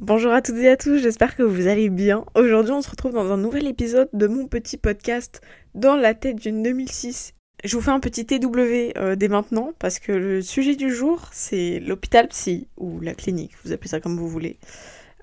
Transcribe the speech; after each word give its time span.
Bonjour 0.00 0.32
à 0.32 0.40
toutes 0.40 0.56
et 0.56 0.70
à 0.70 0.78
tous, 0.78 0.96
j'espère 0.96 1.36
que 1.36 1.42
vous 1.42 1.66
allez 1.66 1.90
bien. 1.90 2.24
Aujourd'hui, 2.34 2.72
on 2.72 2.80
se 2.80 2.88
retrouve 2.88 3.12
dans 3.12 3.30
un 3.32 3.36
nouvel 3.36 3.66
épisode 3.66 4.08
de 4.14 4.26
mon 4.28 4.46
petit 4.46 4.78
podcast 4.78 5.42
dans 5.74 5.94
la 5.94 6.14
tête 6.14 6.36
d'une 6.36 6.62
2006. 6.62 7.34
Je 7.64 7.76
vous 7.76 7.82
fais 7.82 7.90
un 7.90 8.00
petit 8.00 8.24
TW 8.24 8.96
euh, 8.96 9.14
dès 9.14 9.28
maintenant 9.28 9.74
parce 9.78 9.98
que 9.98 10.12
le 10.12 10.40
sujet 10.40 10.74
du 10.74 10.90
jour, 10.90 11.28
c'est 11.32 11.80
l'hôpital 11.80 12.28
psy 12.28 12.66
ou 12.78 12.98
la 13.00 13.12
clinique, 13.12 13.52
vous 13.62 13.72
appelez 13.72 13.90
ça 13.90 14.00
comme 14.00 14.16
vous 14.16 14.26
voulez. 14.26 14.58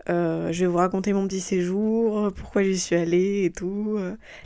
Euh, 0.09 0.51
je 0.51 0.59
vais 0.59 0.67
vous 0.67 0.77
raconter 0.77 1.11
mon 1.11 1.27
petit 1.27 1.41
séjour, 1.41 2.31
pourquoi 2.35 2.61
j'y 2.61 2.77
suis 2.77 2.95
allée 2.95 3.45
et 3.45 3.51
tout. 3.51 3.97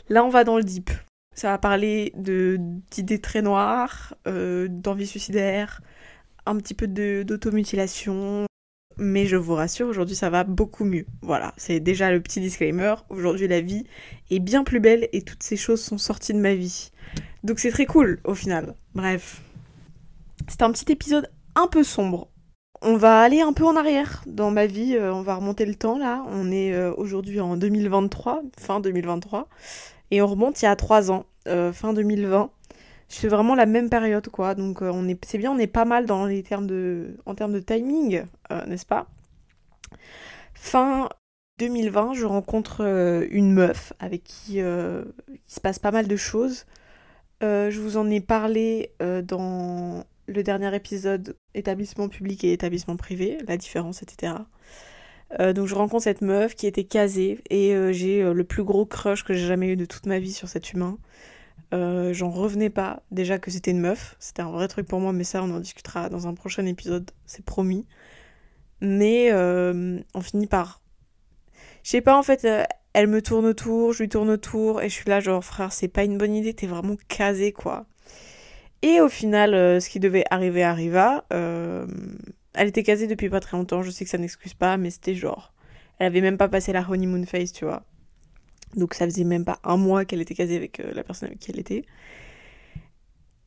Là, 0.07 0.23
on 0.23 0.29
va 0.29 0.45
dans 0.45 0.55
le 0.55 0.63
deep. 0.63 0.91
Ça 1.35 1.49
va 1.49 1.57
parler 1.57 2.13
d'idées 2.15 3.19
très 3.19 3.41
noires, 3.41 4.15
euh, 4.27 4.69
d'envie 4.69 5.07
suicidaire, 5.07 5.81
un 6.45 6.55
petit 6.55 6.73
peu 6.73 6.87
d'automutilation, 6.87 8.45
mais 8.97 9.25
je 9.25 9.35
vous 9.35 9.55
rassure, 9.55 9.87
aujourd'hui 9.87 10.15
ça 10.15 10.29
va 10.29 10.43
beaucoup 10.43 10.85
mieux. 10.85 11.05
Voilà, 11.21 11.53
c'est 11.57 11.79
déjà 11.79 12.11
le 12.11 12.21
petit 12.21 12.39
disclaimer. 12.39 12.95
Aujourd'hui 13.09 13.47
la 13.47 13.61
vie 13.61 13.85
est 14.29 14.39
bien 14.39 14.63
plus 14.63 14.79
belle 14.79 15.07
et 15.13 15.21
toutes 15.21 15.43
ces 15.43 15.57
choses 15.57 15.81
sont 15.81 15.97
sorties 15.97 16.33
de 16.33 16.39
ma 16.39 16.53
vie. 16.53 16.91
Donc 17.43 17.59
c'est 17.59 17.71
très 17.71 17.85
cool 17.85 18.19
au 18.23 18.35
final. 18.35 18.75
Bref. 18.95 19.41
C'est 20.47 20.61
un 20.63 20.71
petit 20.71 20.91
épisode 20.91 21.29
un 21.55 21.67
peu 21.67 21.83
sombre. 21.83 22.29
On 22.81 22.97
va 22.97 23.21
aller 23.21 23.41
un 23.41 23.53
peu 23.53 23.65
en 23.65 23.75
arrière 23.75 24.23
dans 24.25 24.49
ma 24.49 24.65
vie, 24.65 24.95
euh, 24.95 25.13
on 25.13 25.21
va 25.21 25.35
remonter 25.35 25.65
le 25.65 25.75
temps 25.75 25.99
là. 25.99 26.23
On 26.29 26.51
est 26.51 26.73
euh, 26.73 26.91
aujourd'hui 26.97 27.39
en 27.39 27.55
2023, 27.55 28.41
fin 28.59 28.79
2023, 28.79 29.47
et 30.09 30.21
on 30.21 30.27
remonte 30.27 30.61
il 30.61 30.65
y 30.65 30.67
a 30.67 30.75
3 30.75 31.11
ans, 31.11 31.25
euh, 31.47 31.71
fin 31.71 31.93
2020 31.93 32.49
c'est 33.11 33.27
vraiment 33.27 33.55
la 33.55 33.65
même 33.65 33.89
période, 33.89 34.27
quoi. 34.29 34.55
Donc, 34.55 34.81
euh, 34.81 34.91
on 34.93 35.07
est, 35.07 35.23
c'est 35.25 35.37
bien, 35.37 35.51
on 35.51 35.57
est 35.57 35.67
pas 35.67 35.85
mal 35.85 36.05
dans 36.05 36.25
les 36.25 36.43
termes 36.43 36.67
de, 36.67 37.17
en 37.25 37.35
termes 37.35 37.53
de 37.53 37.59
timing, 37.59 38.23
euh, 38.51 38.65
n'est-ce 38.65 38.85
pas? 38.85 39.07
Fin 40.53 41.09
2020, 41.59 42.13
je 42.13 42.25
rencontre 42.25 42.83
euh, 42.85 43.27
une 43.29 43.51
meuf 43.51 43.93
avec 43.99 44.23
qui 44.23 44.57
il 44.57 45.05
se 45.47 45.59
passe 45.61 45.79
pas 45.79 45.91
mal 45.91 46.07
de 46.07 46.15
choses. 46.15 46.65
je 47.41 47.79
vous 47.79 47.97
en 47.97 48.09
ai 48.09 48.21
parlé 48.21 48.93
dans 48.99 50.05
le 50.27 50.43
dernier 50.43 50.73
épisode 50.75 51.35
établissement 51.53 52.07
public 52.07 52.43
et 52.43 52.53
établissement 52.53 52.95
privé, 52.95 53.39
la 53.47 53.57
différence, 53.57 54.03
etc. 54.03 54.33
donc 55.39 55.67
je 55.67 55.75
rencontre 55.75 56.03
cette 56.03 56.21
meuf 56.21 56.55
qui 56.55 56.67
était 56.67 56.83
casée 56.83 57.39
et 57.49 57.75
j'ai 57.93 58.21
le 58.21 58.43
plus 58.43 58.63
gros 58.63 58.85
crush 58.85 59.23
que 59.23 59.33
j'ai 59.33 59.47
jamais 59.47 59.69
eu 59.69 59.75
de 59.75 59.85
toute 59.85 60.05
ma 60.05 60.19
vie 60.19 60.33
sur 60.33 60.47
cet 60.47 60.71
humain. 60.73 60.97
Euh, 61.73 62.13
j'en 62.13 62.29
revenais 62.29 62.69
pas 62.69 63.01
déjà 63.11 63.39
que 63.39 63.49
c'était 63.51 63.71
une 63.71 63.79
meuf. 63.79 64.15
C'était 64.19 64.41
un 64.41 64.51
vrai 64.51 64.67
truc 64.67 64.87
pour 64.87 64.99
moi, 64.99 65.13
mais 65.13 65.23
ça, 65.23 65.43
on 65.43 65.51
en 65.51 65.59
discutera 65.59 66.09
dans 66.09 66.27
un 66.27 66.33
prochain 66.33 66.65
épisode, 66.65 67.11
c'est 67.25 67.45
promis. 67.45 67.85
Mais 68.81 69.31
euh, 69.31 69.99
on 70.13 70.21
finit 70.21 70.47
par. 70.47 70.81
Je 71.83 71.91
sais 71.91 72.01
pas, 72.01 72.17
en 72.17 72.23
fait, 72.23 72.45
euh, 72.45 72.63
elle 72.93 73.07
me 73.07 73.21
tourne 73.21 73.45
autour, 73.45 73.93
je 73.93 74.03
lui 74.03 74.09
tourne 74.09 74.29
autour, 74.29 74.81
et 74.81 74.89
je 74.89 74.93
suis 74.93 75.09
là, 75.09 75.19
genre, 75.19 75.43
frère, 75.43 75.71
c'est 75.71 75.87
pas 75.87 76.03
une 76.03 76.17
bonne 76.17 76.35
idée, 76.35 76.53
t'es 76.53 76.67
vraiment 76.67 76.97
casé, 77.07 77.53
quoi. 77.53 77.85
Et 78.81 78.99
au 79.01 79.09
final, 79.09 79.51
ce 79.81 79.89
qui 79.89 79.99
devait 79.99 80.25
arriver 80.31 80.63
arriva. 80.63 81.25
elle 81.29 82.67
était 82.67 82.83
casée 82.83 83.07
depuis 83.07 83.29
pas 83.29 83.39
très 83.39 83.57
longtemps, 83.57 83.83
je 83.83 83.91
sais 83.91 84.03
que 84.05 84.11
ça 84.11 84.17
n'excuse 84.17 84.53
pas, 84.55 84.77
mais 84.77 84.89
c'était 84.89 85.15
genre. 85.15 85.53
Elle 85.99 86.07
avait 86.07 86.21
même 86.21 86.37
pas 86.37 86.49
passé 86.49 86.73
la 86.73 86.85
honeymoon 86.89 87.25
phase, 87.25 87.51
tu 87.51 87.65
vois. 87.65 87.83
Donc 88.75 88.93
ça 88.93 89.05
faisait 89.05 89.23
même 89.23 89.45
pas 89.45 89.59
un 89.63 89.77
mois 89.77 90.05
qu'elle 90.05 90.21
était 90.21 90.35
casée 90.35 90.55
avec 90.55 90.79
euh, 90.79 90.93
la 90.93 91.03
personne 91.03 91.27
avec 91.27 91.39
qui 91.39 91.51
elle 91.51 91.59
était. 91.59 91.85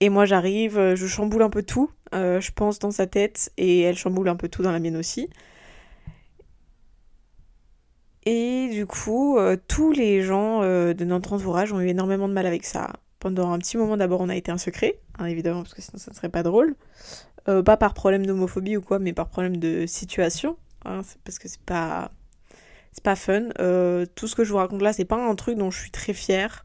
Et 0.01 0.09
moi 0.09 0.27
j'arrive, 0.27 0.79
euh, 0.79 0.97
je 0.97 1.07
chamboule 1.07 1.43
un 1.43 1.51
peu 1.51 1.63
tout, 1.63 1.91
euh, 2.15 2.41
je 2.41 2.53
pense 2.53 2.79
dans 2.79 2.91
sa 2.91 3.07
tête, 3.07 3.53
et 3.57 3.81
elle 3.81 3.97
chamboule 3.97 4.29
un 4.29 4.37
peu 4.37 4.49
tout 4.49 4.63
dans 4.63 4.73
la 4.73 4.81
mienne 4.81 4.97
aussi. 4.97 5.31
Et 8.27 8.71
du 8.73 8.87
coup, 8.87 9.39
tous 9.69 9.93
les 9.93 10.23
gens 10.23 10.63
de 10.63 11.05
notre 11.05 11.35
entourage 11.35 11.75
ont 11.75 11.81
eu 11.81 11.89
énormément 11.89 12.27
de 12.27 12.33
mal 12.33 12.47
avec 12.47 12.65
ça. 12.65 12.95
Pendant 13.19 13.53
un 13.53 13.59
petit 13.59 13.77
moment 13.77 13.99
d'abord 13.99 14.23
on 14.23 14.31
a 14.31 14.37
été 14.37 14.51
un 14.51 14.57
secret, 14.57 14.99
hein, 15.19 15.27
évidemment, 15.27 15.63
parce 15.63 15.75
que 15.75 15.83
sinon 15.83 15.99
ça 15.99 16.11
ne 16.11 16.17
serait 16.17 16.31
pas 16.31 16.43
drôle. 16.43 16.75
pas 17.45 17.77
par 17.77 17.93
problème 17.93 18.25
d'homophobie 18.25 18.79
ou 18.79 18.81
quoi, 18.81 18.99
mais 18.99 19.13
par 19.13 19.29
problème 19.29 19.59
de 19.59 19.85
situation. 19.85 20.57
Hein, 20.87 21.03
parce 21.25 21.39
que 21.39 21.49
c'est 21.49 21.61
pas 21.61 22.13
c'est 22.95 23.03
pas 23.05 23.17
fun. 23.17 23.49
Euh, 23.59 24.07
tout 24.15 24.29
ce 24.29 24.37
que 24.37 24.45
je 24.45 24.53
vous 24.53 24.59
raconte 24.59 24.81
là, 24.81 24.93
c'est 24.93 25.05
pas 25.05 25.17
un 25.17 25.35
truc 25.35 25.59
dont 25.59 25.71
je 25.71 25.81
suis 25.81 25.91
très 25.91 26.15
fière. 26.15 26.65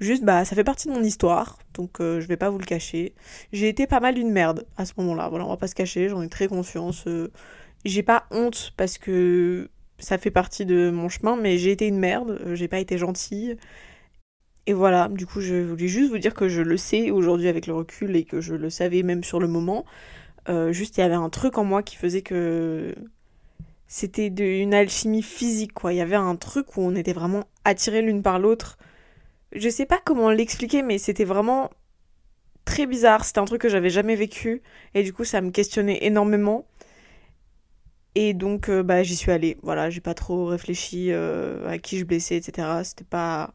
Juste, 0.00 0.24
bah, 0.24 0.44
ça 0.44 0.54
fait 0.54 0.64
partie 0.64 0.88
de 0.88 0.92
mon 0.92 1.02
histoire, 1.02 1.58
donc 1.74 2.00
euh, 2.00 2.20
je 2.20 2.26
vais 2.28 2.36
pas 2.36 2.50
vous 2.50 2.58
le 2.58 2.64
cacher. 2.64 3.14
J'ai 3.52 3.68
été 3.68 3.86
pas 3.86 4.00
mal 4.00 4.18
une 4.18 4.30
merde 4.30 4.66
à 4.76 4.84
ce 4.84 4.92
moment-là. 4.98 5.28
Voilà, 5.28 5.46
on 5.46 5.48
va 5.48 5.56
pas 5.56 5.68
se 5.68 5.74
cacher, 5.74 6.08
j'en 6.08 6.22
ai 6.22 6.28
très 6.28 6.48
conscience. 6.48 7.06
Euh. 7.06 7.30
j'ai 7.84 8.02
pas 8.02 8.26
honte 8.30 8.72
parce 8.76 8.98
que 8.98 9.70
ça 9.98 10.18
fait 10.18 10.30
partie 10.30 10.66
de 10.66 10.90
mon 10.90 11.08
chemin, 11.08 11.36
mais 11.36 11.58
j'ai 11.58 11.72
été 11.72 11.86
une 11.86 11.98
merde, 11.98 12.40
j'ai 12.54 12.68
pas 12.68 12.80
été 12.80 12.98
gentille. 12.98 13.56
Et 14.66 14.72
voilà, 14.72 15.08
du 15.08 15.26
coup, 15.26 15.40
je 15.40 15.54
voulais 15.62 15.88
juste 15.88 16.10
vous 16.10 16.18
dire 16.18 16.34
que 16.34 16.48
je 16.48 16.62
le 16.62 16.76
sais 16.76 17.10
aujourd'hui 17.10 17.48
avec 17.48 17.66
le 17.66 17.74
recul 17.74 18.14
et 18.16 18.24
que 18.24 18.40
je 18.40 18.54
le 18.54 18.70
savais 18.70 19.02
même 19.02 19.24
sur 19.24 19.40
le 19.40 19.48
moment. 19.48 19.84
juste, 20.70 20.96
il 20.98 21.00
y 21.00 21.04
avait 21.04 21.14
un 21.14 21.30
truc 21.30 21.58
en 21.58 21.64
moi 21.64 21.82
qui 21.82 21.96
faisait 21.96 22.22
que 22.22 22.94
c'était 23.88 24.28
une 24.28 24.74
alchimie 24.74 25.22
physique, 25.22 25.72
quoi. 25.72 25.94
Il 25.94 25.96
y 25.96 26.02
avait 26.02 26.14
un 26.14 26.36
truc 26.36 26.76
où 26.76 26.82
on 26.82 26.94
était 26.94 27.14
vraiment 27.14 27.44
attirés 27.64 28.02
l'une 28.02 28.22
par 28.22 28.38
l'autre. 28.38 28.76
Je 29.52 29.68
sais 29.70 29.86
pas 29.86 29.98
comment 30.04 30.30
l'expliquer, 30.30 30.82
mais 30.82 30.98
c'était 30.98 31.24
vraiment 31.24 31.70
très 32.66 32.86
bizarre. 32.86 33.24
C'était 33.24 33.38
un 33.38 33.46
truc 33.46 33.62
que 33.62 33.70
j'avais 33.70 33.88
jamais 33.88 34.14
vécu. 34.14 34.62
Et 34.94 35.02
du 35.02 35.14
coup, 35.14 35.24
ça 35.24 35.40
me 35.40 35.50
questionnait 35.50 36.04
énormément. 36.04 36.66
Et 38.14 38.34
donc, 38.34 38.68
euh, 38.68 38.82
bah, 38.82 39.02
j'y 39.02 39.16
suis 39.16 39.32
allée. 39.32 39.56
Voilà, 39.62 39.88
j'ai 39.88 40.02
pas 40.02 40.14
trop 40.14 40.44
réfléchi 40.46 41.10
euh, 41.10 41.66
à 41.66 41.78
qui 41.78 41.98
je 41.98 42.04
blessais, 42.04 42.36
etc. 42.36 42.68
C'était 42.84 43.04
pas. 43.04 43.54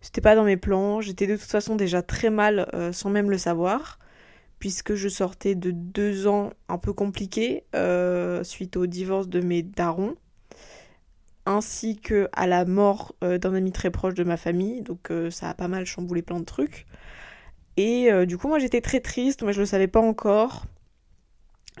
C'était 0.00 0.20
pas 0.22 0.34
dans 0.34 0.44
mes 0.44 0.56
plans. 0.56 1.00
J'étais 1.00 1.28
de 1.28 1.36
toute 1.36 1.50
façon 1.50 1.76
déjà 1.76 2.02
très 2.02 2.30
mal 2.30 2.68
euh, 2.74 2.92
sans 2.92 3.10
même 3.10 3.30
le 3.30 3.38
savoir 3.38 4.00
puisque 4.60 4.94
je 4.94 5.08
sortais 5.08 5.56
de 5.56 5.72
deux 5.72 6.28
ans 6.28 6.52
un 6.68 6.78
peu 6.78 6.92
compliqués 6.92 7.64
euh, 7.74 8.44
suite 8.44 8.76
au 8.76 8.86
divorce 8.86 9.26
de 9.26 9.40
mes 9.40 9.62
darons, 9.62 10.14
ainsi 11.46 11.96
que 11.96 12.28
à 12.32 12.46
la 12.46 12.66
mort 12.66 13.14
euh, 13.24 13.38
d'un 13.38 13.54
ami 13.54 13.72
très 13.72 13.90
proche 13.90 14.14
de 14.14 14.22
ma 14.22 14.36
famille, 14.36 14.82
donc 14.82 15.10
euh, 15.10 15.30
ça 15.30 15.48
a 15.48 15.54
pas 15.54 15.66
mal 15.66 15.86
chamboulé 15.86 16.20
plein 16.20 16.38
de 16.38 16.44
trucs. 16.44 16.86
Et 17.76 18.10
du 18.26 18.36
coup, 18.36 18.48
moi 18.48 18.58
j'étais 18.58 18.82
très 18.82 19.00
triste, 19.00 19.42
mais 19.42 19.54
je 19.54 19.60
le 19.60 19.64
savais 19.64 19.86
pas 19.86 20.00
encore. 20.00 20.66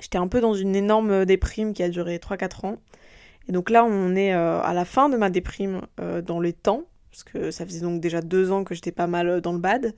J'étais 0.00 0.16
un 0.16 0.28
peu 0.28 0.40
dans 0.40 0.54
une 0.54 0.74
énorme 0.74 1.26
déprime 1.26 1.74
qui 1.74 1.82
a 1.82 1.90
duré 1.90 2.16
3-4 2.16 2.66
ans. 2.66 2.78
Et 3.48 3.52
donc 3.52 3.68
là, 3.68 3.84
on 3.84 4.16
est 4.16 4.32
à 4.32 4.72
la 4.72 4.86
fin 4.86 5.10
de 5.10 5.18
ma 5.18 5.28
déprime 5.28 5.82
dans 6.24 6.40
les 6.40 6.54
temps, 6.54 6.84
parce 7.10 7.22
que 7.24 7.50
ça 7.50 7.66
faisait 7.66 7.80
donc 7.80 8.00
déjà 8.00 8.22
deux 8.22 8.50
ans 8.50 8.64
que 8.64 8.74
j'étais 8.74 8.92
pas 8.92 9.08
mal 9.08 9.42
dans 9.42 9.52
le 9.52 9.58
bad 9.58 9.94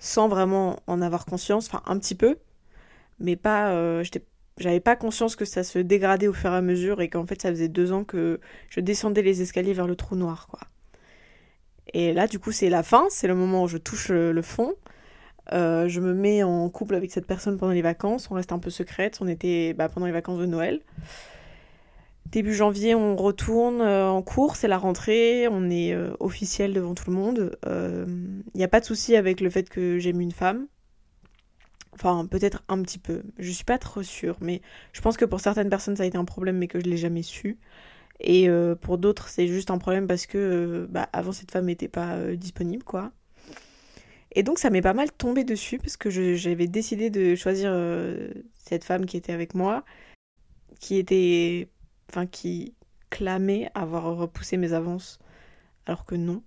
sans 0.00 0.28
vraiment 0.28 0.80
en 0.88 1.00
avoir 1.02 1.26
conscience, 1.26 1.68
enfin 1.68 1.82
un 1.86 1.98
petit 1.98 2.16
peu, 2.16 2.38
mais 3.20 3.36
pas, 3.36 3.70
euh, 3.70 4.02
j'avais 4.58 4.80
pas 4.80 4.96
conscience 4.96 5.36
que 5.36 5.44
ça 5.44 5.62
se 5.62 5.78
dégradait 5.78 6.26
au 6.26 6.32
fur 6.32 6.50
et 6.52 6.56
à 6.56 6.62
mesure 6.62 7.00
et 7.00 7.08
qu'en 7.08 7.26
fait 7.26 7.40
ça 7.40 7.50
faisait 7.50 7.68
deux 7.68 7.92
ans 7.92 8.02
que 8.02 8.40
je 8.70 8.80
descendais 8.80 9.22
les 9.22 9.42
escaliers 9.42 9.74
vers 9.74 9.86
le 9.86 9.94
trou 9.94 10.16
noir, 10.16 10.48
quoi. 10.48 10.60
Et 11.92 12.12
là, 12.12 12.26
du 12.26 12.38
coup, 12.38 12.52
c'est 12.52 12.70
la 12.70 12.82
fin, 12.82 13.06
c'est 13.10 13.26
le 13.26 13.34
moment 13.34 13.64
où 13.64 13.68
je 13.68 13.76
touche 13.76 14.10
le, 14.10 14.42
fond. 14.42 14.74
Euh, 15.52 15.88
je 15.88 16.00
me 16.00 16.14
mets 16.14 16.44
en 16.44 16.68
couple 16.70 16.94
avec 16.94 17.10
cette 17.10 17.26
personne 17.26 17.58
pendant 17.58 17.72
les 17.72 17.82
vacances, 17.82 18.30
on 18.30 18.34
reste 18.34 18.52
un 18.52 18.60
peu 18.60 18.70
secrète, 18.70 19.18
on 19.20 19.26
était 19.26 19.74
bah, 19.74 19.88
pendant 19.88 20.06
les 20.06 20.12
vacances 20.12 20.38
de 20.38 20.46
Noël. 20.46 20.80
Début 22.30 22.54
janvier, 22.54 22.94
on 22.94 23.16
retourne 23.16 23.80
euh, 23.80 24.08
en 24.08 24.22
cours, 24.22 24.54
c'est 24.54 24.68
la 24.68 24.78
rentrée, 24.78 25.48
on 25.48 25.68
est 25.68 25.92
euh, 25.92 26.12
officiel 26.20 26.72
devant 26.72 26.94
tout 26.94 27.10
le 27.10 27.16
monde. 27.16 27.58
Il 27.64 27.68
euh, 27.68 28.06
n'y 28.54 28.62
a 28.62 28.68
pas 28.68 28.78
de 28.78 28.84
souci 28.84 29.16
avec 29.16 29.40
le 29.40 29.50
fait 29.50 29.68
que 29.68 29.98
j'aime 29.98 30.20
une 30.20 30.30
femme. 30.30 30.68
Enfin, 31.92 32.24
peut-être 32.30 32.62
un 32.68 32.80
petit 32.82 33.00
peu. 33.00 33.24
Je 33.38 33.50
suis 33.50 33.64
pas 33.64 33.78
trop 33.78 34.04
sûre, 34.04 34.36
mais 34.40 34.62
je 34.92 35.00
pense 35.00 35.16
que 35.16 35.24
pour 35.24 35.40
certaines 35.40 35.68
personnes, 35.68 35.96
ça 35.96 36.04
a 36.04 36.06
été 36.06 36.16
un 36.16 36.24
problème, 36.24 36.56
mais 36.56 36.68
que 36.68 36.78
je 36.78 36.84
l'ai 36.84 36.96
jamais 36.96 37.22
su. 37.22 37.58
Et 38.20 38.48
pour 38.80 38.98
d'autres, 38.98 39.28
c'est 39.28 39.48
juste 39.48 39.70
un 39.70 39.78
problème 39.78 40.06
parce 40.06 40.26
que 40.26 40.86
bah, 40.90 41.08
avant, 41.12 41.32
cette 41.32 41.50
femme 41.50 41.66
n'était 41.66 41.88
pas 41.88 42.18
disponible, 42.36 42.84
quoi. 42.84 43.12
Et 44.32 44.42
donc, 44.42 44.58
ça 44.58 44.70
m'est 44.70 44.82
pas 44.82 44.94
mal 44.94 45.10
tombé 45.10 45.42
dessus 45.42 45.78
parce 45.78 45.96
que 45.96 46.10
j'avais 46.10 46.68
décidé 46.68 47.10
de 47.10 47.34
choisir 47.34 47.74
cette 48.54 48.84
femme 48.84 49.04
qui 49.04 49.16
était 49.16 49.32
avec 49.32 49.54
moi, 49.54 49.84
qui 50.78 50.96
était 50.96 51.68
enfin 52.10 52.26
qui 52.26 52.74
clamait 53.08 53.70
avoir 53.74 54.16
repoussé 54.16 54.56
mes 54.56 54.72
avances, 54.72 55.18
alors 55.86 56.04
que 56.04 56.14
non. 56.14 56.42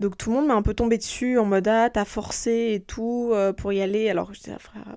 Donc 0.00 0.16
tout 0.18 0.30
le 0.30 0.36
monde 0.36 0.46
m'a 0.46 0.54
un 0.54 0.62
peu 0.62 0.74
tombé 0.74 0.98
dessus 0.98 1.38
en 1.38 1.44
mode 1.44 1.68
ah 1.68 1.90
t'as 1.90 2.04
forcé 2.04 2.72
et 2.74 2.80
tout 2.80 3.30
euh, 3.32 3.52
pour 3.52 3.72
y 3.72 3.80
aller, 3.80 4.10
alors 4.10 4.34
je 4.34 4.40
disais 4.40 4.52
ah, 4.54 4.58
frère, 4.58 4.96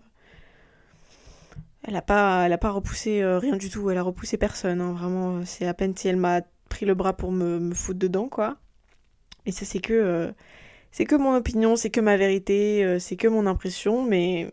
elle 1.83 1.95
a 1.95 2.01
pas, 2.01 2.45
elle 2.45 2.53
a 2.53 2.57
pas 2.57 2.71
repoussé 2.71 3.21
euh, 3.21 3.39
rien 3.39 3.55
du 3.55 3.69
tout, 3.69 3.89
elle 3.89 3.97
a 3.97 4.03
repoussé 4.03 4.37
personne, 4.37 4.81
hein, 4.81 4.93
vraiment 4.93 5.37
euh, 5.37 5.41
c'est 5.45 5.67
à 5.67 5.73
peine 5.73 5.95
si 5.95 6.07
elle 6.07 6.17
m'a 6.17 6.41
pris 6.69 6.85
le 6.85 6.93
bras 6.93 7.13
pour 7.13 7.31
me, 7.31 7.73
foutre 7.73 7.99
dedans 7.99 8.27
quoi. 8.27 8.57
Et 9.45 9.51
ça 9.51 9.65
c'est 9.65 9.79
que 9.79 10.33
c'est 10.91 11.05
que 11.05 11.15
mon 11.15 11.35
opinion, 11.35 11.75
c'est 11.77 11.89
que 11.89 12.01
ma 12.01 12.17
vérité, 12.17 12.99
c'est 12.99 13.15
que 13.15 13.27
mon 13.27 13.47
impression, 13.47 14.03
mais 14.03 14.51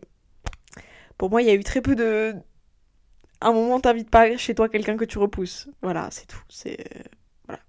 pour 1.17 1.29
moi 1.29 1.41
il 1.41 1.47
y 1.47 1.51
a 1.51 1.53
eu 1.53 1.63
très 1.63 1.81
peu 1.81 1.95
de 1.95 2.35
un 3.41 3.53
moment, 3.53 3.79
t'invites 3.79 4.09
pas 4.09 4.35
chez 4.37 4.55
toi 4.55 4.69
quelqu'un 4.69 4.97
que 4.97 5.05
tu 5.05 5.17
repousses. 5.17 5.69
Voilà, 5.81 6.09
c'est 6.11 6.27
tout. 6.27 6.41
C'est. 6.49 6.77
Voilà. 7.47 7.61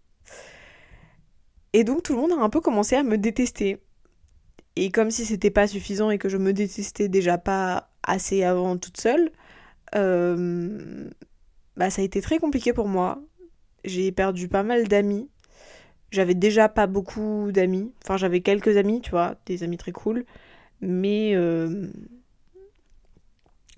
Et 1.72 1.84
donc, 1.84 2.02
tout 2.02 2.14
le 2.14 2.20
monde 2.20 2.32
a 2.32 2.42
un 2.42 2.50
peu 2.50 2.60
commencé 2.60 2.96
à 2.96 3.02
me 3.02 3.16
détester. 3.16 3.78
Et 4.76 4.90
comme 4.90 5.10
si 5.10 5.24
c'était 5.24 5.50
pas 5.50 5.66
suffisant 5.66 6.10
et 6.10 6.18
que 6.18 6.28
je 6.28 6.36
me 6.36 6.52
détestais 6.52 7.08
déjà 7.08 7.38
pas 7.38 7.90
assez 8.02 8.42
avant 8.44 8.76
toute 8.76 9.00
seule, 9.00 9.30
euh, 9.94 11.10
bah, 11.76 11.90
ça 11.90 12.02
a 12.02 12.04
été 12.04 12.20
très 12.20 12.38
compliqué 12.38 12.72
pour 12.72 12.88
moi. 12.88 13.22
J'ai 13.84 14.12
perdu 14.12 14.48
pas 14.48 14.62
mal 14.62 14.88
d'amis. 14.88 15.28
J'avais 16.10 16.34
déjà 16.34 16.68
pas 16.68 16.86
beaucoup 16.86 17.50
d'amis. 17.52 17.92
Enfin, 18.04 18.16
j'avais 18.16 18.40
quelques 18.40 18.76
amis, 18.76 19.00
tu 19.00 19.10
vois, 19.10 19.36
des 19.46 19.62
amis 19.62 19.76
très 19.76 19.92
cool. 19.92 20.24
Mais 20.80 21.34
euh, 21.34 21.88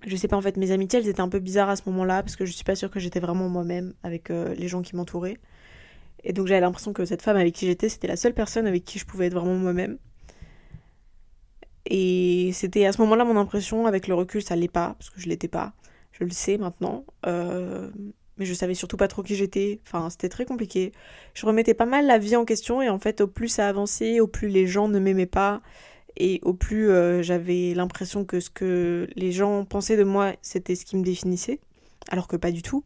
je 0.07 0.17
sais 0.17 0.29
pas, 0.29 0.37
en 0.37 0.43
fait, 0.43 0.57
mes 0.57 0.71
amitiés, 0.71 0.99
elles 0.99 1.09
étaient 1.09 1.21
un 1.21 1.29
peu 1.29 1.39
bizarres 1.39 1.71
à 1.71 1.77
ce 1.77 1.83
moment-là, 1.87 2.23
parce 2.23 2.37
que 2.37 2.45
je 2.45 2.53
suis 2.53 2.65
pas 2.65 2.75
sûre 2.75 2.91
que 2.91 3.01
j'étais 3.01 3.21
vraiment 3.21 3.49
moi-même 3.49 3.95
avec 4.03 4.31
euh, 4.31 4.55
les 4.55 4.69
gens 4.69 4.83
qui 4.83 4.97
m'entouraient. 4.97 5.39
Et 6.25 6.33
donc 6.33 6.47
j'avais 6.47 6.61
l'impression 6.61 6.93
que 6.93 7.05
cette 7.05 7.23
femme 7.23 7.37
avec 7.37 7.55
qui 7.55 7.67
j'étais, 7.67 7.89
c'était 7.89 8.07
la 8.07 8.17
seule 8.17 8.35
personne 8.35 8.67
avec 8.67 8.85
qui 8.85 8.99
je 8.99 9.07
pouvais 9.07 9.27
être 9.27 9.35
vraiment 9.35 9.55
moi-même. 9.55 9.99
Et 11.87 12.51
c'était 12.53 12.87
à 12.87 12.93
ce 12.93 13.01
moment-là 13.01 13.25
mon 13.25 13.37
impression, 13.37 13.87
avec 13.87 14.07
le 14.07 14.15
recul, 14.15 14.43
ça 14.43 14.55
l'est 14.57 14.69
pas, 14.69 14.95
parce 14.99 15.11
que 15.11 15.21
je 15.21 15.29
l'étais 15.29 15.49
pas. 15.49 15.73
Je 16.13 16.25
le 16.25 16.31
sais 16.31 16.59
maintenant. 16.59 17.05
Euh, 17.27 17.91
mais 18.39 18.47
je 18.47 18.55
savais 18.55 18.75
surtout 18.75 18.97
pas 18.97 19.09
trop 19.09 19.23
qui 19.23 19.35
j'étais. 19.35 19.81
Enfin, 19.87 20.11
c'était 20.11 20.29
très 20.29 20.45
compliqué. 20.45 20.93
Je 21.35 21.45
remettais 21.45 21.75
pas 21.75 21.87
mal 21.87 22.07
la 22.07 22.19
vie 22.19 22.37
en 22.37 22.45
question, 22.45 22.83
et 22.83 22.89
en 22.89 22.99
fait, 22.99 23.21
au 23.21 23.27
plus 23.27 23.49
ça 23.49 23.69
avançait, 23.69 24.21
au 24.21 24.27
plus 24.27 24.49
les 24.49 24.67
gens 24.67 24.89
ne 24.89 24.99
m'aimaient 24.99 25.27
pas, 25.27 25.61
et 26.17 26.41
au 26.43 26.55
plus 26.55 26.91
euh, 26.91 27.23
j'avais 27.23 27.73
l'impression 27.75 28.25
que 28.25 28.41
ce 28.41 28.51
que 28.51 29.09
les 29.17 29.33
gens 29.33 29.65
pensaient 29.65 29.97
de 29.97 30.05
moi, 30.05 30.33
c'était 30.43 30.75
ce 30.75 30.85
qui 30.85 30.97
me 30.97 31.03
définissait, 31.03 31.61
alors 32.09 32.29
que 32.29 32.37
pas 32.37 32.51
du 32.51 32.63
tout. 32.63 32.85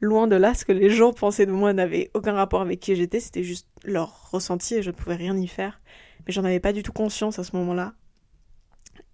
Loin 0.00 0.26
de 0.26 0.36
là, 0.36 0.54
ce 0.54 0.64
que 0.64 0.72
les 0.72 0.90
gens 0.90 1.12
pensaient 1.12 1.46
de 1.46 1.52
moi 1.52 1.72
n'avait 1.72 2.10
aucun 2.14 2.32
rapport 2.32 2.60
avec 2.60 2.80
qui 2.80 2.96
j'étais, 2.96 3.20
c'était 3.20 3.42
juste 3.44 3.68
leur 3.84 4.30
ressenti 4.30 4.74
et 4.74 4.82
je 4.82 4.90
ne 4.90 4.94
pouvais 4.94 5.14
rien 5.14 5.36
y 5.36 5.46
faire. 5.46 5.80
Mais 6.26 6.32
j'en 6.32 6.44
avais 6.44 6.60
pas 6.60 6.72
du 6.72 6.82
tout 6.82 6.92
conscience 6.92 7.38
à 7.38 7.44
ce 7.44 7.54
moment-là. 7.56 7.94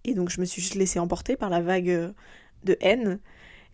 Et 0.03 0.13
donc 0.13 0.29
je 0.29 0.39
me 0.39 0.45
suis 0.45 0.61
juste 0.61 0.75
laissée 0.75 0.99
emporter 0.99 1.35
par 1.35 1.49
la 1.49 1.61
vague 1.61 1.89
euh, 1.89 2.11
de 2.63 2.77
haine. 2.81 3.19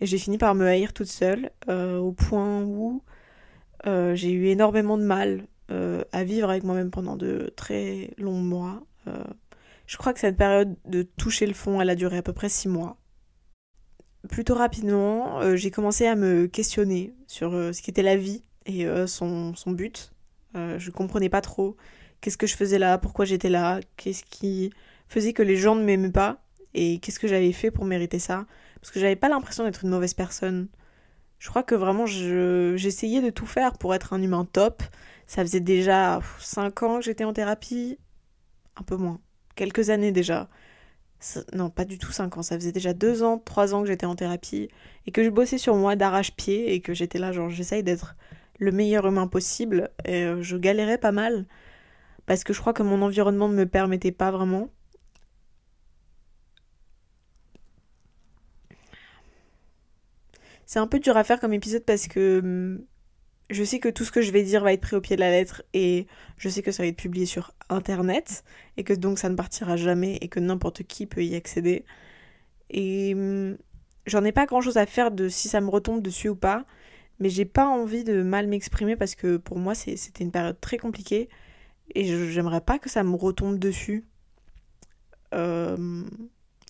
Et 0.01 0.05
j'ai 0.05 0.17
fini 0.17 0.37
par 0.37 0.53
me 0.53 0.67
haïr 0.67 0.93
toute 0.93 1.07
seule, 1.07 1.51
euh, 1.69 1.97
au 1.97 2.11
point 2.11 2.61
où 2.63 3.01
j'ai 3.85 4.31
eu 4.31 4.47
énormément 4.47 4.97
de 4.97 5.03
mal 5.03 5.47
à 5.69 6.23
vivre 6.23 6.49
avec 6.49 6.63
moi-même 6.63 6.91
pendant 6.91 7.15
de 7.15 7.53
très 7.55 8.11
longs 8.17 8.41
mois. 8.41 8.83
Je 9.87 9.95
crois 9.95 10.13
que 10.13 10.19
cette 10.19 10.37
période 10.37 10.75
de 10.85 11.01
toucher 11.01 11.47
le 11.47 11.53
fond, 11.53 11.81
elle 11.81 11.89
a 11.89 11.95
duré 11.95 12.17
à 12.17 12.21
peu 12.21 12.33
près 12.33 12.49
six 12.49 12.67
mois. 12.67 12.97
Plutôt 14.29 14.55
rapidement, 14.55 15.39
euh, 15.39 15.55
j'ai 15.55 15.71
commencé 15.71 16.05
à 16.05 16.15
me 16.15 16.47
questionner 16.47 17.15
sur 17.27 17.53
euh, 17.53 17.71
ce 17.71 17.81
qu'était 17.81 18.03
la 18.03 18.17
vie 18.17 18.43
et 18.65 18.85
euh, 18.85 19.07
son, 19.07 19.55
son, 19.55 19.71
but. 19.71 20.11
je 20.53 20.91
comprenais 20.91 21.29
pas 21.29 21.39
trop 21.39 21.77
qu'est-ce 22.19 22.37
que 22.37 22.47
je 22.47 22.55
faisais 22.55 22.79
là, 22.79 22.97
pourquoi 22.97 23.25
j'étais 23.25 23.49
là, 23.49 23.79
qu'est-ce 23.95 24.23
qui 24.23 24.71
faisait 25.07 25.33
que 25.33 25.43
les 25.43 25.55
gens 25.55 25.75
ne 25.75 25.83
m'aimaient 25.83 26.11
pas 26.11 26.43
et 26.73 26.99
qu'est-ce 26.99 27.19
que 27.19 27.27
j'avais 27.27 27.53
fait 27.53 27.71
pour 27.71 27.85
mériter 27.85 28.19
ça. 28.19 28.45
Parce 28.81 28.91
que 28.91 28.99
j'avais 28.99 29.15
pas 29.15 29.29
l'impression 29.29 29.63
d'être 29.63 29.83
une 29.85 29.91
mauvaise 29.91 30.13
personne. 30.13 30.67
Je 31.39 31.49
crois 31.49 31.63
que 31.63 31.75
vraiment 31.75 32.05
j'essayais 32.05 33.21
de 33.21 33.29
tout 33.29 33.45
faire 33.45 33.77
pour 33.77 33.95
être 33.95 34.13
un 34.13 34.21
humain 34.21 34.45
top. 34.51 34.83
Ça 35.27 35.43
faisait 35.43 35.59
déjà 35.61 36.19
5 36.39 36.83
ans 36.83 36.99
que 36.99 37.05
j'étais 37.05 37.23
en 37.23 37.33
thérapie, 37.33 37.97
un 38.75 38.83
peu 38.83 38.97
moins 38.97 39.19
quelques 39.57 39.89
années 39.89 40.13
déjà. 40.13 40.49
Non, 41.53 41.69
pas 41.69 41.85
du 41.85 41.97
tout 41.97 42.11
5 42.11 42.37
ans, 42.37 42.43
ça 42.43 42.55
faisait 42.55 42.71
déjà 42.71 42.93
2 42.93 43.23
ans, 43.23 43.39
3 43.39 43.73
ans 43.73 43.81
que 43.81 43.87
j'étais 43.87 44.05
en 44.05 44.15
thérapie 44.15 44.69
et 45.07 45.11
que 45.11 45.23
je 45.23 45.29
bossais 45.29 45.57
sur 45.57 45.75
moi 45.75 45.95
d'arrache-pied 45.95 46.73
et 46.73 46.81
que 46.81 46.93
j'étais 46.93 47.19
là, 47.19 47.31
genre 47.31 47.49
j'essaye 47.49 47.83
d'être 47.83 48.15
le 48.59 48.71
meilleur 48.71 49.07
humain 49.07 49.27
possible 49.27 49.91
et 50.05 50.23
euh, 50.25 50.41
je 50.43 50.57
galérais 50.57 50.97
pas 50.99 51.11
mal 51.11 51.45
parce 52.27 52.43
que 52.43 52.53
je 52.53 52.61
crois 52.61 52.73
que 52.73 52.83
mon 52.83 53.01
environnement 53.01 53.49
ne 53.49 53.55
me 53.55 53.65
permettait 53.65 54.11
pas 54.11 54.31
vraiment. 54.31 54.69
C'est 60.65 60.79
un 60.79 60.87
peu 60.87 60.99
dur 60.99 61.17
à 61.17 61.23
faire 61.23 61.39
comme 61.39 61.53
épisode 61.53 61.83
parce 61.85 62.07
que 62.07 62.39
hum, 62.43 62.85
je 63.49 63.63
sais 63.63 63.79
que 63.79 63.89
tout 63.89 64.03
ce 64.03 64.11
que 64.11 64.21
je 64.21 64.31
vais 64.31 64.43
dire 64.43 64.63
va 64.63 64.73
être 64.73 64.81
pris 64.81 64.95
au 64.95 65.01
pied 65.01 65.15
de 65.15 65.21
la 65.21 65.31
lettre 65.31 65.63
et 65.73 66.07
je 66.37 66.49
sais 66.49 66.61
que 66.61 66.71
ça 66.71 66.83
va 66.83 66.87
être 66.87 66.97
publié 66.97 67.25
sur 67.25 67.53
internet 67.69 68.43
et 68.75 68.83
que 68.83 68.93
donc 68.93 69.19
ça 69.19 69.29
ne 69.29 69.35
partira 69.35 69.77
jamais 69.77 70.17
et 70.21 70.27
que 70.27 70.39
n'importe 70.39 70.83
qui 70.83 71.05
peut 71.05 71.23
y 71.23 71.35
accéder. 71.35 71.85
Et 72.69 73.13
hum, 73.15 73.57
j'en 74.05 74.23
ai 74.23 74.31
pas 74.31 74.45
grand 74.45 74.61
chose 74.61 74.77
à 74.77 74.85
faire 74.85 75.11
de 75.11 75.29
si 75.29 75.47
ça 75.47 75.61
me 75.61 75.69
retombe 75.69 76.01
dessus 76.01 76.29
ou 76.29 76.35
pas, 76.35 76.65
mais 77.19 77.29
j'ai 77.29 77.45
pas 77.45 77.67
envie 77.67 78.03
de 78.03 78.21
mal 78.21 78.47
m'exprimer 78.47 78.95
parce 78.95 79.15
que 79.15 79.37
pour 79.37 79.57
moi 79.57 79.75
c'était 79.75 80.23
une 80.23 80.31
période 80.31 80.59
très 80.59 80.77
compliquée 80.77 81.29
et 81.95 82.05
j'aimerais 82.31 82.61
pas 82.61 82.79
que 82.79 82.89
ça 82.89 83.03
me 83.03 83.15
retombe 83.15 83.59
dessus. 83.59 84.05
Euh, 85.33 86.03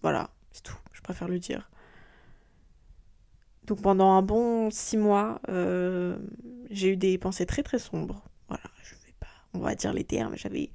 voilà, 0.03 0.29
c'est 0.51 0.63
tout, 0.63 0.77
je 0.93 1.01
préfère 1.01 1.27
le 1.27 1.39
dire. 1.39 1.69
Donc 3.67 3.81
pendant 3.81 4.11
un 4.13 4.21
bon 4.21 4.71
six 4.71 4.95
mois, 4.95 5.41
euh, 5.49 6.17
j'ai 6.71 6.93
eu 6.93 6.97
des 6.97 7.17
pensées 7.17 7.45
très 7.45 7.63
très 7.63 7.79
sombres. 7.79 8.23
Voilà, 8.47 8.63
je 8.81 8.95
vais 8.95 9.13
pas, 9.19 9.27
on 9.53 9.59
va 9.59 9.75
dire 9.75 9.93
les 9.93 10.05
termes. 10.05 10.37
J'avais 10.37 10.71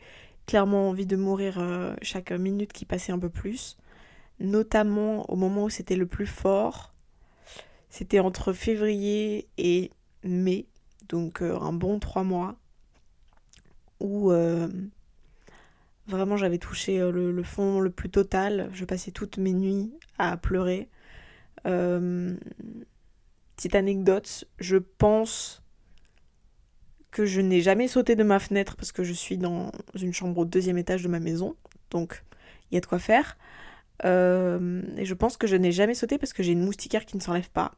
clairement 0.47 0.91
envie 0.91 1.07
de 1.07 1.17
mourir 1.17 1.59
euh, 1.59 1.95
chaque 2.03 2.33
minute 2.33 2.73
qui 2.73 2.85
passait 2.85 3.13
un 3.13 3.19
peu 3.19 3.31
plus. 3.31 3.79
Notamment 4.41 5.29
au 5.31 5.37
moment 5.37 5.65
où 5.65 5.71
c'était 5.71 5.97
le 5.97 6.07
plus 6.07 6.27
fort. 6.27 6.93
C'était 7.89 8.21
entre 8.21 8.53
février 8.53 9.49
et 9.59 9.91
mai, 10.25 10.67
donc 11.09 11.43
euh, 11.43 11.59
un 11.59 11.73
bon 11.73 11.99
trois 11.99 12.25
mois, 12.25 12.57
où 14.01 14.33
vraiment 16.07 16.37
j'avais 16.37 16.59
touché 16.59 16.99
le, 16.99 17.43
fond 17.43 17.81
le 17.81 17.91
plus 17.91 18.11
total. 18.11 18.69
Je 18.73 18.85
passais 18.85 19.13
toutes 19.13 19.39
mes 19.39 19.53
nuits 19.53 19.93
à 20.19 20.37
pleurer. 20.37 20.89
Euh, 21.67 22.37
petite 23.57 23.75
anecdote, 23.75 24.45
je 24.59 24.77
pense 24.77 25.63
que 27.11 27.27
je 27.27 27.41
n'ai 27.41 27.61
jamais 27.61 27.89
sauté 27.89 28.17
de 28.17 28.23
ma 28.23 28.39
fenêtre 28.39 28.77
parce 28.77 28.93
que 28.93 29.05
je 29.05 29.13
suis 29.13 29.37
dans 29.37 29.71
une 29.95 30.15
chambre 30.15 30.39
au 30.39 30.45
deuxième 30.45 30.79
étage 30.79 31.03
de 31.03 31.09
ma 31.09 31.21
maison, 31.21 31.55
donc 31.91 32.25
il 32.71 32.75
y 32.75 32.79
a 32.79 32.81
de 32.81 32.87
quoi 32.87 32.99
faire. 32.99 33.37
Euh, 34.05 34.83
et 34.97 35.05
je 35.05 35.15
pense 35.15 35.37
que 35.37 35.47
je 35.47 35.57
n'ai 35.57 35.73
jamais 35.73 35.95
sauté 35.95 36.19
parce 36.19 36.33
que 36.33 36.43
j'ai 36.43 36.53
une 36.53 36.65
moustiquaire 36.65 37.05
qui 37.05 37.17
ne 37.17 37.23
s'enlève 37.23 37.51
pas. 37.51 37.73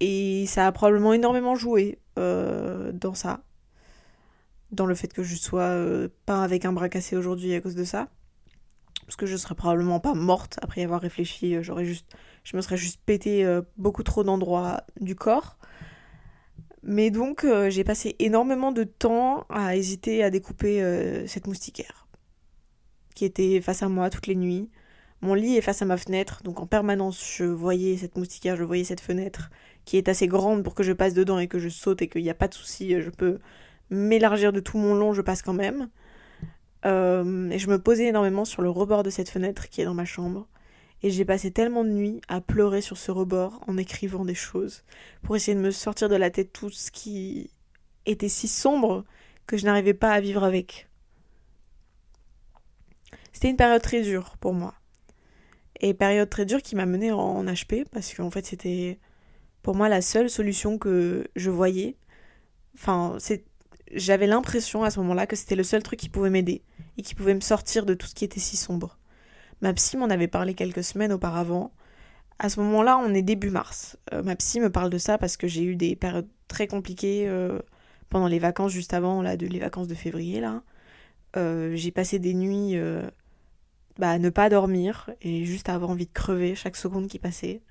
Et 0.00 0.46
ça 0.46 0.66
a 0.66 0.72
probablement 0.72 1.12
énormément 1.12 1.54
joué 1.54 1.98
euh, 2.18 2.90
dans 2.92 3.14
ça. 3.14 3.44
Dans 4.72 4.86
le 4.86 4.94
fait 4.94 5.12
que 5.12 5.22
je 5.22 5.36
sois 5.36 5.76
pas 6.26 6.42
avec 6.42 6.64
un 6.64 6.72
bras 6.72 6.88
cassé 6.88 7.16
aujourd'hui 7.16 7.54
à 7.54 7.60
cause 7.60 7.76
de 7.76 7.84
ça 7.84 8.08
parce 9.06 9.16
que 9.16 9.26
je 9.26 9.36
serais 9.36 9.54
probablement 9.54 10.00
pas 10.00 10.14
morte 10.14 10.58
après 10.62 10.80
y 10.80 10.84
avoir 10.84 11.00
réfléchi. 11.00 11.56
Euh, 11.56 11.62
j'aurais 11.62 11.84
juste, 11.84 12.06
je 12.44 12.56
me 12.56 12.62
serais 12.62 12.76
juste 12.76 13.00
pété 13.04 13.44
euh, 13.44 13.62
beaucoup 13.76 14.02
trop 14.02 14.24
d'endroits 14.24 14.82
du 15.00 15.14
corps. 15.14 15.58
Mais 16.82 17.10
donc 17.10 17.44
euh, 17.44 17.70
j'ai 17.70 17.84
passé 17.84 18.16
énormément 18.18 18.72
de 18.72 18.84
temps 18.84 19.46
à 19.48 19.76
hésiter 19.76 20.24
à 20.24 20.30
découper 20.30 20.82
cette 21.26 21.46
moustiquaire 21.46 22.06
qui 23.14 23.24
était 23.24 23.60
face 23.60 23.82
à 23.82 23.88
moi 23.88 24.10
toutes 24.10 24.26
les 24.26 24.34
nuits. 24.34 24.70
Mon 25.20 25.34
lit 25.34 25.56
est 25.56 25.60
face 25.60 25.82
à 25.82 25.84
ma 25.84 25.96
fenêtre, 25.96 26.42
donc 26.42 26.58
en 26.58 26.66
permanence 26.66 27.24
je 27.36 27.44
voyais 27.44 27.96
cette 27.96 28.16
moustiquaire, 28.16 28.56
je 28.56 28.64
voyais 28.64 28.82
cette 28.82 29.00
fenêtre 29.00 29.50
qui 29.84 29.96
est 29.96 30.08
assez 30.08 30.26
grande 30.26 30.64
pour 30.64 30.74
que 30.74 30.82
je 30.82 30.92
passe 30.92 31.14
dedans 31.14 31.38
et 31.38 31.46
que 31.46 31.60
je 31.60 31.68
saute 31.68 32.02
et 32.02 32.08
qu'il 32.08 32.22
n'y 32.22 32.30
a 32.30 32.34
pas 32.34 32.48
de 32.48 32.54
souci, 32.54 33.00
je 33.00 33.10
peux 33.10 33.38
m'élargir 33.90 34.52
de 34.52 34.58
tout 34.58 34.78
mon 34.78 34.94
long, 34.94 35.12
je 35.12 35.22
passe 35.22 35.42
quand 35.42 35.52
même. 35.52 35.88
Euh, 36.84 37.50
et 37.50 37.58
je 37.58 37.68
me 37.68 37.80
posais 37.80 38.06
énormément 38.06 38.44
sur 38.44 38.62
le 38.62 38.70
rebord 38.70 39.02
de 39.02 39.10
cette 39.10 39.30
fenêtre 39.30 39.68
qui 39.68 39.80
est 39.80 39.84
dans 39.84 39.94
ma 39.94 40.04
chambre. 40.04 40.48
Et 41.02 41.10
j'ai 41.10 41.24
passé 41.24 41.50
tellement 41.50 41.84
de 41.84 41.90
nuits 41.90 42.20
à 42.28 42.40
pleurer 42.40 42.80
sur 42.80 42.96
ce 42.96 43.10
rebord 43.10 43.60
en 43.66 43.76
écrivant 43.76 44.24
des 44.24 44.34
choses 44.34 44.84
pour 45.22 45.34
essayer 45.34 45.56
de 45.56 45.60
me 45.60 45.72
sortir 45.72 46.08
de 46.08 46.16
la 46.16 46.30
tête 46.30 46.52
tout 46.52 46.70
ce 46.70 46.90
qui 46.90 47.50
était 48.06 48.28
si 48.28 48.46
sombre 48.48 49.04
que 49.46 49.56
je 49.56 49.64
n'arrivais 49.64 49.94
pas 49.94 50.12
à 50.12 50.20
vivre 50.20 50.44
avec. 50.44 50.88
C'était 53.32 53.50
une 53.50 53.56
période 53.56 53.82
très 53.82 54.02
dure 54.02 54.36
pour 54.38 54.54
moi. 54.54 54.74
Et 55.80 55.94
période 55.94 56.30
très 56.30 56.46
dure 56.46 56.62
qui 56.62 56.76
m'a 56.76 56.86
menée 56.86 57.10
en 57.10 57.44
HP 57.44 57.84
parce 57.90 58.14
qu'en 58.14 58.30
fait 58.30 58.46
c'était 58.46 59.00
pour 59.62 59.74
moi 59.74 59.88
la 59.88 60.02
seule 60.02 60.30
solution 60.30 60.78
que 60.78 61.26
je 61.34 61.50
voyais. 61.50 61.96
Enfin, 62.74 63.16
j'avais 63.92 64.26
l'impression 64.26 64.84
à 64.84 64.90
ce 64.90 65.00
moment-là 65.00 65.26
que 65.26 65.36
c'était 65.36 65.56
le 65.56 65.62
seul 65.62 65.82
truc 65.82 65.98
qui 65.98 66.08
pouvait 66.08 66.30
m'aider 66.30 66.62
et 66.96 67.02
qui 67.02 67.14
pouvait 67.14 67.34
me 67.34 67.40
sortir 67.40 67.86
de 67.86 67.94
tout 67.94 68.06
ce 68.06 68.14
qui 68.14 68.24
était 68.24 68.40
si 68.40 68.56
sombre. 68.56 68.98
Ma 69.60 69.72
psy 69.72 69.96
m'en 69.96 70.10
avait 70.10 70.28
parlé 70.28 70.54
quelques 70.54 70.84
semaines 70.84 71.12
auparavant. 71.12 71.72
À 72.38 72.48
ce 72.48 72.60
moment-là, 72.60 72.98
on 72.98 73.14
est 73.14 73.22
début 73.22 73.50
mars. 73.50 73.96
Euh, 74.12 74.22
ma 74.22 74.34
psy 74.36 74.60
me 74.60 74.70
parle 74.70 74.90
de 74.90 74.98
ça 74.98 75.18
parce 75.18 75.36
que 75.36 75.46
j'ai 75.46 75.62
eu 75.62 75.76
des 75.76 75.94
périodes 75.94 76.28
très 76.48 76.66
compliquées 76.66 77.28
euh, 77.28 77.60
pendant 78.08 78.26
les 78.26 78.40
vacances 78.40 78.72
juste 78.72 78.94
avant, 78.94 79.22
là, 79.22 79.36
de, 79.36 79.46
les 79.46 79.60
vacances 79.60 79.88
de 79.88 79.94
février, 79.94 80.40
là. 80.40 80.62
Euh, 81.36 81.74
j'ai 81.76 81.92
passé 81.92 82.18
des 82.18 82.34
nuits 82.34 82.76
bah, 83.98 84.10
à 84.10 84.18
ne 84.18 84.30
pas 84.30 84.48
dormir 84.48 85.10
et 85.22 85.44
juste 85.44 85.68
à 85.68 85.74
avoir 85.74 85.90
envie 85.90 86.06
de 86.06 86.12
crever 86.12 86.54
chaque 86.54 86.76
seconde 86.76 87.06
qui 87.06 87.18
passait. 87.18 87.62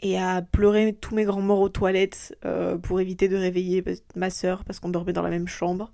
Et 0.00 0.18
à 0.18 0.42
pleurer 0.42 0.94
tous 0.94 1.14
mes 1.14 1.24
grands 1.24 1.40
morts 1.40 1.60
aux 1.60 1.68
toilettes 1.68 2.36
euh, 2.44 2.76
pour 2.76 3.00
éviter 3.00 3.28
de 3.28 3.36
réveiller 3.36 3.82
ma 4.14 4.30
soeur 4.30 4.64
parce 4.64 4.80
qu'on 4.80 4.90
dormait 4.90 5.12
dans 5.12 5.22
la 5.22 5.30
même 5.30 5.48
chambre. 5.48 5.90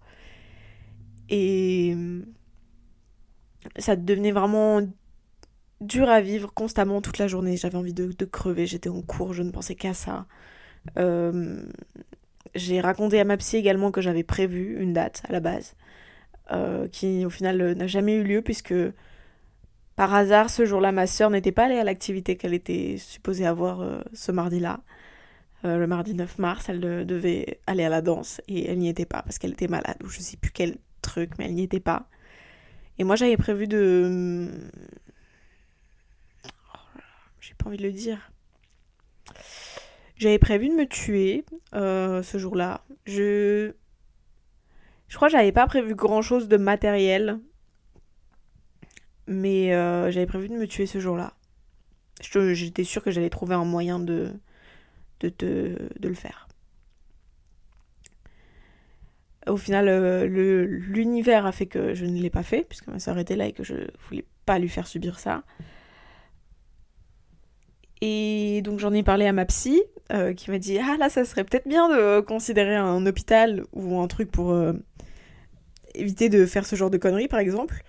Et 1.29 1.97
ça 3.77 3.97
devenait 3.97 4.33
vraiment 4.33 4.83
dur 5.81 6.09
à 6.09 6.21
vivre 6.21 6.53
constamment 6.53 7.01
toute 7.01 7.19
la 7.19 7.29
journée. 7.29 7.57
J'avais 7.57 7.77
envie 7.77 7.95
de, 7.95 8.25
crever, 8.25 8.67
j'étais 8.67 8.89
en 8.89 9.03
cours, 9.03 9.33
je 9.33 9.43
ne 9.43 9.51
pensais 9.51 9.75
qu'à 9.75 9.95
ça. 9.95 10.27
Euh, 10.99 11.63
j'ai 12.55 12.81
raconté 12.81 13.21
à 13.21 13.25
ma 13.25 13.37
psy 13.37 13.57
également 13.57 13.91
que 13.91 14.01
j'avais 14.01 14.25
prévu 14.25 14.81
une 14.81 14.93
date 14.93 15.23
à 15.29 15.33
la 15.33 15.41
base, 15.41 15.75
euh, 16.51 16.89
qui 16.89 17.25
au 17.25 17.31
final 17.31 17.75
n'a 17.75 17.87
jamais 17.87 18.15
eu 18.15 18.25
lieu 18.25 18.43
puisque 18.43 18.75
par 19.97 20.15
hasard, 20.15 20.49
ce 20.49 20.65
jour-là, 20.65 20.91
ma 20.93 21.07
sœur 21.07 21.31
n'était 21.31 21.53
pas 21.53 21.67
allée 21.67 21.79
à 21.79 21.85
l'activité 21.85 22.37
qu'elle 22.37 22.55
était 22.55 22.97
supposée 22.99 23.47
avoir 23.47 23.83
euh, 23.83 24.01
ce 24.15 24.33
mardi-là. 24.33 24.81
Euh, 25.65 25.77
le 25.77 25.87
mardi 25.87 26.15
9 26.15 26.39
mars, 26.39 26.69
elle 26.69 26.81
devait 26.81 27.61
aller 27.67 27.85
à 27.85 27.89
la 27.89 28.03
danse 28.03 28.41
et 28.49 28.69
elle 28.69 28.79
n'y 28.79 28.89
était 28.89 29.05
pas 29.05 29.23
parce 29.23 29.39
qu'elle 29.39 29.53
était 29.53 29.69
malade 29.69 29.97
ou 30.03 30.09
je 30.09 30.21
sais 30.21 30.37
plus 30.37 30.51
quel 30.51 30.79
truc, 31.03 31.33
mais 31.39 31.45
elle 31.45 31.55
n'y 31.55 31.63
était 31.63 31.79
pas. 31.79 32.09
Et 32.99 33.05
moi, 33.05 33.17
j'avais 33.17 33.37
prévu 33.37 33.69
de. 33.69 34.51
Oh 36.45 36.79
j'ai 37.41 37.55
pas 37.55 37.67
envie 37.67 37.77
de 37.77 37.83
le 37.83 37.93
dire. 37.93 38.33
J'avais 40.17 40.39
prévu 40.39 40.69
de 40.69 40.75
me 40.75 40.87
tuer 40.87 41.45
euh, 41.75 42.23
ce 42.23 42.39
jour-là. 42.39 42.83
Je. 43.07 43.73
Je 45.09 45.17
crois 45.17 45.29
que 45.29 45.33
j'avais 45.33 45.53
pas 45.53 45.67
prévu 45.67 45.95
grand 45.95 46.23
chose 46.23 46.49
de 46.49 46.57
matériel 46.57 47.39
mais 49.27 49.75
euh, 49.75 50.11
j'avais 50.11 50.27
prévu 50.27 50.49
de 50.49 50.55
me 50.55 50.67
tuer 50.67 50.87
ce 50.87 50.99
jour-là. 50.99 51.33
J'étais 52.21 52.85
sûre 52.85 53.03
que 53.03 53.11
j'allais 53.11 53.31
trouver 53.31 53.55
un 53.55 53.65
moyen 53.65 53.99
de, 53.99 54.33
de, 55.21 55.31
de, 55.39 56.09
le 56.09 56.15
faire. 56.15 56.49
Au 59.49 59.57
final, 59.57 59.89
euh, 59.89 60.27
l'univers 60.27 61.47
a 61.47 61.53
fait 61.53 61.67
que 61.67 61.95
je 61.95 62.05
ne 62.05 62.21
l'ai 62.21 62.31
pas 62.31 62.45
fait, 62.45 62.65
puisque 62.69 62.87
ma 62.87 63.01
soeur 63.01 63.19
était 63.19 63.35
là 63.35 63.47
et 63.47 63.53
que 63.53 63.65
je 63.65 63.75
voulais 64.09 64.25
pas 64.47 64.59
lui 64.59 64.69
faire 64.69 64.87
subir 64.87 65.19
ça. 65.19 65.43
Et 68.01 68.63
donc 68.63 68.81
j'en 68.81 68.93
ai 68.93 69.03
parlé 69.03 69.27
à 69.27 69.33
ma 69.33 69.45
psy, 69.45 69.83
euh, 70.13 70.33
qui 70.33 70.51
m'a 70.51 70.59
dit 70.59 70.79
Ah 70.79 70.97
là, 70.97 71.09
ça 71.09 71.25
serait 71.25 71.45
peut-être 71.45 71.67
bien 71.67 71.89
de 71.89 72.21
considérer 72.21 72.77
un 72.77 73.05
hôpital 73.07 73.65
ou 73.73 74.01
un 74.01 74.07
truc 74.07 74.31
pour 74.31 74.57
éviter 75.95 76.29
de 76.29 76.47
faire 76.47 76.67
ce 76.67 76.77
genre 76.77 76.91
de 76.91 76.99
conneries, 76.99 77.29
par 77.29 77.41
exemple. 77.41 77.83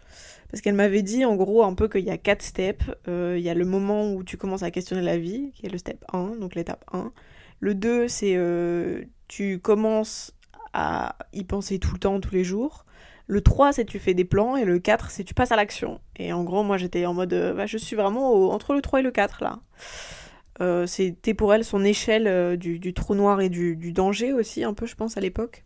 Parce 0.54 0.62
qu'elle 0.62 0.76
m'avait 0.76 1.02
dit 1.02 1.26
en 1.26 1.36
gros 1.36 1.64
un 1.64 1.74
peu 1.74 1.88
qu'il 1.88 2.04
y 2.04 2.12
a 2.12 2.18
quatre 2.20 2.44
steps. 2.44 2.86
Euh, 3.08 3.38
il 3.40 3.44
y 3.44 3.50
a 3.50 3.56
le 3.56 3.66
moment 3.66 4.14
où 4.14 4.24
tu 4.24 4.38
commences 4.38 4.62
à 4.62 4.70
questionner 4.70 5.02
la 5.02 5.18
vie, 5.18 5.52
qui 5.56 5.66
est 5.66 5.70
le 5.70 5.80
step 5.80 6.06
1, 6.14 6.36
donc 6.40 6.54
l'étape 6.54 6.86
1. 6.94 7.12
Le 7.60 7.74
2, 7.74 8.08
c'est 8.08 8.36
euh, 8.36 9.02
tu 9.28 9.58
commences 9.58 10.32
à 10.74 11.16
y 11.34 11.44
penser 11.44 11.80
tout 11.80 11.94
le 11.94 12.00
temps, 12.00 12.20
tous 12.20 12.36
les 12.36 12.44
jours. 12.44 12.86
Le 13.26 13.42
3, 13.42 13.74
c'est 13.74 13.86
tu 13.86 13.98
fais 13.98 14.14
des 14.14 14.26
plans. 14.26 14.56
Et 14.56 14.64
le 14.64 14.78
4, 14.78 15.10
c'est 15.10 15.24
tu 15.24 15.34
passes 15.34 15.52
à 15.52 15.56
l'action. 15.56 16.00
Et 16.18 16.34
en 16.34 16.44
gros, 16.44 16.62
moi 16.62 16.78
j'étais 16.78 17.08
en 17.08 17.16
mode, 17.16 17.34
euh, 17.34 17.56
bah, 17.56 17.66
je 17.66 17.80
suis 17.80 17.96
vraiment 17.96 18.52
entre 18.52 18.76
le 18.76 18.82
3 18.84 19.00
et 19.00 19.02
le 19.02 19.10
4 19.10 19.44
là. 19.44 20.86
c'était 20.86 21.34
pour 21.34 21.52
elle 21.52 21.66
son 21.66 21.84
échelle 21.84 22.60
du, 22.60 22.94
trou 22.94 23.16
noir 23.16 23.42
et 23.42 23.50
du, 23.50 23.76
du, 23.76 23.92
danger 23.92 24.34
aussi, 24.34 24.64
un 24.64 24.76
peu, 24.76 24.86
je 24.86 24.94
pense, 24.94 25.18
à 25.18 25.20
l'époque. 25.20 25.64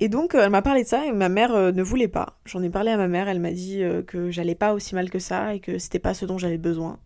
Et 0.00 0.08
donc, 0.08 0.34
euh, 0.34 0.42
elle 0.44 0.50
m'a 0.50 0.62
parlé 0.62 0.84
de 0.84 0.88
ça 0.88 1.06
et 1.06 1.12
ma 1.12 1.28
mère 1.28 1.52
euh, 1.54 1.72
ne 1.72 1.82
voulait 1.82 2.08
pas. 2.08 2.38
J'en 2.44 2.62
ai 2.62 2.70
parlé 2.70 2.90
à 2.90 2.96
ma 2.96 3.08
mère, 3.08 3.28
elle 3.28 3.40
m'a 3.40 3.50
dit 3.50 3.82
euh, 3.82 4.02
que 4.02 4.30
j'allais 4.30 4.54
pas 4.54 4.72
aussi 4.72 4.94
mal 4.94 5.10
que 5.10 5.18
ça 5.18 5.54
et 5.54 5.60
que 5.60 5.78
c'était 5.78 5.98
pas 5.98 6.14
ce 6.14 6.24
dont 6.24 6.38
j'avais 6.38 6.58
besoin. 6.58 6.98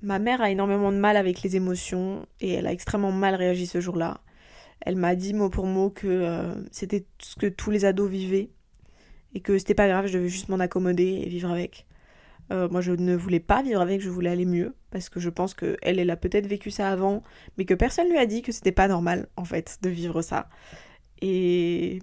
Ma 0.00 0.20
mère 0.20 0.40
a 0.40 0.50
énormément 0.50 0.92
de 0.92 0.96
mal 0.96 1.16
avec 1.16 1.42
les 1.42 1.56
émotions 1.56 2.24
et 2.40 2.52
elle 2.52 2.66
a 2.68 2.72
extrêmement 2.72 3.10
mal 3.10 3.34
réagi 3.34 3.66
ce 3.66 3.80
jour-là. 3.80 4.20
Elle 4.80 4.94
m'a 4.94 5.16
dit 5.16 5.34
mot 5.34 5.50
pour 5.50 5.66
mot 5.66 5.90
que 5.90 6.54
c'était 6.70 7.04
ce 7.18 7.34
que 7.34 7.48
tous 7.48 7.72
les 7.72 7.84
ados 7.84 8.08
vivaient 8.08 8.50
et 9.34 9.40
que 9.40 9.58
c'était 9.58 9.74
pas 9.74 9.88
grave, 9.88 10.06
je 10.06 10.14
devais 10.14 10.28
juste 10.28 10.48
m'en 10.48 10.60
accommoder 10.60 11.22
et 11.24 11.28
vivre 11.28 11.50
avec. 11.50 11.87
Euh, 12.50 12.68
moi, 12.68 12.80
je 12.80 12.92
ne 12.92 13.14
voulais 13.14 13.40
pas 13.40 13.62
vivre 13.62 13.80
avec, 13.80 14.00
je 14.00 14.08
voulais 14.10 14.30
aller 14.30 14.46
mieux, 14.46 14.74
parce 14.90 15.08
que 15.08 15.20
je 15.20 15.30
pense 15.30 15.54
qu'elle, 15.54 15.76
elle 15.82 16.10
a 16.10 16.16
peut-être 16.16 16.46
vécu 16.46 16.70
ça 16.70 16.90
avant, 16.90 17.22
mais 17.56 17.64
que 17.64 17.74
personne 17.74 18.08
lui 18.08 18.18
a 18.18 18.26
dit 18.26 18.42
que 18.42 18.52
c'était 18.52 18.72
pas 18.72 18.88
normal, 18.88 19.28
en 19.36 19.44
fait, 19.44 19.78
de 19.82 19.90
vivre 19.90 20.22
ça. 20.22 20.48
Et 21.20 22.00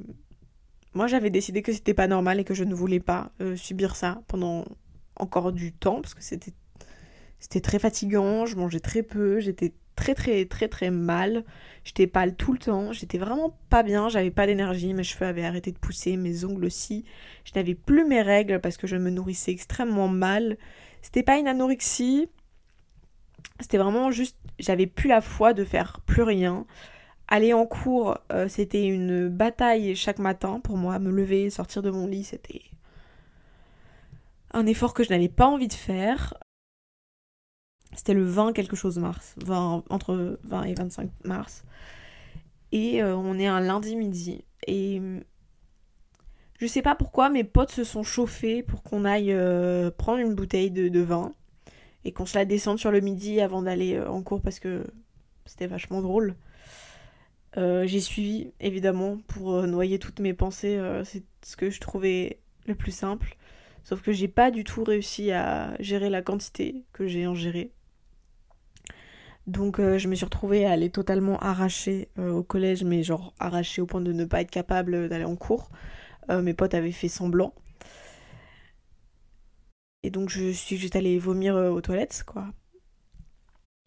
moi, 0.94 1.08
j'avais 1.08 1.30
décidé 1.30 1.62
que 1.62 1.74
c'était 1.74 1.94
pas 1.94 2.08
normal 2.08 2.40
et 2.40 2.44
que 2.44 2.54
je 2.54 2.64
ne 2.64 2.76
voulais 2.76 3.00
pas 3.00 3.32
euh, 3.42 3.56
subir 3.56 3.96
ça 3.96 4.22
pendant 4.28 4.66
encore 5.18 5.52
du 5.52 5.74
temps, 5.74 6.02
parce 6.02 6.14
que 6.14 6.24
c'était 6.24 6.54
c'était 7.40 7.62
très 7.62 7.80
fatigant, 7.80 8.46
je 8.46 8.56
mangeais 8.56 8.80
très 8.80 9.04
peu, 9.04 9.40
j'étais 9.40 9.74
très 9.96 10.16
très 10.16 10.46
très 10.46 10.68
très 10.68 10.92
mal. 10.92 11.44
J'étais 11.84 12.08
pâle 12.08 12.36
tout 12.36 12.54
le 12.54 12.60
temps, 12.60 12.92
j'étais 12.94 13.18
vraiment 13.18 13.58
pas 13.70 13.84
bien, 13.84 14.10
j'avais 14.10 14.32
pas 14.32 14.48
d'énergie, 14.48 14.94
mes 14.94 15.04
cheveux 15.04 15.28
avaient 15.28 15.46
arrêté 15.46 15.72
de 15.72 15.78
pousser, 15.78 16.18
mes 16.18 16.44
ongles 16.44 16.66
aussi. 16.66 17.06
Je 17.44 17.52
n'avais 17.56 17.76
plus 17.76 18.06
mes 18.06 18.22
règles 18.22 18.60
parce 18.60 18.78
que 18.78 18.88
je 18.88 18.96
me 18.96 19.10
nourrissais 19.10 19.52
extrêmement 19.52 20.08
mal. 20.08 20.58
C'était 21.02 21.24
pas 21.24 21.38
une 21.38 21.48
anorexie, 21.48 22.28
c'était 23.60 23.78
vraiment 23.78 24.12
juste 24.12 24.38
j'avais 24.60 24.88
plus 24.88 25.10
la 25.10 25.22
foi 25.22 25.54
de 25.54 25.64
faire 25.64 26.00
plus 26.06 26.24
rien. 26.24 26.66
Aller 27.28 27.54
en 27.54 27.66
cours, 27.66 28.18
euh, 28.32 28.48
c'était 28.48 28.86
une 28.86 29.30
bataille 29.30 29.96
chaque 29.96 30.20
matin 30.20 30.60
pour 30.60 30.78
moi, 30.78 31.00
me 31.00 31.12
lever, 31.12 31.50
sortir 31.50 31.82
de 31.82 31.90
mon 31.90 32.08
lit, 32.08 32.24
c'était 32.24 32.62
un 34.54 34.66
effort 34.66 34.94
que 34.94 35.04
je 35.04 35.10
n'avais 35.10 35.30
pas 35.30 35.48
envie 35.48 35.68
de 35.68 35.74
faire. 35.74 36.34
C'était 37.94 38.14
le 38.14 38.24
20 38.24 38.54
quelque 38.54 38.76
chose 38.76 38.98
mars, 38.98 39.36
20, 39.46 39.84
entre 39.90 40.40
20 40.44 40.64
et 40.64 40.74
25 40.74 41.10
mars. 41.24 41.64
Et 42.72 43.02
euh, 43.02 43.16
on 43.16 43.40
est 43.40 43.48
un 43.48 43.62
lundi 43.62 43.96
midi. 43.96 44.44
Et 44.68 45.02
je 46.60 46.68
sais 46.68 46.82
pas 46.82 46.96
pourquoi 46.96 47.30
mes 47.30 47.44
potes 47.44 47.72
se 47.72 47.84
sont 47.84 48.04
chauffés 48.04 48.64
pour 48.64 48.84
qu'on 48.84 49.06
aille 49.06 49.32
euh, 49.32 49.92
prendre 49.92 50.20
une 50.20 50.36
bouteille 50.36 50.72
de, 50.72 51.00
vin 51.02 51.34
et 52.04 52.12
qu'on 52.12 52.26
se 52.26 52.38
la 52.38 52.46
descende 52.46 52.80
sur 52.80 52.92
le 52.92 53.00
midi 53.00 53.40
avant 53.40 53.62
d'aller 53.62 53.96
euh, 53.96 54.10
en 54.10 54.22
cours 54.24 54.42
parce 54.42 54.60
que 54.60 54.86
c'était 55.46 55.68
vachement 55.68 56.02
drôle. 56.02 56.36
j'ai 57.56 58.02
suivi 58.02 58.52
évidemment 58.60 59.20
pour 59.28 59.64
noyer 59.68 60.00
toutes 60.00 60.20
mes 60.20 60.34
pensées, 60.34 60.78
c'est 61.06 61.24
ce 61.44 61.56
que 61.56 61.70
je 61.70 61.80
trouvais 61.80 62.40
le 62.66 62.76
plus 62.76 62.92
simple. 62.92 63.38
Sauf 63.86 64.02
que 64.02 64.12
j'ai 64.12 64.28
pas 64.28 64.50
du 64.50 64.64
tout 64.64 64.84
réussi 64.84 65.32
à 65.32 65.76
gérer 65.80 66.10
la 66.10 66.24
quantité 66.24 66.84
que 66.92 67.06
j'ai 67.06 67.26
ingérée. 67.26 67.72
Donc 69.48 69.80
euh, 69.80 70.00
je 70.00 70.08
me 70.08 70.16
suis 70.16 70.26
retrouvée 70.26 70.66
à 70.66 70.72
aller 70.72 70.90
totalement 70.90 71.38
arrachée 71.40 72.10
euh, 72.18 72.32
au 72.32 72.44
collège, 72.44 72.84
mais 72.84 73.04
genre 73.04 73.34
arrachée 73.40 73.82
au 73.82 73.86
point 73.86 74.02
de 74.02 74.12
ne 74.12 74.26
pas 74.26 74.42
être 74.42 74.50
capable 74.50 75.08
d'aller 75.08 75.26
en 75.26 75.36
cours. 75.36 75.70
Euh, 76.30 76.42
mes 76.42 76.54
potes 76.54 76.74
avaient 76.74 76.92
fait 76.92 77.08
semblant. 77.08 77.54
Et 80.04 80.10
donc 80.10 80.30
je 80.30 80.52
suis 80.52 80.78
juste 80.78 80.96
allée 80.96 81.20
vomir 81.20 81.56
aux 81.56 81.82
toilettes, 81.82 82.24
quoi. 82.26 82.48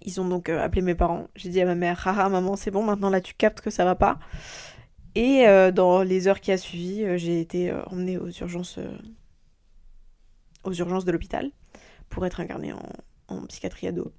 Ils 0.01 0.21
ont 0.21 0.29
donc 0.29 0.49
appelé 0.49 0.83
mes 0.83 0.95
parents. 0.95 1.29
J'ai 1.35 1.49
dit 1.49 1.61
à 1.61 1.67
ma 1.67 1.75
mère, 1.75 2.07
haha 2.07 2.29
maman 2.29 2.57
c'est 2.57 2.71
bon, 2.71 2.85
maintenant 2.85 3.11
là 3.11 3.21
tu 3.21 3.35
captes 3.35 3.61
que 3.61 3.71
ça 3.71 3.85
va 3.85 3.95
pas. 3.95 4.19
Et 5.15 5.45
dans 5.73 6.03
les 6.03 6.29
heures 6.29 6.41
qui 6.41 6.53
a 6.53 6.57
suivi, 6.57 7.19
j'ai 7.19 7.41
été 7.41 7.73
emmenée 7.87 8.19
aux 8.19 8.31
urgences, 8.31 8.79
aux 10.65 10.73
urgences 10.73 11.05
de 11.05 11.13
l'hôpital 11.13 11.51
pour 12.09 12.27
être 12.27 12.41
incarnée 12.41 12.73
en, 12.73 12.83
en 13.29 13.47
psychiatrie 13.47 13.89
ado. 13.89 14.13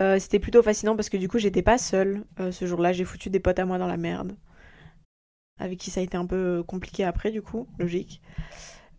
Euh, 0.00 0.18
c'était 0.18 0.40
plutôt 0.40 0.62
fascinant 0.62 0.96
parce 0.96 1.08
que 1.08 1.16
du 1.16 1.28
coup 1.28 1.38
j'étais 1.38 1.62
pas 1.62 1.78
seule 1.78 2.24
euh, 2.40 2.50
ce 2.50 2.66
jour-là, 2.66 2.92
j'ai 2.92 3.04
foutu 3.04 3.30
des 3.30 3.40
potes 3.40 3.58
à 3.58 3.64
moi 3.64 3.78
dans 3.78 3.86
la 3.86 3.96
merde. 3.96 4.36
Avec 5.58 5.78
qui 5.78 5.90
ça 5.90 6.00
a 6.00 6.02
été 6.02 6.16
un 6.16 6.26
peu 6.26 6.64
compliqué 6.66 7.04
après 7.04 7.30
du 7.30 7.42
coup, 7.42 7.68
logique. 7.78 8.20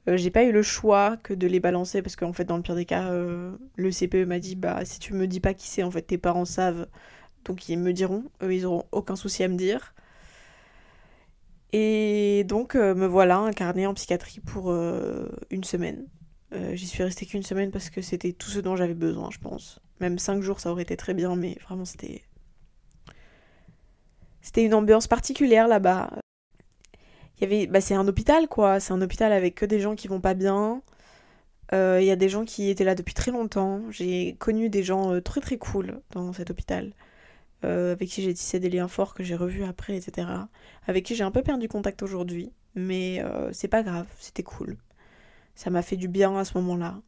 Euh, 0.07 0.17
j'ai 0.17 0.31
pas 0.31 0.43
eu 0.43 0.51
le 0.51 0.61
choix 0.63 1.17
que 1.17 1.33
de 1.33 1.47
les 1.47 1.59
balancer 1.59 2.01
parce 2.01 2.15
qu'en 2.15 2.33
fait 2.33 2.45
dans 2.45 2.57
le 2.57 2.63
pire 2.63 2.75
des 2.75 2.85
cas, 2.85 3.11
le 3.11 3.91
CPE 3.91 4.25
m'a 4.27 4.39
dit 4.39 4.55
bah 4.55 4.85
si 4.85 4.99
tu 4.99 5.13
me 5.13 5.27
dis 5.27 5.39
pas 5.39 5.53
qui 5.53 5.67
c'est 5.67 5.83
en 5.83 5.91
fait 5.91 6.03
tes 6.03 6.17
parents 6.17 6.45
savent 6.45 6.87
donc 7.45 7.69
ils 7.69 7.77
me 7.77 7.93
diront, 7.93 8.25
eux 8.41 8.53
ils 8.53 8.65
auront 8.65 8.85
aucun 8.91 9.15
souci 9.15 9.43
à 9.43 9.47
me 9.47 9.55
dire. 9.57 9.93
Et 11.73 12.43
donc 12.47 12.75
me 12.75 13.05
voilà 13.05 13.39
incarnée 13.39 13.85
en 13.87 13.93
psychiatrie 13.93 14.39
pour 14.39 14.71
une 14.71 15.63
semaine. 15.63 16.07
J'y 16.73 16.87
suis 16.87 17.03
restée 17.03 17.25
qu'une 17.25 17.43
semaine 17.43 17.71
parce 17.71 17.89
que 17.89 18.01
c'était 18.01 18.31
tout 18.33 18.49
ce 18.49 18.59
dont 18.59 18.75
j'avais 18.77 18.93
besoin 18.93 19.29
je 19.31 19.39
pense. 19.39 19.81
Même 19.99 20.19
5 20.19 20.41
jours, 20.41 20.59
ça 20.59 20.71
aurait 20.71 20.83
été 20.83 20.97
très 20.97 21.13
bien, 21.13 21.35
mais 21.35 21.57
vraiment, 21.67 21.85
c'était. 21.85 22.23
C'était 24.41 24.63
une 24.63 24.73
ambiance 24.73 25.07
particulière 25.07 25.67
là-bas. 25.67 26.11
Il 27.37 27.43
y 27.43 27.45
avait. 27.45 27.67
Bah, 27.67 27.81
c'est 27.81 27.95
un 27.95 28.07
hôpital, 28.07 28.47
quoi. 28.47 28.79
C'est 28.79 28.93
un 28.93 29.01
hôpital 29.01 29.31
avec 29.31 29.55
que 29.55 29.65
des 29.65 29.79
gens 29.79 29.95
qui 29.95 30.07
vont 30.07 30.21
pas 30.21 30.33
bien. 30.33 30.81
Euh, 31.73 31.99
il 32.01 32.05
y 32.05 32.11
a 32.11 32.15
des 32.15 32.29
gens 32.29 32.45
qui 32.45 32.69
étaient 32.69 32.83
là 32.83 32.95
depuis 32.95 33.13
très 33.13 33.31
longtemps. 33.31 33.81
J'ai 33.89 34.35
connu 34.39 34.69
des 34.69 34.83
gens 34.83 35.13
euh, 35.13 35.21
très 35.21 35.41
très 35.41 35.57
cool 35.57 36.01
dans 36.11 36.33
cet 36.33 36.49
hôpital. 36.49 36.93
Euh, 37.63 37.93
avec 37.93 38.09
qui 38.09 38.21
j'ai 38.21 38.33
tissé 38.33 38.59
des 38.59 38.69
liens 38.69 38.87
forts 38.87 39.13
que 39.15 39.23
j'ai 39.23 39.35
revus 39.35 39.63
après, 39.63 39.95
etc. 39.97 40.27
Avec 40.87 41.05
qui 41.05 41.15
j'ai 41.15 41.23
un 41.23 41.31
peu 41.31 41.41
perdu 41.41 41.67
contact 41.67 42.03
aujourd'hui. 42.03 42.51
Mais 42.75 43.23
c'est 43.53 43.69
pas 43.69 43.83
grave, 43.83 44.05
c'était 44.19 44.43
cool. 44.43 44.77
Ça 45.55 45.69
m'a 45.69 45.81
fait 45.81 45.95
du 45.95 46.09
bien 46.09 46.37
à 46.37 46.43
ce 46.45 46.57
moment-là. 46.57 47.01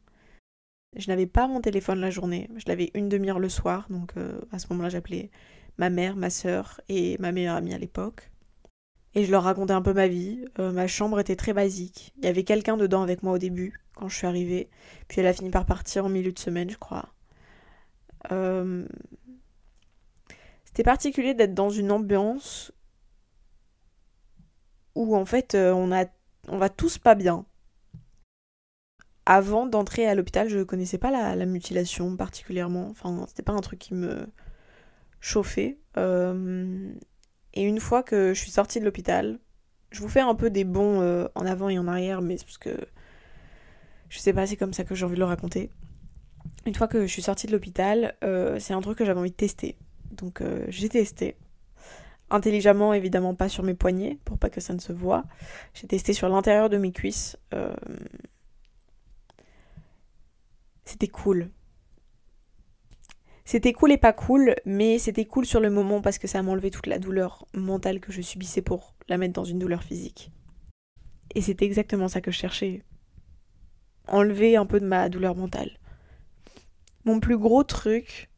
Je 0.98 1.08
n'avais 1.08 1.26
pas 1.26 1.46
mon 1.46 1.60
téléphone 1.60 2.00
la 2.00 2.10
journée, 2.10 2.50
je 2.56 2.64
l'avais 2.66 2.90
une 2.94 3.08
demi-heure 3.08 3.38
le 3.38 3.48
soir, 3.48 3.86
donc 3.88 4.16
euh, 4.16 4.40
à 4.50 4.58
ce 4.58 4.66
moment-là 4.70 4.88
j'appelais 4.88 5.30
ma 5.78 5.90
mère, 5.90 6.16
ma 6.16 6.28
soeur 6.28 6.80
et 6.88 7.16
ma 7.18 7.30
meilleure 7.30 7.54
amie 7.54 7.72
à 7.72 7.78
l'époque. 7.78 8.32
Et 9.14 9.24
je 9.24 9.30
leur 9.30 9.44
racontais 9.44 9.72
un 9.72 9.80
peu 9.80 9.94
ma 9.94 10.08
vie. 10.08 10.44
Euh, 10.58 10.72
ma 10.72 10.88
chambre 10.88 11.20
était 11.20 11.36
très 11.36 11.52
basique. 11.52 12.12
Il 12.18 12.24
y 12.24 12.28
avait 12.28 12.42
quelqu'un 12.42 12.76
dedans 12.76 13.02
avec 13.02 13.22
moi 13.22 13.32
au 13.32 13.38
début, 13.38 13.80
quand 13.94 14.08
je 14.08 14.16
suis 14.16 14.26
arrivée. 14.26 14.68
Puis 15.06 15.20
elle 15.20 15.28
a 15.28 15.32
fini 15.32 15.50
par 15.50 15.66
partir 15.66 16.04
en 16.04 16.08
milieu 16.08 16.32
de 16.32 16.38
semaine, 16.38 16.68
je 16.68 16.76
crois. 16.76 17.08
Euh, 18.32 18.84
c'était 20.64 20.82
particulier 20.82 21.32
d'être 21.32 21.54
dans 21.54 21.70
une 21.70 21.92
ambiance 21.92 22.72
où 24.96 25.16
en 25.16 25.24
fait 25.24 25.54
on, 25.54 25.92
a... 25.92 26.06
on 26.48 26.58
va 26.58 26.68
tous 26.68 26.98
pas 26.98 27.14
bien 27.14 27.46
avant 29.28 29.66
d'entrer 29.66 30.06
à 30.06 30.14
l'hôpital, 30.14 30.48
je 30.48 30.62
connaissais 30.62 30.96
pas 30.96 31.10
la, 31.10 31.44
mutilation 31.44 32.16
particulièrement. 32.16 32.88
Enfin, 32.88 33.26
c'était 33.28 33.42
pas 33.42 33.52
un 33.52 33.60
truc 33.60 33.78
qui 33.78 33.92
me 33.92 34.26
chauffait. 35.20 35.76
Euh, 35.98 36.90
et 37.52 37.62
une 37.62 37.78
fois 37.78 38.02
que 38.02 38.32
je 38.32 38.40
suis 38.40 38.50
sortie 38.50 38.80
de 38.80 38.86
l'hôpital, 38.86 39.38
je 39.90 40.00
vous 40.00 40.08
fais 40.08 40.20
un 40.20 40.34
peu 40.34 40.48
des 40.48 40.64
bons 40.64 41.02
euh, 41.02 41.28
en 41.34 41.44
avant 41.44 41.68
et 41.68 41.78
en 41.78 41.86
arrière, 41.86 42.22
mais 42.22 42.38
c'est 42.38 42.46
parce 42.46 42.56
que 42.56 42.70
je 44.08 44.18
sais 44.18 44.32
pas, 44.32 44.46
c'est 44.46 44.56
comme 44.56 44.72
ça 44.72 44.84
que 44.84 44.94
j'ai 44.94 45.04
envie 45.04 45.16
de 45.16 45.20
le 45.20 45.26
raconter. 45.26 45.70
Une 46.64 46.74
fois 46.74 46.88
que 46.88 47.02
je 47.02 47.12
suis 47.12 47.20
sortie 47.20 47.46
de 47.46 47.52
l'hôpital, 47.52 48.14
euh, 48.24 48.58
c'est 48.58 48.72
un 48.72 48.80
truc 48.80 48.96
que 48.96 49.04
j'avais 49.04 49.20
envie 49.20 49.30
de 49.30 49.36
tester. 49.36 49.76
Donc 50.10 50.42
j'ai 50.68 50.88
testé. 50.88 51.36
Intelligemment, 52.30 52.94
évidemment, 52.94 53.34
pas 53.34 53.50
sur 53.50 53.62
mes 53.62 53.74
poignets, 53.74 54.18
pour 54.24 54.38
pas 54.38 54.48
que 54.48 54.62
ça 54.62 54.72
ne 54.72 54.80
se 54.80 54.94
voit. 54.94 55.24
J'ai 55.74 55.86
testé 55.86 56.14
sur 56.14 56.30
l'intérieur 56.30 56.70
de 56.70 56.78
mes 56.78 56.92
cuisses 56.92 57.36
c'était 60.88 61.08
cool. 61.08 61.50
C'était 63.44 63.74
cool 63.74 63.92
et 63.92 63.98
pas 63.98 64.14
cool, 64.14 64.54
mais 64.64 64.98
c'était 64.98 65.26
cool 65.26 65.44
sur 65.44 65.60
le 65.60 65.68
moment 65.68 66.00
parce 66.00 66.16
que 66.16 66.26
ça 66.26 66.42
m'a 66.42 66.50
enlevé 66.50 66.70
toute 66.70 66.86
la 66.86 66.98
douleur 66.98 67.46
mentale 67.52 68.00
que 68.00 68.10
je 68.10 68.22
subissais 68.22 68.62
pour 68.62 68.94
la 69.06 69.18
mettre 69.18 69.34
dans 69.34 69.44
une 69.44 69.58
douleur 69.58 69.82
physique. 69.82 70.32
Et 71.34 71.42
c'était 71.42 71.66
exactement 71.66 72.08
ça 72.08 72.22
que 72.22 72.30
je 72.30 72.38
cherchais. 72.38 72.84
Enlever 74.06 74.56
un 74.56 74.64
peu 74.64 74.80
de 74.80 74.86
ma 74.86 75.10
douleur 75.10 75.36
mentale. 75.36 75.78
Mon 77.04 77.20
plus 77.20 77.36
gros 77.36 77.64
truc 77.64 78.30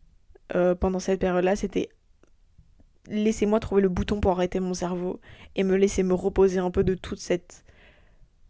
euh, 0.56 0.74
pendant 0.74 0.98
cette 0.98 1.20
période-là, 1.20 1.54
c'était 1.54 1.88
laissez-moi 3.06 3.60
trouver 3.60 3.82
le 3.82 3.88
bouton 3.88 4.20
pour 4.20 4.32
arrêter 4.32 4.58
mon 4.58 4.74
cerveau 4.74 5.20
et 5.54 5.62
me 5.62 5.76
laisser 5.76 6.02
me 6.02 6.14
reposer 6.14 6.58
un 6.58 6.72
peu 6.72 6.82
de 6.82 6.94
toute 6.96 7.20
cette, 7.20 7.64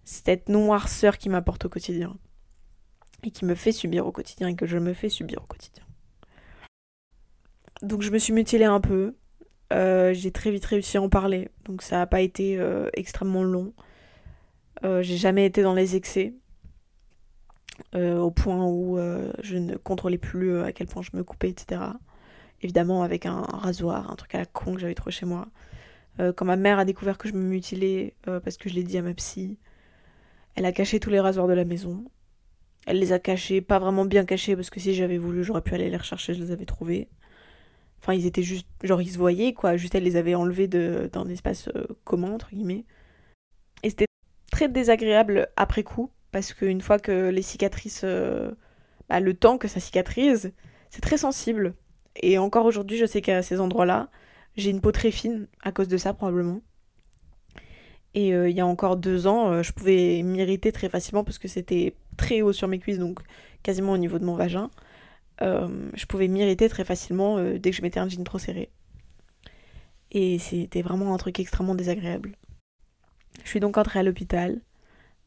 cette 0.05 0.49
noirceur 0.49 1.19
qui 1.19 1.29
m'apporte 1.29 1.67
au 1.67 1.69
quotidien 1.69 2.17
et 3.23 3.31
qui 3.31 3.45
me 3.45 3.55
fait 3.55 3.73
subir 3.73 4.07
au 4.07 4.13
quotidien 4.13 4.49
et 4.49 4.55
que 4.55 4.67
je 4.67 4.79
me 4.79 4.93
fais 4.93 5.09
subir 5.09 5.43
au 5.43 5.47
quotidien. 5.47 5.85
Donc 7.83 8.03
je 8.03 8.11
me 8.11 8.19
suis 8.19 8.33
mutilée 8.33 8.65
un 8.65 8.81
peu. 8.81 9.15
Euh, 9.73 10.13
j'ai 10.13 10.33
très 10.33 10.51
vite 10.51 10.65
réussi 10.65 10.97
à 10.97 11.03
en 11.03 11.09
parler, 11.09 11.49
donc 11.65 11.83
ça 11.83 11.97
n'a 11.99 12.07
pas 12.07 12.21
été 12.21 12.59
euh, 12.59 12.91
extrêmement 12.95 13.45
long. 13.45 13.73
Euh, 14.85 15.03
j'ai 15.03 15.17
jamais 15.17 15.47
été 15.47 15.63
dans 15.63 15.75
les 15.75 15.97
excès, 15.97 16.35
au 17.95 18.31
point 18.31 18.65
où 18.65 18.99
je 19.43 19.57
ne 19.57 19.77
contrôlais 19.77 20.19
plus 20.19 20.61
à 20.61 20.73
quel 20.73 20.87
point 20.87 21.03
je 21.03 21.11
me 21.15 21.25
coupais, 21.25 21.51
etc. 21.51 21.81
Évidemment 22.63 23.03
avec 23.03 23.27
un 23.27 23.43
rasoir, 23.43 24.11
un 24.11 24.17
truc 24.17 24.35
à 24.35 24.39
la 24.39 24.47
con 24.47 24.75
que 24.75 24.81
j'avais 24.81 24.95
trouvé 24.95 25.13
chez 25.13 25.27
moi. 25.27 25.49
quand 26.19 26.45
ma 26.45 26.57
mère 26.57 26.79
a 26.79 26.85
découvert 26.85 27.17
que 27.17 27.29
je 27.29 27.35
me 27.35 27.43
mutilais, 27.43 28.15
parce 28.25 28.59
que 28.59 28.69
je 28.69 28.75
l'ai 28.75 28.85
dit 28.85 28.99
à 28.99 29.03
ma 29.03 29.15
psy, 29.15 29.59
elle 30.57 30.67
a 30.67 30.73
caché 30.73 31.01
tous 31.01 31.11
les 31.11 31.21
rasoirs 31.21 31.49
de 31.49 31.55
la 31.55 31.65
maison. 31.65 32.05
Elle 32.87 32.99
les 32.99 33.13
a 33.13 33.19
cachés, 33.19 33.61
pas 33.61 33.79
vraiment 33.79 34.05
bien 34.05 34.25
cachés, 34.25 34.57
parce 34.57 34.71
que 34.71 34.81
si 34.81 34.95
j'avais 34.95 35.19
voulu, 35.19 35.45
j'aurais 35.45 35.63
pu 35.63 35.75
aller 35.75 35.91
les 35.91 35.97
rechercher, 35.97 36.35
je 36.35 36.43
les 36.43 36.51
avais 36.51 36.65
trouvés. 36.65 37.09
Enfin, 38.01 38.15
ils 38.15 38.27
étaient 38.27 38.43
juste, 38.43 38.67
genre, 38.83 39.03
ils 39.03 39.11
se 39.11 39.19
voyaient, 39.19 39.53
quoi. 39.53 39.77
Juste, 39.77 39.95
elle 39.95 40.05
les 40.05 40.17
avait 40.17 40.35
enlevés 40.35 40.69
d'un 40.69 41.29
espace 41.29 41.69
euh, 41.77 41.87
commun, 42.05 42.33
entre 42.33 42.51
guillemets. 42.51 42.85
Et 43.83 43.91
c'était 43.91 44.07
très 44.51 44.69
désagréable 44.69 45.49
après 45.57 45.83
coup, 45.83 46.11
parce 46.33 46.55
qu'une 46.55 46.81
fois 46.81 46.99
que 46.99 47.29
les 47.31 47.43
cicatrices. 47.43 48.03
Euh, 48.05 48.53
bah, 49.11 49.21
le 49.21 49.35
temps 49.35 49.59
que 49.59 49.69
ça 49.69 49.81
cicatrise, 49.81 50.53
c'est 50.89 51.01
très 51.03 51.19
sensible. 51.19 51.75
Et 52.17 52.39
encore 52.39 52.65
aujourd'hui, 52.65 52.97
je 52.97 53.07
sais 53.07 53.21
qu'à 53.21 53.43
ces 53.43 53.61
endroits-là, 53.61 54.09
j'ai 54.57 54.71
une 54.71 54.81
peau 54.81 54.93
très 54.93 55.11
fine, 55.11 55.49
à 55.63 55.73
cause 55.73 55.89
de 55.89 55.97
ça, 55.97 56.15
probablement. 56.15 56.63
Et 58.15 58.35
euh, 58.35 58.49
il 58.49 58.57
y 58.57 58.61
a 58.61 58.67
encore 58.67 58.97
deux 58.97 59.27
ans, 59.27 59.53
euh, 59.53 59.63
je 59.63 59.73
pouvais 59.73 60.23
m'irriter 60.23 60.73
très 60.73 60.89
facilement 60.89 61.23
parce 61.23 61.39
que 61.39 61.49
c'était 61.49 61.95
très 62.17 62.43
haut 62.43 62.53
sur 62.53 62.67
mes 62.67 62.79
cuisses, 62.79 62.99
donc 62.99 63.21
quasiment 63.63 63.93
au 63.93 63.99
niveau 63.99 64.19
de 64.19 64.25
mon 64.25 64.35
vagin. 64.35 64.71
Euh, 65.43 65.91
je 65.95 66.07
pouvais 66.07 66.29
m'irriter 66.29 66.69
très 66.69 66.85
facilement 66.85 67.43
dès 67.59 67.71
que 67.71 67.77
je 67.77 67.83
mettais 67.83 68.01
un 68.01 68.09
jean 68.09 68.25
trop 68.25 68.39
serré. 68.39 68.71
Et 70.13 70.39
c'était 70.39 70.83
vraiment 70.83 71.15
un 71.15 71.19
truc 71.19 71.39
extrêmement 71.39 71.75
désagréable. 71.75 72.37
Je 73.45 73.49
suis 73.49 73.61
donc 73.61 73.79
entrée 73.79 74.01
à 74.01 74.03
l'hôpital. 74.03 74.61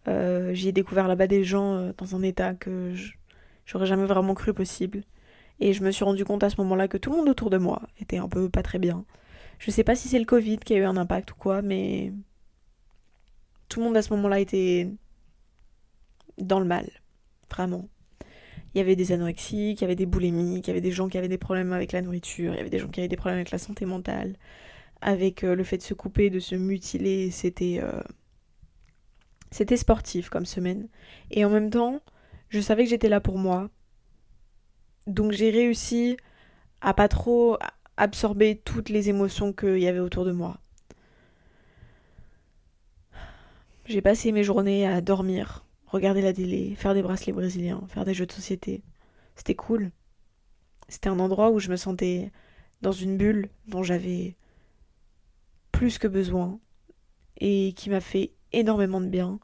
J'y 0.06 0.68
ai 0.68 0.72
découvert 0.74 1.08
là-bas 1.08 1.28
des 1.28 1.44
gens 1.44 1.94
dans 1.98 2.16
un 2.16 2.22
état 2.22 2.54
que 2.54 2.94
j'aurais 3.66 3.86
jamais 3.86 4.06
vraiment 4.06 4.34
cru 4.34 4.54
possible. 4.54 5.04
Et 5.62 5.72
je 5.72 5.84
me 5.84 5.92
suis 5.92 6.04
rendu 6.04 6.26
compte 6.26 6.44
à 6.44 6.50
ce 6.50 6.60
moment-là 6.62 6.90
que 6.90 6.98
tout 6.98 7.12
le 7.12 7.18
monde 7.18 7.30
autour 7.30 7.50
de 7.50 7.58
moi 7.58 7.82
était 8.00 8.18
un 8.18 8.28
peu 8.28 8.50
pas 8.50 8.62
très 8.62 8.80
bien. 8.80 9.06
Je 9.60 9.72
sais 9.72 9.86
pas 9.86 9.96
si 9.96 10.10
c'est 10.10 10.20
le 10.20 10.26
Covid 10.26 10.58
qui 10.58 10.74
a 10.74 10.78
eu 10.78 10.84
un 10.84 10.98
impact 10.98 11.32
ou 11.32 11.36
quoi, 11.36 11.62
mais 11.62 12.12
tout 13.74 13.80
le 13.80 13.88
monde 13.88 13.98
à 13.98 14.04
ce 14.04 14.14
moment-là 14.14 14.40
était 14.40 14.88
dans 16.38 16.60
le 16.60 16.66
mal, 16.66 16.88
vraiment. 17.50 17.90
Il 18.74 18.78
y 18.78 18.82
avait 18.82 18.96
des 18.96 19.12
anorexiques, 19.12 19.80
il 19.80 19.82
y 19.82 19.86
avait 19.86 19.96
des 19.96 20.06
boulémiques, 20.06 20.68
il 20.68 20.70
y 20.70 20.72
avait 20.72 20.80
des 20.80 20.92
gens 20.92 21.10
qui 21.10 21.18
avaient 21.18 21.28
des 21.28 21.40
problèmes 21.40 21.74
avec 21.74 21.92
la 21.92 22.04
nourriture, 22.04 22.54
il 22.54 22.58
y 22.58 22.60
avait 22.60 22.70
des 22.70 22.78
gens 22.78 22.88
qui 22.88 23.00
avaient 23.00 23.10
des 23.10 23.16
problèmes 23.16 23.38
avec 23.38 23.50
la 23.50 23.58
santé 23.58 23.88
mentale, 23.88 24.36
avec 25.02 25.44
euh, 25.44 25.56
le 25.56 25.64
fait 25.64 25.78
de 25.78 25.82
se 25.82 25.96
couper, 25.96 26.30
de 26.30 26.38
se 26.38 26.54
mutiler, 26.54 27.32
c'était 27.32 27.80
euh, 27.82 28.00
c'était 29.50 29.78
sportif 29.78 30.30
comme 30.30 30.46
semaine. 30.46 30.88
Et 31.32 31.44
en 31.44 31.50
même 31.50 31.72
temps, 31.72 32.00
je 32.50 32.60
savais 32.60 32.84
que 32.84 32.92
j'étais 32.92 33.10
là 33.10 33.22
pour 33.22 33.40
moi. 33.40 33.72
Donc 35.08 35.32
j'ai 35.32 35.50
réussi 35.50 36.16
à 36.82 36.94
pas 36.94 37.08
trop 37.08 37.58
absorber 37.98 38.56
toutes 38.64 38.90
les 38.90 39.10
émotions 39.10 39.52
qu'il 39.52 39.80
y 39.80 39.88
avait 39.88 39.98
autour 39.98 40.26
de 40.26 40.32
moi. 40.32 40.63
J'ai 43.86 44.02
passé 44.02 44.32
mes 44.32 44.44
journées 44.44 44.88
à 44.88 45.02
dormir, 45.02 45.66
regarder 45.88 46.22
la 46.22 46.32
télé, 46.32 46.74
faire 46.76 46.94
des 46.94 47.02
bracelets 47.02 47.34
brésiliens, 47.34 47.84
faire 47.90 48.06
des 48.06 48.14
jeux 48.14 48.26
de 48.26 48.32
société. 48.32 48.82
C'était 49.36 49.56
cool. 49.56 49.92
C'était 50.88 51.10
un 51.10 51.20
endroit 51.20 51.52
où 51.52 51.60
je 51.60 51.70
me 51.70 51.76
sentais 51.76 52.32
dans 52.82 52.94
une 52.94 53.18
bulle 53.18 53.50
dont 53.68 53.84
j'avais 53.84 54.38
plus 55.72 55.98
que 55.98 56.08
besoin 56.08 56.60
et 57.42 57.74
qui 57.76 57.90
m'a 57.90 58.00
fait 58.00 58.32
énormément 58.54 59.02
de 59.02 59.08
bien. 59.08 59.40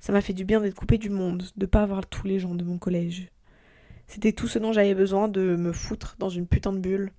Ça 0.00 0.12
m'a 0.12 0.20
fait 0.20 0.34
du 0.34 0.44
bien 0.44 0.60
d'être 0.60 0.74
coupée 0.74 0.98
du 0.98 1.08
monde, 1.08 1.44
de 1.56 1.66
pas 1.66 1.82
avoir 1.82 2.06
tous 2.06 2.26
les 2.26 2.38
gens 2.38 2.54
de 2.54 2.64
mon 2.64 2.78
collège. 2.78 3.30
C'était 4.06 4.32
tout 4.32 4.48
ce 4.48 4.58
dont 4.58 4.72
j'avais 4.72 4.94
besoin 4.94 5.28
de 5.28 5.56
me 5.56 5.72
foutre 5.72 6.16
dans 6.18 6.28
une 6.28 6.46
putain 6.46 6.72
de 6.72 6.78
bulle 6.78 7.12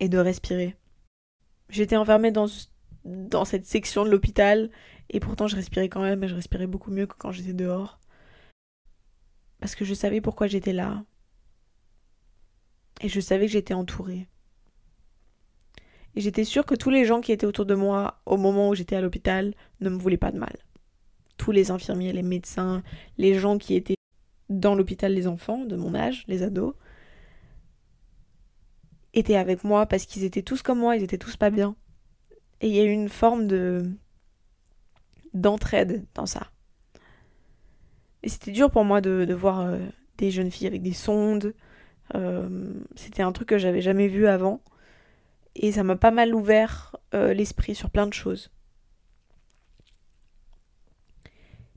et 0.00 0.08
de 0.10 0.18
respirer. 0.18 0.76
J'étais 1.70 1.96
enfermée 1.96 2.30
dans, 2.30 2.46
dans 3.04 3.44
cette 3.44 3.66
section 3.66 4.04
de 4.04 4.10
l'hôpital 4.10 4.70
et 5.12 5.18
pourtant, 5.18 5.48
je 5.48 5.56
respirais 5.56 5.88
quand 5.88 6.02
même, 6.02 6.22
et 6.22 6.28
je 6.28 6.36
respirais 6.36 6.68
beaucoup 6.68 6.92
mieux 6.92 7.06
que 7.06 7.16
quand 7.18 7.32
j'étais 7.32 7.52
dehors. 7.52 7.98
Parce 9.58 9.74
que 9.74 9.84
je 9.84 9.92
savais 9.92 10.20
pourquoi 10.20 10.46
j'étais 10.46 10.72
là. 10.72 11.04
Et 13.00 13.08
je 13.08 13.18
savais 13.18 13.46
que 13.46 13.52
j'étais 13.52 13.74
entourée. 13.74 14.28
Et 16.14 16.20
j'étais 16.20 16.44
sûre 16.44 16.64
que 16.64 16.76
tous 16.76 16.90
les 16.90 17.04
gens 17.04 17.20
qui 17.20 17.32
étaient 17.32 17.46
autour 17.46 17.66
de 17.66 17.74
moi 17.74 18.20
au 18.24 18.36
moment 18.36 18.68
où 18.68 18.74
j'étais 18.74 18.94
à 18.94 19.00
l'hôpital 19.00 19.54
ne 19.80 19.90
me 19.90 19.98
voulaient 19.98 20.16
pas 20.16 20.30
de 20.30 20.38
mal. 20.38 20.56
Tous 21.36 21.50
les 21.50 21.72
infirmiers, 21.72 22.12
les 22.12 22.22
médecins, 22.22 22.82
les 23.18 23.34
gens 23.34 23.58
qui 23.58 23.74
étaient 23.74 23.96
dans 24.48 24.76
l'hôpital, 24.76 25.12
les 25.12 25.26
enfants 25.26 25.64
de 25.64 25.76
mon 25.76 25.94
âge, 25.94 26.24
les 26.28 26.42
ados, 26.44 26.74
étaient 29.12 29.36
avec 29.36 29.64
moi 29.64 29.86
parce 29.86 30.06
qu'ils 30.06 30.22
étaient 30.22 30.42
tous 30.42 30.62
comme 30.62 30.78
moi, 30.78 30.96
ils 30.96 31.02
étaient 31.02 31.18
tous 31.18 31.36
pas 31.36 31.50
bien. 31.50 31.74
Et 32.60 32.68
il 32.68 32.74
y 32.74 32.80
a 32.80 32.84
eu 32.84 32.92
une 32.92 33.08
forme 33.08 33.48
de 33.48 33.90
d'entraide 35.34 36.04
dans 36.14 36.26
ça. 36.26 36.48
Et 38.22 38.28
c'était 38.28 38.52
dur 38.52 38.70
pour 38.70 38.84
moi 38.84 39.00
de, 39.00 39.32
voir 39.32 39.60
euh, 39.60 39.78
des 40.18 40.30
jeunes 40.30 40.50
filles 40.50 40.66
avec 40.66 40.82
des 40.82 40.92
sondes. 40.92 41.54
Euh, 42.14 42.74
c'était 42.96 43.22
un 43.22 43.32
truc 43.32 43.48
que 43.48 43.58
j'avais 43.58 43.80
jamais 43.80 44.08
vu 44.08 44.26
avant. 44.26 44.60
Et 45.56 45.72
ça 45.72 45.82
m'a 45.82 45.96
pas 45.96 46.10
mal 46.10 46.34
ouvert 46.34 46.96
euh, 47.14 47.34
l'esprit 47.34 47.74
sur 47.74 47.90
plein 47.90 48.06
de 48.06 48.12
choses. 48.12 48.50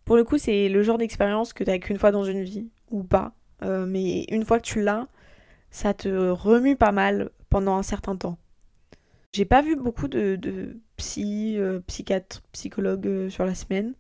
Pour 0.06 0.18
le 0.18 0.24
coup, 0.24 0.38
c'est 0.38 0.68
le 0.68 0.84
genre 0.84 0.98
d'expérience 0.98 1.54
que 1.54 1.64
t'as 1.64 1.78
qu'une 1.80 1.98
fois 1.98 2.12
dans 2.12 2.26
une 2.26 2.44
vie, 2.44 2.70
ou 2.92 3.04
pas. 3.04 3.34
mais 3.62 4.26
une 4.26 4.44
fois 4.44 4.60
que 4.60 4.66
tu 4.66 4.82
l'as, 4.82 5.08
ça 5.72 5.94
te 5.94 6.10
remue 6.30 6.76
pas 6.76 6.92
mal 6.92 7.30
pendant 7.50 7.78
un 7.78 7.84
certain 7.84 8.18
temps. 8.18 8.38
J'ai 9.34 9.46
pas 9.46 9.64
vu 9.64 9.76
beaucoup 9.76 10.08
de, 10.08 10.78
psy, 10.98 11.58
euh, 11.58 11.80
psychiatre, 11.88 12.44
psychologue 12.52 13.08
euh, 13.08 13.30
sur 13.32 13.46
la 13.46 13.56
semaine. 13.56 13.96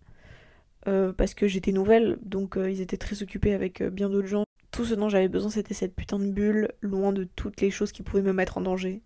Euh, 0.87 1.11
parce 1.13 1.33
que 1.33 1.47
j'étais 1.47 1.71
nouvelle, 1.71 2.19
donc 2.21 2.57
ils 2.57 2.81
étaient 2.81 2.97
très 2.97 3.23
occupés 3.23 3.53
avec 3.53 3.81
bien 3.81 4.09
d'autres 4.09 4.27
gens. 4.27 4.43
tout 4.71 4.85
ce 4.85 4.93
dont 4.95 5.09
j'avais 5.09 5.29
besoin, 5.29 5.49
c'était 5.49 5.73
cette 5.73 5.95
putain 5.95 6.19
de 6.19 6.29
bulle, 6.29 6.69
loin 6.81 7.13
de 7.13 7.23
toutes 7.23 7.61
les 7.61 7.71
choses 7.71 7.91
qui 7.91 8.03
pouvaient 8.03 8.21
me 8.21 8.33
mettre 8.33 8.57
en 8.57 8.61
danger. 8.61 9.01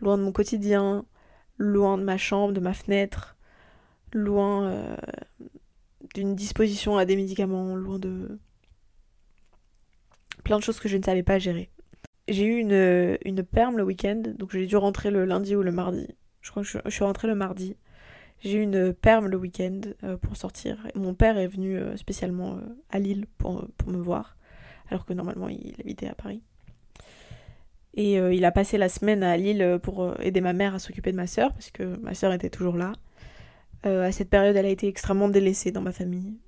Loin 0.00 0.16
de 0.18 0.22
mon 0.22 0.32
quotidien, 0.32 1.04
loin 1.58 1.98
de 1.98 2.04
ma 2.04 2.16
chambre, 2.16 2.52
de 2.54 2.60
ma 2.60 2.74
fenêtre, 2.74 3.36
loin 4.12 4.96
d'une 6.14 6.34
disposition 6.36 6.96
à 6.96 7.04
des 7.04 7.16
médicaments, 7.16 7.74
loin 7.74 7.98
de 7.98 8.38
plein 10.44 10.58
de 10.58 10.62
choses 10.62 10.80
que 10.80 10.88
je 10.88 10.96
ne 10.96 11.02
savais 11.02 11.22
pas 11.22 11.38
gérer. 11.38 11.70
J'ai 12.30 12.44
eu 12.44 12.58
une, 12.58 13.18
une 13.24 13.42
perme 13.42 13.76
le 13.76 13.82
week-end, 13.82 14.22
donc 14.38 14.52
j'ai 14.52 14.64
dû 14.66 14.76
rentrer 14.76 15.10
le 15.10 15.24
lundi 15.24 15.56
ou 15.56 15.62
le 15.62 15.72
mardi. 15.72 16.06
Je 16.42 16.50
crois 16.52 16.62
que 16.62 16.68
je, 16.68 16.78
suis 16.88 17.02
rentrée 17.02 17.26
le 17.26 17.34
mardi. 17.34 17.76
J'ai 18.38 18.58
eu 18.58 18.62
une 18.62 18.94
perme 18.94 19.26
le 19.26 19.36
week-end 19.36 19.80
euh, 20.04 20.16
pour 20.16 20.36
sortir. 20.36 20.78
Mon 20.94 21.12
père 21.12 21.36
est 21.38 21.48
venu 21.48 21.76
euh, 21.76 21.96
spécialement 21.96 22.56
euh, 22.56 22.60
à 22.88 23.00
Lille 23.00 23.26
pour, 23.36 23.66
pour, 23.76 23.90
me 23.90 24.00
voir, 24.00 24.36
alors 24.90 25.04
que 25.06 25.12
normalement 25.12 25.48
il 25.48 25.74
habitait 25.80 26.06
à 26.06 26.14
Paris. 26.14 26.40
Et 27.94 28.14
il 28.14 28.44
a 28.44 28.52
passé 28.52 28.78
la 28.78 28.88
semaine 28.88 29.24
à 29.24 29.36
Lille 29.36 29.80
pour 29.82 30.14
aider 30.20 30.40
ma 30.40 30.52
mère 30.52 30.76
à 30.76 30.78
s'occuper 30.78 31.10
de 31.10 31.16
ma 31.16 31.26
soeur, 31.26 31.52
parce 31.52 31.72
que 31.72 31.96
ma 31.96 32.14
soeur 32.14 32.32
était 32.32 32.48
toujours 32.48 32.76
là. 32.76 32.92
à 33.82 34.12
cette 34.12 34.30
période, 34.30 34.54
elle 34.54 34.66
a 34.66 34.70
été 34.70 34.86
extrêmement 34.86 35.28
délaissée 35.28 35.72
dans 35.72 35.80
ma 35.80 35.90
famille. 35.90 36.38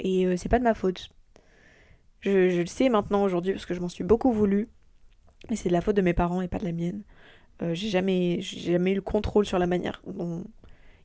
Et 0.00 0.34
c'est 0.38 0.48
pas 0.48 0.58
de 0.58 0.64
ma 0.64 0.72
faute. 0.72 1.10
Je, 2.20 2.60
le 2.60 2.66
sais 2.66 2.88
maintenant 2.88 3.22
aujourd'hui 3.22 3.52
parce 3.52 3.66
que 3.66 3.74
je 3.74 3.80
m'en 3.80 3.88
suis 3.88 4.04
beaucoup 4.04 4.32
voulu. 4.32 4.68
Mais 5.48 5.56
c'est 5.56 5.68
de 5.68 5.74
la 5.74 5.80
faute 5.80 5.96
de 5.96 6.02
mes 6.02 6.14
parents 6.14 6.42
et 6.42 6.48
pas 6.48 6.58
de 6.58 6.64
la 6.64 6.72
mienne. 6.72 7.02
Euh, 7.62 7.74
j'ai 7.74 7.88
jamais, 7.88 8.40
eu 8.40 8.94
le 8.94 9.00
contrôle 9.00 9.46
sur 9.46 9.58
la 9.58 9.66
manière 9.66 10.02
dont 10.06 10.44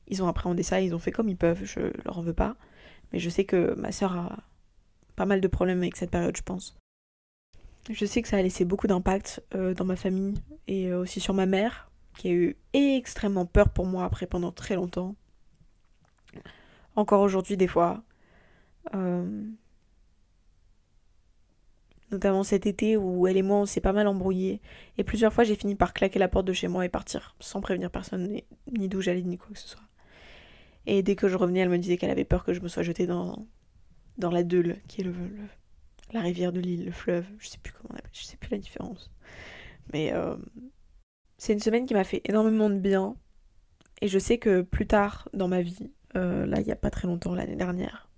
ils 0.08 0.22
ont 0.22 0.28
appréhendé 0.28 0.62
ça. 0.62 0.80
Ils 0.80 0.94
ont 0.94 0.98
fait 0.98 1.12
comme 1.12 1.28
ils 1.28 1.36
peuvent. 1.36 1.64
Je 1.64 1.80
leur 2.04 2.18
en 2.18 2.22
veux 2.22 2.34
pas. 2.34 2.56
Mais 3.12 3.18
je 3.18 3.30
sais 3.30 3.44
que 3.44 3.74
ma 3.74 3.92
soeur 3.92 4.16
a 4.16 4.38
pas 5.14 5.26
mal 5.26 5.40
de 5.40 5.48
problèmes 5.48 5.78
avec 5.78 5.96
cette 5.96 6.10
période, 6.10 6.36
je 6.36 6.42
pense. 6.42 6.76
Je 7.90 8.06
sais 8.06 8.22
que 8.22 8.28
ça 8.28 8.38
a 8.38 8.42
laissé 8.42 8.64
beaucoup 8.64 8.86
d'impact 8.86 9.44
euh, 9.54 9.74
dans 9.74 9.84
ma 9.84 9.96
famille 9.96 10.34
et 10.66 10.88
euh, 10.88 11.00
aussi 11.00 11.20
sur 11.20 11.34
ma 11.34 11.46
mère, 11.46 11.90
qui 12.16 12.28
a 12.28 12.32
eu 12.32 12.56
extrêmement 12.72 13.46
peur 13.46 13.68
pour 13.68 13.86
moi 13.86 14.04
après 14.04 14.26
pendant 14.26 14.50
très 14.52 14.74
longtemps. 14.74 15.14
Encore 16.96 17.20
aujourd'hui, 17.20 17.56
des 17.56 17.66
fois 17.68 18.02
notamment 22.10 22.42
cet 22.42 22.66
été 22.66 22.96
où 22.96 23.26
elle 23.26 23.36
et 23.36 23.42
moi 23.42 23.58
on 23.58 23.66
s'est 23.66 23.80
pas 23.80 23.92
mal 23.92 24.06
embrouillés. 24.06 24.60
Et 24.98 25.04
plusieurs 25.04 25.32
fois 25.32 25.44
j'ai 25.44 25.54
fini 25.54 25.74
par 25.74 25.92
claquer 25.92 26.18
la 26.18 26.28
porte 26.28 26.46
de 26.46 26.52
chez 26.52 26.68
moi 26.68 26.84
et 26.84 26.88
partir 26.88 27.34
sans 27.40 27.60
prévenir 27.60 27.90
personne, 27.90 28.40
ni, 28.72 28.88
d'où 28.88 29.00
j'allais, 29.00 29.22
ni 29.22 29.38
quoi 29.38 29.48
que 29.52 29.58
ce 29.58 29.68
soit. 29.68 29.82
Et 30.86 31.02
dès 31.02 31.16
que 31.16 31.28
je 31.28 31.36
revenais, 31.36 31.60
elle 31.60 31.70
me 31.70 31.78
disait 31.78 31.96
qu'elle 31.96 32.10
avait 32.10 32.24
peur 32.24 32.44
que 32.44 32.52
je 32.52 32.60
me 32.60 32.68
sois 32.68 32.82
jetée 32.82 33.06
dans, 33.06 33.46
dans 34.18 34.30
la 34.30 34.42
Deule, 34.42 34.76
qui 34.86 35.00
est 35.00 35.04
le, 35.04 35.14
la 36.12 36.20
rivière 36.20 36.52
de 36.52 36.60
l'île, 36.60 36.84
le 36.84 36.92
fleuve. 36.92 37.24
Je 37.38 37.48
sais 37.48 37.58
plus 37.58 37.72
comment 37.72 37.90
on 37.94 37.96
appelle, 37.96 38.10
je 38.12 38.24
sais 38.24 38.36
plus 38.36 38.50
la 38.50 38.58
différence. 38.58 39.10
Mais 39.92 40.12
euh, 40.12 40.36
c'est 41.38 41.52
une 41.52 41.60
semaine 41.60 41.86
qui 41.86 41.94
m'a 41.94 42.04
fait 42.04 42.22
énormément 42.26 42.70
de 42.70 42.78
bien. 42.78 43.16
Et 44.02 44.08
je 44.08 44.18
sais 44.18 44.38
que 44.38 44.60
plus 44.60 44.86
tard 44.86 45.28
dans 45.32 45.48
ma 45.48 45.62
vie, 45.62 45.90
euh, 46.16 46.46
là 46.46 46.60
il 46.60 46.66
y 46.66 46.72
a 46.72 46.76
pas 46.76 46.90
très 46.90 47.06
longtemps, 47.06 47.34
l'année 47.34 47.56
dernière, 47.56 48.10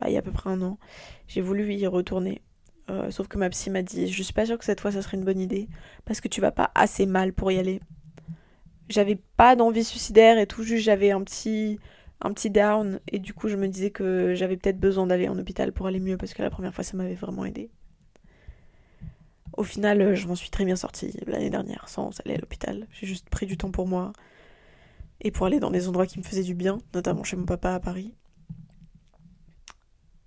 bah, 0.00 0.08
il 0.08 0.12
y 0.12 0.16
a 0.16 0.18
à 0.18 0.22
peu 0.22 0.32
près 0.32 0.50
un 0.50 0.60
an, 0.60 0.78
j'ai 1.26 1.40
voulu 1.40 1.72
y 1.72 1.86
retourner 1.86 2.42
euh, 2.90 3.10
sauf 3.10 3.28
que 3.28 3.38
ma 3.38 3.48
psy 3.48 3.70
m'a 3.70 3.82
dit 3.82 4.08
Je 4.08 4.22
suis 4.22 4.34
pas 4.34 4.46
sûre 4.46 4.58
que 4.58 4.64
cette 4.64 4.80
fois 4.80 4.92
ça 4.92 5.00
serait 5.00 5.16
une 5.16 5.24
bonne 5.24 5.40
idée 5.40 5.68
parce 6.04 6.20
que 6.20 6.28
tu 6.28 6.40
vas 6.40 6.52
pas 6.52 6.70
assez 6.74 7.06
mal 7.06 7.32
pour 7.32 7.50
y 7.50 7.58
aller. 7.58 7.80
J'avais 8.88 9.18
pas 9.36 9.56
d'envie 9.56 9.84
suicidaire 9.84 10.38
et 10.38 10.46
tout, 10.46 10.62
juste 10.62 10.84
j'avais 10.84 11.10
un 11.10 11.22
petit, 11.22 11.78
un 12.20 12.32
petit 12.32 12.50
down 12.50 13.00
et 13.10 13.18
du 13.18 13.32
coup 13.32 13.48
je 13.48 13.56
me 13.56 13.68
disais 13.68 13.90
que 13.90 14.34
j'avais 14.34 14.58
peut-être 14.58 14.78
besoin 14.78 15.06
d'aller 15.06 15.28
en 15.28 15.38
hôpital 15.38 15.72
pour 15.72 15.86
aller 15.86 16.00
mieux 16.00 16.18
parce 16.18 16.34
que 16.34 16.42
la 16.42 16.50
première 16.50 16.74
fois 16.74 16.84
ça 16.84 16.96
m'avait 16.96 17.14
vraiment 17.14 17.46
aidé. 17.46 17.70
Au 19.56 19.62
final, 19.62 20.02
euh, 20.02 20.14
je 20.14 20.26
m'en 20.26 20.34
suis 20.34 20.50
très 20.50 20.64
bien 20.64 20.76
sortie 20.76 21.16
l'année 21.26 21.50
dernière 21.50 21.88
sans 21.88 22.10
aller 22.24 22.34
à 22.34 22.38
l'hôpital. 22.38 22.86
J'ai 22.92 23.06
juste 23.06 23.30
pris 23.30 23.46
du 23.46 23.56
temps 23.56 23.70
pour 23.70 23.86
moi 23.86 24.12
et 25.22 25.30
pour 25.30 25.46
aller 25.46 25.60
dans 25.60 25.70
des 25.70 25.88
endroits 25.88 26.06
qui 26.06 26.18
me 26.18 26.24
faisaient 26.24 26.42
du 26.42 26.54
bien, 26.54 26.78
notamment 26.92 27.24
chez 27.24 27.36
mon 27.36 27.46
papa 27.46 27.72
à 27.72 27.80
Paris. 27.80 28.12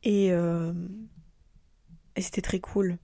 Et. 0.03 0.31
Euh 0.31 0.73
et 2.17 2.21
c'était 2.21 2.41
très 2.41 2.59
cool. 2.59 2.97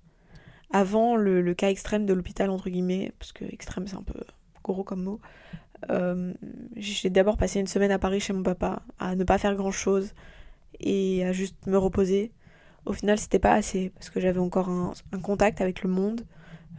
Avant 0.71 1.15
le, 1.15 1.54
cas 1.54 1.69
extrême 1.69 2.06
de 2.06 2.13
l'hôpital, 2.13 2.49
entre 2.49 2.69
guillemets, 2.69 3.13
parce 3.19 3.32
que 3.32 3.45
extrême 3.45 3.88
c'est 3.88 3.95
un 3.95 4.04
peu 4.04 4.19
gros 4.63 4.84
comme 4.84 5.04
mot, 5.04 5.21
euh, 5.91 6.34
j'ai 6.76 7.10
d'abord 7.10 7.38
passé 7.38 7.60
une 7.60 7.67
semaine 7.67 7.91
à 7.91 7.99
Paris 7.99 8.19
chez 8.19 8.34
mon 8.34 8.41
papa, 8.41 8.82
à 8.97 9.15
ne 9.15 9.23
pas 9.23 9.38
faire 9.38 9.56
grand 9.56 9.71
chose 9.71 10.13
et 10.80 11.23
à 11.26 11.32
juste 11.32 11.67
me 11.67 11.78
reposer. 11.78 12.32
Au 12.86 12.93
final, 12.93 13.19
c'était 13.19 13.39
pas 13.39 13.54
assez 13.54 13.91
parce 13.91 14.10
que 14.10 14.19
j'avais 14.19 14.39
encore 14.39 14.69
un, 14.69 14.93
contact 15.21 15.62
avec 15.62 15.84
le 15.84 15.89
monde, 15.89 16.26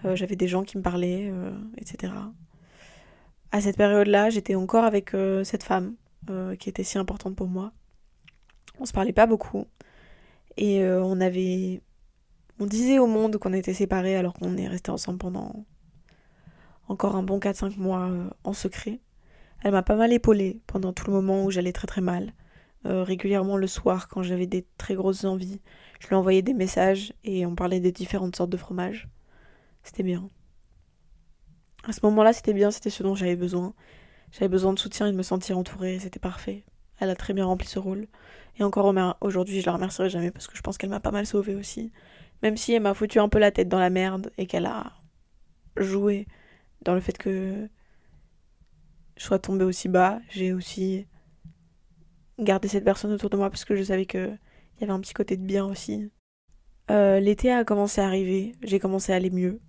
euh, 0.05 0.17
j'avais 0.17 0.37
des 0.37 0.49
gens 0.49 0.65
qui 0.65 0.77
me 0.77 0.83
parlaient, 0.83 1.31
euh, 1.31 1.53
etc. 1.79 2.13
À 3.53 3.61
cette 3.61 3.77
période-là, 3.77 4.29
j'étais 4.31 4.57
encore 4.57 4.85
avec 4.85 5.13
cette 5.45 5.63
femme 5.63 5.95
qui 6.59 6.69
était 6.69 6.83
si 6.83 6.99
importante 6.99 7.37
pour 7.37 7.47
moi. 7.47 7.73
On 8.81 8.87
se 8.87 8.93
parlait 8.93 9.13
pas 9.13 9.27
beaucoup 9.27 9.67
et 10.57 10.85
on 10.85 11.21
avait 11.21 11.81
on 12.61 12.67
disait 12.67 12.99
au 12.99 13.07
monde 13.07 13.37
qu'on 13.39 13.53
était 13.53 13.75
séparés 13.75 14.17
alors 14.17 14.35
qu'on 14.35 14.57
est 14.57 14.69
restés 14.69 14.91
ensemble 14.91 15.19
pendant 15.19 15.65
encore 16.89 17.17
un 17.17 17.23
bon 17.23 17.39
4-5 17.39 17.79
mois 17.79 18.09
euh, 18.09 18.29
en 18.45 18.53
secret. 18.53 19.01
Elle 19.63 19.73
m'a 19.73 19.83
pas 19.83 19.97
mal 19.97 20.13
épaulée 20.13 20.61
pendant 20.67 20.93
tout 20.93 21.07
le 21.07 21.13
moment 21.13 21.45
où 21.45 21.51
j'allais 21.51 21.73
très 21.73 21.87
très 21.87 22.01
mal. 22.01 22.33
Euh, 22.87 23.03
régulièrement 23.03 23.57
le 23.57 23.67
soir, 23.67 24.09
quand 24.09 24.23
j'avais 24.23 24.47
des 24.47 24.67
très 24.77 24.95
grosses 24.95 25.25
envies, 25.25 25.61
je 26.01 26.09
lui 26.09 26.17
envoyais 26.17 26.43
des 26.43 26.53
messages 26.53 27.15
et 27.25 27.47
on 27.47 27.55
parlait 27.55 27.81
des 27.81 27.93
différentes 27.93 28.37
sortes 28.37 28.51
de 28.51 28.59
fromages. 28.59 29.09
C'était 29.83 30.03
bien. 30.03 30.29
À 31.87 31.93
ce 31.93 32.01
moment-là, 32.03 32.33
c'était 32.33 32.53
bien, 32.53 32.71
c'était 32.71 32.91
ce 32.91 33.03
dont 33.03 33.15
j'avais 33.15 33.37
besoin. 33.37 33.75
J'avais 34.33 34.49
besoin 34.49 34.73
de 34.75 34.79
soutien 34.79 35.07
et 35.07 35.13
de 35.13 35.17
me 35.17 35.23
sentir 35.23 35.57
entourée, 35.57 35.99
c'était 35.99 36.21
parfait. 36.21 36.65
Elle 37.01 37.11
a 37.11 37.17
très 37.17 37.33
bien 37.33 37.47
rempli 37.47 37.67
ce 37.67 37.79
rôle. 37.79 38.07
Et 38.59 38.63
encore 38.63 38.93
aujourd'hui, 39.21 39.61
je 39.61 39.67
la 39.67 39.73
remercierai 39.73 40.11
jamais 40.11 40.31
parce 40.31 40.47
que 40.47 40.57
je 40.57 40.63
pense 40.63 40.79
qu'elle 40.79 40.91
m'a 40.91 41.01
pas 41.01 41.11
mal 41.11 41.27
sauvée 41.27 41.55
aussi. 41.55 41.91
Même 42.43 42.57
si 42.57 42.73
elle 42.73 42.83
m'a 42.83 42.95
foutu 42.95 43.19
un 43.21 43.29
peu 43.29 43.39
la 43.39 43.51
tête 43.51 43.69
dans 43.69 43.79
la 43.79 43.91
merde 43.91 44.31
et 44.39 44.47
qu'elle 44.47 44.67
a 44.67 44.93
joué 45.77 46.27
dans 46.83 46.95
le 46.95 47.01
fait 47.01 47.17
que 47.17 47.69
je 49.17 49.23
sois 49.23 49.39
tombée 49.39 49.65
aussi 49.65 49.89
bas, 49.89 50.21
j'ai 50.29 50.53
aussi 50.53 51.07
gardé 52.39 52.69
cette 52.69 52.85
personne 52.85 53.13
autour 53.13 53.31
de 53.31 53.37
moi 53.37 53.51
parce 53.51 53.65
que 53.65 53.77
je 53.77 53.83
savais 53.83 54.07
qu'il 54.07 54.39
y 54.81 54.85
avait 54.85 54.93
un 54.93 55.01
petit 55.01 55.15
côté 55.15 55.37
de 55.37 55.45
bien 55.45 55.65
aussi. 55.65 56.11
Euh, 56.91 57.21
l'été 57.21 57.51
a 57.51 57.65
commencé 57.65 58.01
à 58.01 58.07
arriver, 58.07 58.55
j'ai 58.63 58.79
commencé 58.79 59.13
à 59.13 59.17
aller 59.17 59.31
mieux. 59.31 59.61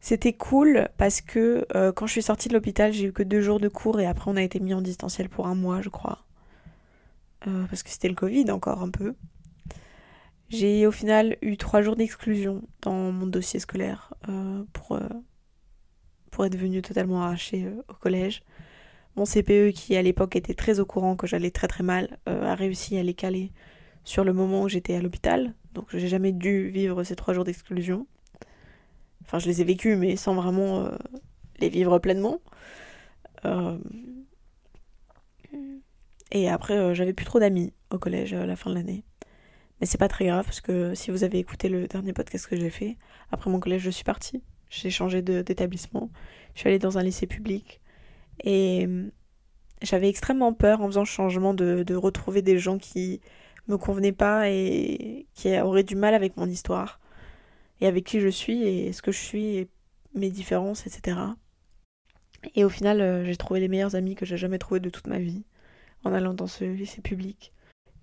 C'était 0.00 0.32
cool 0.32 0.88
parce 0.96 1.20
que 1.20 1.66
euh, 1.74 1.92
quand 1.92 2.06
je 2.06 2.12
suis 2.12 2.22
sortie 2.22 2.48
de 2.48 2.54
l'hôpital, 2.54 2.92
j'ai 2.92 3.06
eu 3.06 3.12
que 3.12 3.22
deux 3.22 3.40
jours 3.40 3.60
de 3.60 3.68
cours 3.68 4.00
et 4.00 4.06
après 4.06 4.30
on 4.30 4.36
a 4.36 4.42
été 4.42 4.60
mis 4.60 4.72
en 4.72 4.80
distanciel 4.80 5.28
pour 5.28 5.46
un 5.48 5.54
mois, 5.54 5.82
je 5.82 5.88
crois. 5.88 6.24
Euh, 7.46 7.64
parce 7.68 7.82
que 7.82 7.90
c'était 7.90 8.08
le 8.08 8.14
Covid 8.14 8.50
encore 8.50 8.82
un 8.82 8.90
peu. 8.90 9.14
J'ai 10.48 10.86
au 10.86 10.92
final 10.92 11.36
eu 11.42 11.56
trois 11.56 11.82
jours 11.82 11.96
d'exclusion 11.96 12.62
dans 12.82 13.10
mon 13.10 13.26
dossier 13.26 13.58
scolaire 13.58 14.14
euh, 14.28 14.62
pour, 14.72 14.92
euh, 14.92 15.08
pour 16.30 16.44
être 16.44 16.56
venue 16.56 16.82
totalement 16.82 17.22
arrachée 17.22 17.64
euh, 17.64 17.82
au 17.88 17.94
collège. 17.94 18.44
Mon 19.16 19.24
CPE, 19.24 19.72
qui 19.72 19.96
à 19.96 20.02
l'époque 20.02 20.36
était 20.36 20.54
très 20.54 20.78
au 20.78 20.86
courant 20.86 21.16
que 21.16 21.26
j'allais 21.26 21.50
très 21.50 21.66
très 21.68 21.82
mal, 21.82 22.18
a 22.26 22.54
réussi 22.54 22.98
à 22.98 23.02
les 23.02 23.14
caler 23.14 23.50
sur 24.04 24.24
le 24.24 24.34
moment 24.34 24.62
où 24.62 24.68
j'étais 24.68 24.94
à 24.94 25.00
l'hôpital. 25.00 25.54
Donc 25.72 25.88
j'ai 25.90 26.06
jamais 26.06 26.32
dû 26.32 26.68
vivre 26.68 27.02
ces 27.02 27.16
trois 27.16 27.32
jours 27.32 27.44
d'exclusion. 27.44 28.06
Enfin, 29.22 29.38
je 29.38 29.46
les 29.46 29.62
ai 29.62 29.64
vécus, 29.64 29.96
mais 29.96 30.16
sans 30.16 30.34
vraiment 30.34 30.90
les 31.60 31.70
vivre 31.70 31.98
pleinement. 31.98 32.42
Et 36.30 36.50
après, 36.50 36.94
j'avais 36.94 37.14
plus 37.14 37.24
trop 37.24 37.40
d'amis 37.40 37.72
au 37.90 37.98
collège 37.98 38.34
à 38.34 38.44
la 38.44 38.54
fin 38.54 38.68
de 38.68 38.74
l'année. 38.74 39.02
Mais 39.80 39.86
c'est 39.86 39.98
pas 39.98 40.08
très 40.08 40.26
grave 40.26 40.44
parce 40.44 40.60
que 40.60 40.94
si 40.94 41.10
vous 41.10 41.24
avez 41.24 41.38
écouté 41.38 41.68
le 41.68 41.86
dernier 41.86 42.12
podcast 42.12 42.46
que 42.46 42.56
j'ai 42.56 42.70
fait, 42.70 42.96
après 43.30 43.50
mon 43.50 43.60
collège, 43.60 43.82
je 43.82 43.90
suis 43.90 44.04
partie. 44.04 44.42
J'ai 44.70 44.90
changé 44.90 45.22
d'établissement. 45.22 46.10
Je 46.54 46.60
suis 46.60 46.68
allée 46.68 46.78
dans 46.78 46.98
un 46.98 47.02
lycée 47.02 47.26
public. 47.26 47.80
Et 48.44 48.84
hum, 48.86 49.10
j'avais 49.82 50.08
extrêmement 50.08 50.52
peur 50.52 50.80
en 50.80 50.86
faisant 50.86 51.04
ce 51.04 51.10
changement 51.10 51.54
de, 51.54 51.82
de, 51.82 51.94
retrouver 51.94 52.42
des 52.42 52.58
gens 52.58 52.78
qui 52.78 53.20
me 53.68 53.76
convenaient 53.76 54.12
pas 54.12 54.48
et 54.50 55.26
qui 55.34 55.58
auraient 55.60 55.82
du 55.82 55.96
mal 55.96 56.14
avec 56.14 56.36
mon 56.36 56.46
histoire. 56.48 57.00
Et 57.80 57.86
avec 57.86 58.04
qui 58.04 58.20
je 58.20 58.28
suis 58.28 58.62
et 58.62 58.92
ce 58.92 59.02
que 59.02 59.12
je 59.12 59.18
suis 59.18 59.56
et 59.56 59.68
mes 60.14 60.30
différences, 60.30 60.86
etc. 60.86 61.18
Et 62.54 62.64
au 62.64 62.68
final, 62.68 63.00
euh, 63.00 63.24
j'ai 63.24 63.36
trouvé 63.36 63.60
les 63.60 63.68
meilleurs 63.68 63.96
amis 63.96 64.14
que 64.14 64.24
j'ai 64.24 64.36
jamais 64.36 64.58
trouvés 64.58 64.80
de 64.80 64.90
toute 64.90 65.06
ma 65.06 65.18
vie 65.18 65.44
en 66.04 66.12
allant 66.12 66.34
dans 66.34 66.46
ce 66.46 66.64
lycée 66.64 67.02
public. 67.02 67.52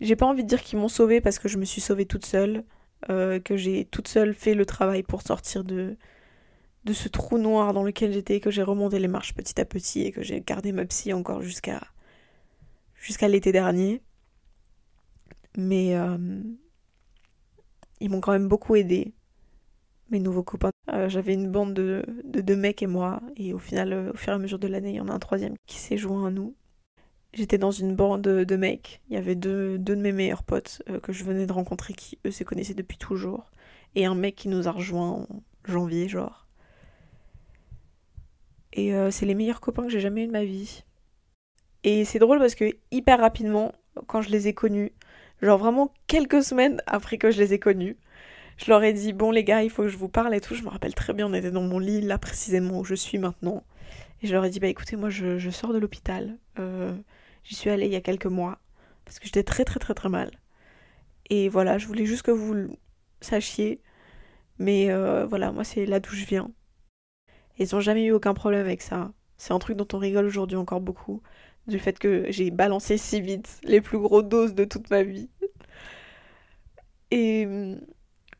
J'ai 0.03 0.17
pas 0.17 0.25
envie 0.25 0.43
de 0.43 0.49
dire 0.49 0.61
qu'ils 0.61 0.77
m'ont 0.77 0.89
sauvée 0.89 1.21
parce 1.21 1.39
que 1.39 1.47
je 1.47 1.57
me 1.57 1.63
suis 1.63 1.79
sauvée 1.79 2.05
toute 2.05 2.25
seule, 2.25 2.65
euh, 3.09 3.39
que 3.39 3.55
j'ai 3.55 3.85
toute 3.85 4.09
seule 4.09 4.33
fait 4.33 4.53
le 4.53 4.65
travail 4.65 5.01
pour 5.01 5.21
sortir 5.21 5.63
de, 5.63 5.95
de 6.83 6.93
ce 6.93 7.07
trou 7.07 7.37
noir 7.37 7.71
dans 7.71 7.83
lequel 7.83 8.11
j'étais, 8.11 8.41
que 8.41 8.51
j'ai 8.51 8.63
remonté 8.63 8.99
les 8.99 9.07
marches 9.07 9.33
petit 9.33 9.61
à 9.61 9.65
petit 9.65 10.01
et 10.01 10.11
que 10.11 10.21
j'ai 10.21 10.41
gardé 10.41 10.73
ma 10.73 10.85
psy 10.85 11.13
encore 11.13 11.41
jusqu'à 11.41 11.81
jusqu'à 12.95 13.29
l'été 13.29 13.53
dernier. 13.53 14.01
Mais 15.55 15.95
euh, 15.95 16.17
ils 18.01 18.09
m'ont 18.09 18.19
quand 18.19 18.33
même 18.33 18.49
beaucoup 18.49 18.75
aidé. 18.75 19.13
Mes 20.09 20.19
nouveaux 20.19 20.43
copains. 20.43 20.71
Euh, 20.91 21.07
j'avais 21.07 21.33
une 21.33 21.49
bande 21.49 21.73
de, 21.73 22.03
deux 22.25 22.57
mecs 22.57 22.83
et 22.83 22.87
moi, 22.87 23.21
et 23.37 23.53
au 23.53 23.57
final, 23.57 24.11
au 24.13 24.17
fur 24.17 24.33
et 24.33 24.35
à 24.35 24.37
mesure 24.37 24.59
de 24.59 24.67
l'année, 24.67 24.89
il 24.89 24.95
y 24.95 24.99
en 24.99 25.07
a 25.07 25.13
un 25.13 25.19
troisième 25.19 25.55
qui 25.65 25.77
s'est 25.77 25.97
joint 25.97 26.27
à 26.27 26.29
nous. 26.29 26.55
J'étais 27.33 27.57
dans 27.57 27.71
une 27.71 27.95
bande 27.95 28.21
de, 28.21 28.55
mecs. 28.55 29.01
Il 29.09 29.15
y 29.15 29.17
avait 29.17 29.35
deux, 29.35 29.77
de 29.77 29.95
mes 29.95 30.11
meilleurs 30.11 30.43
potes 30.43 30.83
euh, 30.89 30.99
que 30.99 31.11
je 31.11 31.23
venais 31.23 31.47
de 31.47 31.53
rencontrer 31.53 31.93
qui, 31.93 32.19
eux, 32.25 32.31
se 32.31 32.43
connaissaient 32.43 32.73
depuis 32.73 32.97
toujours. 32.97 33.51
Et 33.95 34.05
un 34.05 34.15
mec 34.15 34.35
qui 34.35 34.49
nous 34.49 34.67
a 34.67 34.71
rejoint 34.71 35.09
en 35.09 35.27
janvier, 35.65 36.07
genre. 36.07 36.47
Et 38.75 38.91
c'est 39.11 39.27
les 39.27 39.35
meilleurs 39.35 39.61
copains 39.61 39.83
que 39.83 39.89
j'ai 39.89 39.99
jamais 39.99 40.23
eu 40.23 40.27
de 40.27 40.31
ma 40.31 40.45
vie. 40.45 40.83
Et 41.83 42.05
c'est 42.05 42.19
drôle 42.19 42.39
parce 42.39 42.55
que 42.55 42.65
hyper 42.91 43.19
rapidement, 43.19 43.73
quand 44.07 44.21
je 44.21 44.29
les 44.29 44.47
ai 44.47 44.53
connus, 44.53 44.93
genre 45.41 45.57
vraiment 45.57 45.93
quelques 46.07 46.43
semaines 46.43 46.81
après 46.87 47.17
que 47.17 47.31
je 47.31 47.39
les 47.39 47.53
ai 47.53 47.59
connus, 47.59 47.97
je 48.57 48.71
leur 48.71 48.83
ai 48.83 48.93
dit 48.93 49.13
bon 49.13 49.31
les 49.31 49.43
gars 49.43 49.63
il 49.63 49.69
faut 49.69 49.83
que 49.83 49.89
je 49.89 49.97
vous 49.97 50.09
parle 50.09 50.33
et 50.33 50.41
tout. 50.41 50.55
Je 50.55 50.63
me 50.63 50.69
rappelle 50.69 50.95
très 50.95 51.13
bien, 51.13 51.27
on 51.27 51.33
était 51.33 51.51
dans 51.51 51.61
mon 51.61 51.79
lit 51.79 52.01
là 52.01 52.17
précisément 52.17 52.79
où 52.79 52.85
je 52.85 52.95
suis 52.95 53.17
maintenant. 53.17 53.63
Et 54.21 54.27
je 54.27 54.33
leur 54.33 54.45
ai 54.45 54.49
dit 54.49 54.59
bah 54.59 54.67
écoutez 54.67 54.95
moi 54.95 55.09
je, 55.09 55.49
sors 55.49 55.73
de 55.73 55.77
l'hôpital. 55.77 56.37
Euh, 56.59 56.95
j'y 57.43 57.55
suis 57.55 57.69
allée 57.69 57.85
il 57.85 57.91
y 57.91 57.95
a 57.95 58.01
quelques 58.01 58.25
mois 58.25 58.59
parce 59.05 59.19
que 59.19 59.25
j'étais 59.25 59.43
très 59.43 59.65
très 59.65 59.79
très 59.79 59.93
très 59.93 60.09
mal. 60.09 60.31
Et 61.29 61.49
voilà, 61.49 61.77
je 61.77 61.87
voulais 61.87 62.05
juste 62.05 62.23
que 62.23 62.31
vous 62.31 62.53
le 62.53 62.69
sachiez. 63.21 63.81
Mais 64.59 64.91
euh, 64.91 65.25
voilà, 65.25 65.51
moi 65.51 65.63
c'est 65.63 65.85
là 65.85 65.99
d'où 65.99 66.11
je 66.11 66.25
viens. 66.25 66.51
Et 67.57 67.63
ils 67.65 67.75
n'ont 67.75 67.81
jamais 67.81 68.05
eu 68.05 68.11
aucun 68.11 68.33
problème 68.33 68.61
avec 68.61 68.81
ça. 68.81 69.11
C'est 69.37 69.53
un 69.53 69.59
truc 69.59 69.77
dont 69.77 69.87
on 69.93 69.97
rigole 69.97 70.25
aujourd'hui 70.25 70.57
encore 70.57 70.81
beaucoup. 70.81 71.21
Du 71.67 71.79
fait 71.79 71.97
que 71.97 72.25
j'ai 72.29 72.51
balancé 72.51 72.97
si 72.97 73.21
vite 73.21 73.59
les 73.63 73.81
plus 73.81 73.97
grosses 73.97 74.25
doses 74.25 74.53
de 74.53 74.65
toute 74.65 74.89
ma 74.89 75.03
vie. 75.03 75.29
Et 77.11 77.47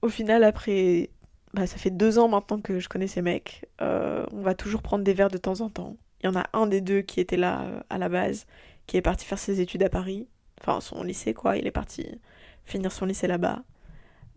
au 0.01 0.09
final, 0.09 0.43
après, 0.43 1.11
bah, 1.53 1.67
ça 1.67 1.77
fait 1.77 1.91
deux 1.91 2.19
ans 2.19 2.27
maintenant 2.27 2.59
que 2.59 2.79
je 2.79 2.89
connais 2.89 3.07
ces 3.07 3.21
mecs. 3.21 3.65
Euh, 3.81 4.25
on 4.31 4.41
va 4.41 4.55
toujours 4.55 4.81
prendre 4.81 5.03
des 5.03 5.13
verres 5.13 5.29
de 5.29 5.37
temps 5.37 5.61
en 5.61 5.69
temps. 5.69 5.97
Il 6.21 6.25
y 6.25 6.29
en 6.29 6.35
a 6.35 6.45
un 6.53 6.67
des 6.67 6.81
deux 6.81 7.01
qui 7.01 7.19
était 7.19 7.37
là 7.37 7.63
euh, 7.63 7.79
à 7.89 7.97
la 7.97 8.09
base, 8.09 8.45
qui 8.87 8.97
est 8.97 9.01
parti 9.01 9.25
faire 9.25 9.39
ses 9.39 9.61
études 9.61 9.83
à 9.83 9.89
Paris. 9.89 10.27
Enfin, 10.61 10.81
son 10.81 11.03
lycée, 11.03 11.33
quoi. 11.33 11.57
Il 11.57 11.67
est 11.67 11.71
parti 11.71 12.07
finir 12.65 12.91
son 12.91 13.05
lycée 13.05 13.27
là-bas. 13.27 13.63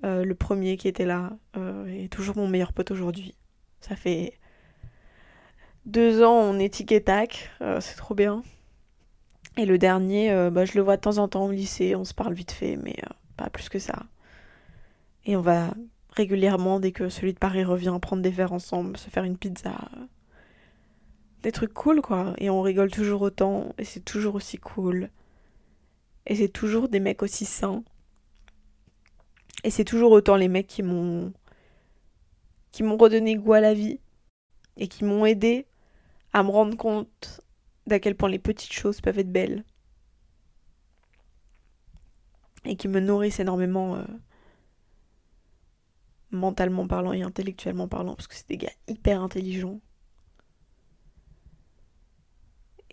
Euh, 0.05 0.25
le 0.25 0.35
premier 0.35 0.77
qui 0.77 0.89
était 0.89 1.07
là 1.07 1.33
est 1.89 2.13
toujours 2.13 2.37
mon 2.37 2.49
meilleur 2.49 2.73
pote 2.73 2.91
aujourd'hui. 2.91 3.35
Ça 3.81 3.97
fait 3.97 4.35
deux 5.85 6.23
ans, 6.23 6.35
on 6.35 6.59
est 6.59 6.73
tic 6.73 6.91
et 6.93 7.03
tac. 7.03 7.51
c'est 7.81 7.97
trop 7.97 8.15
bien. 8.15 8.43
Et 9.57 9.65
le 9.65 9.79
dernier, 9.79 10.51
bah, 10.51 10.65
je 10.65 10.75
le 10.75 10.83
vois 10.83 10.97
de 10.97 11.01
temps 11.01 11.19
en 11.19 11.29
temps 11.29 11.47
au 11.47 11.51
lycée. 11.51 11.95
On 11.95 12.05
se 12.05 12.15
parle 12.15 12.35
vite 12.35 12.53
fait, 12.53 12.77
mais 12.77 12.97
pas 13.37 13.49
plus 13.49 13.69
que 13.69 13.79
ça. 13.79 14.03
Et 15.25 15.37
on 15.37 15.41
va 15.41 15.75
régulièrement, 16.17 16.81
dès 16.81 16.93
que 16.93 17.09
celui 17.09 17.35
de 17.35 17.39
Paris 17.39 17.65
revient, 17.65 17.97
prendre 18.01 18.23
des 18.23 18.31
verres 18.31 18.53
ensemble, 18.53 18.97
se 18.97 19.11
faire 19.11 19.25
une 19.25 19.37
pizza. 19.37 19.75
Des 21.43 21.53
trucs 21.53 21.75
cool, 21.75 22.01
quoi. 22.03 22.35
Et 22.39 22.51
on 22.51 22.63
rigole 22.63 22.91
toujours 22.91 23.23
autant, 23.23 23.75
et 23.79 23.85
c'est 23.85 24.01
toujours 24.05 24.35
aussi 24.35 24.59
cool. 24.59 25.11
Et 26.27 26.37
c'est 26.37 26.49
toujours 26.49 26.89
des 26.89 27.01
mecs 27.01 27.23
aussi 27.23 27.45
sains. 27.45 27.85
Et 29.65 29.71
c'est 29.71 29.85
toujours 29.85 30.13
autant 30.13 30.37
les 30.37 30.49
mecs 30.49 30.67
qui 30.67 30.83
m'ont. 30.83 31.33
qui 32.73 32.83
m'ont 32.83 32.97
redonné 32.97 33.37
goût 33.37 33.55
à 33.55 33.61
la 33.61 33.75
vie. 33.75 34.01
Et 34.77 34.89
qui 34.89 35.05
m'ont 35.05 35.25
aidé 35.25 35.67
à 36.33 36.43
me 36.43 36.51
rendre 36.51 36.77
compte 36.77 37.41
d'à 37.87 38.01
quel 38.01 38.17
point 38.17 38.29
les 38.29 38.39
petites 38.39 38.73
choses 38.73 39.01
peuvent 39.01 39.19
être 39.19 39.33
belles. 39.33 39.65
Et 42.65 42.77
qui 42.77 42.89
me 42.89 43.01
nourrissent 43.01 43.41
énormément. 43.41 43.97
Euh, 43.97 44.05
mentalement 46.31 46.87
parlant 46.87 47.13
et 47.13 47.23
intellectuellement 47.23 47.89
parlant, 47.89 48.15
parce 48.15 48.29
que 48.29 48.35
c'est 48.35 48.49
des 48.49 48.57
gars 48.57 48.73
hyper 48.89 49.23
intelligents. 49.23 49.81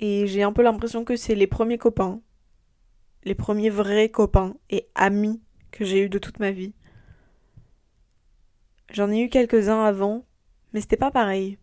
Et 0.06 0.28
j'ai 0.28 0.44
un 0.44 0.52
peu 0.52 0.64
l'impression 0.64 1.06
que 1.06 1.16
c'est 1.16 1.34
les 1.34 1.48
premiers 1.48 1.78
copains, 1.78 2.20
les 3.24 3.36
premiers 3.36 3.70
vrais 3.70 4.10
copains 4.10 4.54
et 4.70 4.90
amis 4.96 5.42
que 5.72 5.86
j'ai 5.86 6.04
eu 6.04 6.10
de 6.10 6.20
toute 6.20 6.40
ma 6.40 6.52
vie. 6.52 6.74
J'en 8.92 9.10
ai 9.10 9.22
eu 9.22 9.30
quelques-uns 9.30 9.82
avant, 9.82 10.26
mais 10.74 10.82
c'était 10.82 10.98
pas 10.98 11.10
pareil. 11.10 11.58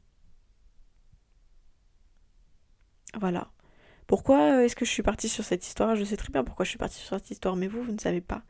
Voilà. 3.21 3.51
Pourquoi 4.07 4.65
est-ce 4.65 4.75
que 4.75 4.87
je 4.87 4.91
suis 4.91 5.03
partie 5.03 5.29
sur 5.29 5.45
cette 5.45 5.67
histoire? 5.67 5.95
Je 5.95 6.05
sais 6.05 6.17
très 6.17 6.33
bien 6.33 6.43
pourquoi 6.43 6.65
je 6.65 6.71
suis 6.71 6.79
partie 6.79 6.99
sur 6.99 7.19
cette 7.19 7.31
histoire, 7.31 7.57
mais 7.57 7.67
vous, 7.67 7.83
vous 7.83 7.93
ne 7.93 8.01
savez 8.01 8.23
pas. 8.23 8.41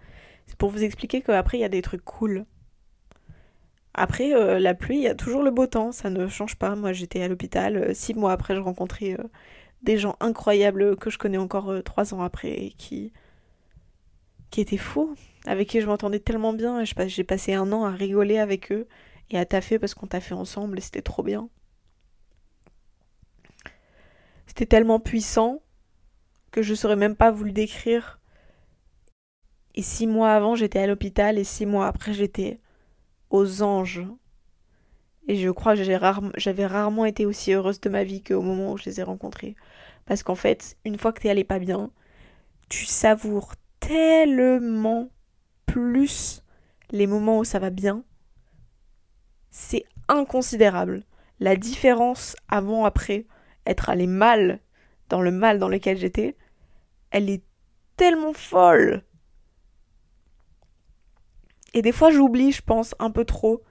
C'est 0.47 0.57
pour 0.57 0.71
vous 0.71 0.85
expliquer 0.85 1.21
qu'après, 1.21 1.59
il 1.59 1.63
y 1.63 1.65
a 1.65 1.69
des 1.69 1.83
trucs 1.83 2.05
cool 2.05 2.47
après, 3.95 4.35
euh, 4.35 4.59
la 4.59 4.75
pluie, 4.75 4.97
il 4.99 5.03
y 5.03 5.09
a 5.09 5.15
toujours 5.15 5.43
le 5.43 5.51
beau 5.51 5.67
temps, 5.67 5.93
ça 5.93 6.11
ne 6.11 6.29
change 6.29 6.57
pas. 6.57 6.77
Moi, 6.77 6.93
j'étais 6.93 7.23
à 7.23 7.29
l'hôpital, 7.29 7.77
euh, 7.77 7.95
six 7.95 8.15
mois 8.15 8.33
après, 8.33 8.55
je 8.55 8.61
rencontrais 8.61 9.17
euh, 9.19 9.25
des 9.83 9.99
gens 9.99 10.17
incroyables 10.21 10.97
que 10.97 11.11
je 11.11 11.19
connais 11.19 11.39
encore 11.39 11.83
trois 11.85 12.15
ans 12.15 12.23
après 12.23 12.51
et 12.51 12.71
qui, 12.73 13.13
qui 14.51 14.61
étaient 14.61 14.77
fous, 14.77 15.15
avec 15.47 15.69
qui 15.69 15.81
je 15.81 15.87
m'entendais 15.87 16.21
tellement 16.21 16.53
bien. 16.53 16.83
J'ai 16.85 17.25
passé 17.25 17.55
un 17.55 17.73
an 17.73 17.85
à 17.85 17.91
rigoler 17.91 18.39
avec 18.39 18.73
eux 18.73 18.87
et 19.31 19.39
à 19.39 19.45
taffer 19.47 19.79
parce 19.79 19.95
qu'on 19.95 20.07
taffait 20.07 20.35
ensemble 20.35 20.79
et 20.79 20.81
c'était 20.81 21.03
trop 21.03 21.23
bien. 21.23 21.49
C'était 24.47 24.67
tellement 24.67 25.01
puissant 25.01 25.63
que 26.51 26.63
je 26.63 26.75
saurais 26.75 26.97
même 26.97 27.17
pas 27.17 27.31
vous 27.31 27.45
le 27.45 27.53
décrire. 27.53 28.19
Et 29.77 29.83
six 29.83 30.09
mois 30.09 30.33
avant, 30.33 30.57
j'étais 30.57 30.81
à 30.81 30.87
l'hôpital 30.87 31.39
et 31.39 31.45
six 31.45 31.65
mois 31.65 31.87
après, 31.87 32.13
j'étais 32.13 32.59
aux 33.31 33.63
anges. 33.63 34.03
Et 35.31 35.37
je 35.37 35.49
crois 35.49 35.77
que 35.77 35.85
j'avais 35.85 36.67
rarement 36.67 37.05
été 37.05 37.25
aussi 37.25 37.53
heureuse 37.53 37.81
de 37.81 37.89
ma 37.89 38.03
vie 38.03 38.21
qu'au 38.21 38.43
moment 38.43 38.73
où 38.73 38.77
je 38.77 38.87
les 38.87 38.99
ai 38.99 39.05
rencontrés. 39.05 39.55
Parce 40.05 40.25
qu'en 40.25 40.35
fait, 40.35 40.77
une 40.85 40.99
fois 40.99 41.13
que 41.13 41.21
t'es 41.21 41.31
allé 41.31 41.45
pas 41.45 41.61
bien, 41.61 41.93
tu 42.69 42.85
savoures 42.85 43.53
tellement 43.79 45.09
plus 45.67 46.43
les 46.91 47.07
moments 47.07 47.39
où 47.39 47.45
ça 47.45 47.61
va 47.61 47.71
bien. 47.71 48.03
C'est 49.53 49.85
inconsidérable. 50.09 51.05
La 51.39 51.55
différence 51.55 52.35
avant-après, 52.49 53.27
être 53.67 53.89
allé 53.89 54.09
mal 54.09 54.59
dans 55.11 55.23
le 55.23 55.31
mal 55.31 55.61
dans 55.61 55.69
lequel 55.69 55.97
j'étais, 55.97 56.37
elle 57.13 57.31
est 57.31 57.45
tellement 57.97 58.33
folle. 58.33 59.05
Et 61.73 61.83
des 61.83 61.93
fois, 61.93 62.11
j'oublie, 62.11 62.51
je 62.51 62.63
pense, 62.63 62.97
un 62.99 63.13
peu 63.13 63.25
trop 63.25 63.63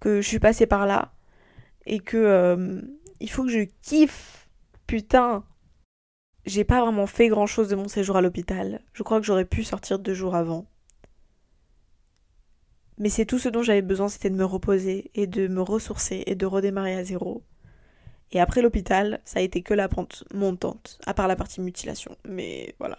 que 0.00 0.20
je 0.20 0.26
suis 0.26 0.38
passée 0.38 0.66
par 0.66 0.86
là. 0.86 1.12
Et 1.86 2.00
que 2.00 2.16
euh, 2.16 2.80
il 3.20 3.30
faut 3.30 3.44
que 3.44 3.50
je 3.50 3.66
kiffe. 3.82 4.48
Putain. 4.86 5.44
J'ai 6.46 6.64
pas 6.64 6.80
vraiment 6.80 7.06
fait 7.06 7.28
grand 7.28 7.46
chose 7.46 7.68
de 7.68 7.76
mon 7.76 7.88
séjour 7.88 8.16
à 8.16 8.22
l'hôpital. 8.22 8.82
Je 8.92 9.02
crois 9.02 9.20
que 9.20 9.26
j'aurais 9.26 9.44
pu 9.44 9.62
sortir 9.62 9.98
deux 9.98 10.14
jours 10.14 10.34
avant. 10.34 10.66
Mais 12.98 13.08
c'est 13.08 13.24
tout 13.24 13.38
ce 13.38 13.48
dont 13.48 13.62
j'avais 13.62 13.82
besoin, 13.82 14.08
c'était 14.08 14.30
de 14.30 14.36
me 14.36 14.44
reposer 14.44 15.10
et 15.14 15.26
de 15.26 15.48
me 15.48 15.62
ressourcer 15.62 16.22
et 16.26 16.34
de 16.34 16.46
redémarrer 16.46 16.94
à 16.94 17.04
zéro. 17.04 17.44
Et 18.32 18.40
après 18.40 18.62
l'hôpital, 18.62 19.20
ça 19.24 19.38
a 19.38 19.42
été 19.42 19.62
que 19.62 19.74
la 19.74 19.88
pente 19.88 20.24
montante, 20.32 20.98
à 21.06 21.14
part 21.14 21.28
la 21.28 21.36
partie 21.36 21.60
mutilation. 21.60 22.16
Mais 22.24 22.74
voilà. 22.78 22.98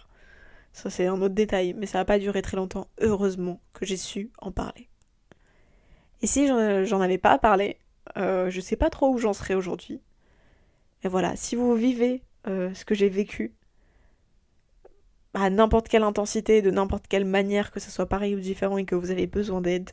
Ça, 0.72 0.90
c'est 0.90 1.06
un 1.06 1.20
autre 1.20 1.34
détail, 1.34 1.74
mais 1.74 1.86
ça 1.86 1.98
n'a 1.98 2.04
pas 2.04 2.18
duré 2.18 2.42
très 2.42 2.56
longtemps. 2.56 2.88
Heureusement 3.00 3.60
que 3.72 3.86
j'ai 3.86 3.96
su 3.96 4.30
en 4.38 4.50
parler. 4.52 4.88
Et 6.22 6.26
si 6.26 6.46
j'en 6.46 7.00
avais 7.00 7.18
pas 7.18 7.38
parlé, 7.38 7.78
euh, 8.16 8.48
je 8.50 8.60
sais 8.60 8.76
pas 8.76 8.90
trop 8.90 9.12
où 9.12 9.18
j'en 9.18 9.32
serais 9.32 9.54
aujourd'hui. 9.54 10.00
Et 11.04 11.08
voilà, 11.08 11.36
si 11.36 11.56
vous 11.56 11.74
vivez 11.74 12.22
euh, 12.46 12.72
ce 12.74 12.84
que 12.84 12.94
j'ai 12.94 13.08
vécu, 13.08 13.54
à 15.34 15.50
n'importe 15.50 15.88
quelle 15.88 16.02
intensité, 16.02 16.62
de 16.62 16.70
n'importe 16.70 17.06
quelle 17.08 17.24
manière, 17.24 17.70
que 17.70 17.80
ce 17.80 17.90
soit 17.90 18.06
pareil 18.06 18.34
ou 18.34 18.40
différent 18.40 18.78
et 18.78 18.84
que 18.84 18.94
vous 18.94 19.10
avez 19.10 19.26
besoin 19.26 19.60
d'aide, 19.60 19.90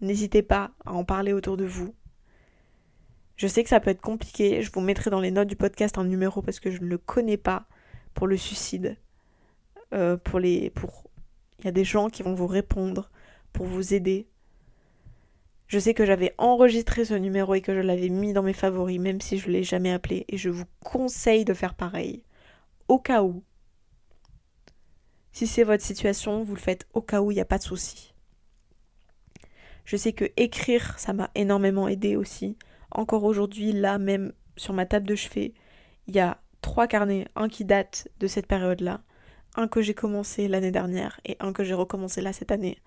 n'hésitez 0.00 0.42
pas 0.42 0.70
à 0.84 0.92
en 0.92 1.04
parler 1.04 1.32
autour 1.32 1.56
de 1.56 1.64
vous. 1.64 1.94
Je 3.36 3.48
sais 3.48 3.64
que 3.64 3.68
ça 3.68 3.80
peut 3.80 3.90
être 3.90 4.00
compliqué, 4.00 4.62
je 4.62 4.70
vous 4.70 4.80
mettrai 4.80 5.10
dans 5.10 5.20
les 5.20 5.32
notes 5.32 5.48
du 5.48 5.56
podcast 5.56 5.98
un 5.98 6.04
numéro 6.04 6.40
parce 6.40 6.60
que 6.60 6.70
je 6.70 6.80
ne 6.80 6.86
le 6.86 6.98
connais 6.98 7.36
pas 7.36 7.66
pour 8.14 8.28
le 8.28 8.36
suicide. 8.36 8.96
Euh, 9.92 10.16
pour 10.16 10.40
les 10.40 10.70
pour 10.70 11.04
il 11.58 11.66
y 11.66 11.68
a 11.68 11.72
des 11.72 11.84
gens 11.84 12.10
qui 12.10 12.22
vont 12.22 12.34
vous 12.34 12.46
répondre 12.46 13.10
pour 13.52 13.66
vous 13.66 13.94
aider. 13.94 14.26
Je 15.66 15.78
sais 15.78 15.94
que 15.94 16.04
j'avais 16.04 16.34
enregistré 16.38 17.04
ce 17.04 17.14
numéro 17.14 17.54
et 17.54 17.60
que 17.60 17.74
je 17.74 17.80
l'avais 17.80 18.10
mis 18.10 18.32
dans 18.32 18.42
mes 18.42 18.52
favoris 18.52 19.00
même 19.00 19.20
si 19.20 19.38
je 19.38 19.48
ne 19.48 19.52
l'ai 19.54 19.64
jamais 19.64 19.92
appelé 19.92 20.24
et 20.28 20.36
je 20.36 20.50
vous 20.50 20.66
conseille 20.80 21.44
de 21.44 21.54
faire 21.54 21.74
pareil 21.74 22.22
au 22.88 22.98
cas 22.98 23.22
où. 23.22 23.42
Si 25.32 25.46
c'est 25.46 25.64
votre 25.64 25.82
situation, 25.82 26.44
vous 26.44 26.54
le 26.54 26.60
faites 26.60 26.86
au 26.94 27.00
cas 27.00 27.20
où 27.20 27.30
il 27.30 27.34
n'y 27.34 27.40
a 27.40 27.46
pas 27.46 27.58
de 27.58 27.64
souci. 27.64 28.14
Je 29.84 29.96
sais 29.96 30.12
que 30.12 30.26
écrire, 30.36 30.98
ça 30.98 31.12
m'a 31.12 31.30
énormément 31.34 31.88
aidé 31.88 32.16
aussi. 32.16 32.56
Encore 32.90 33.24
aujourd'hui, 33.24 33.72
là 33.72 33.98
même 33.98 34.32
sur 34.56 34.74
ma 34.74 34.86
table 34.86 35.06
de 35.06 35.14
chevet, 35.14 35.52
il 36.06 36.14
y 36.14 36.20
a 36.20 36.40
trois 36.60 36.86
carnets, 36.86 37.26
un 37.36 37.48
qui 37.48 37.64
date 37.64 38.08
de 38.20 38.26
cette 38.26 38.46
période-là, 38.46 39.02
un 39.56 39.68
que 39.68 39.82
j'ai 39.82 39.94
commencé 39.94 40.48
l'année 40.48 40.70
dernière 40.70 41.20
et 41.24 41.36
un 41.40 41.52
que 41.52 41.64
j'ai 41.64 41.74
recommencé 41.74 42.20
là 42.20 42.32
cette 42.32 42.52
année. 42.52 42.78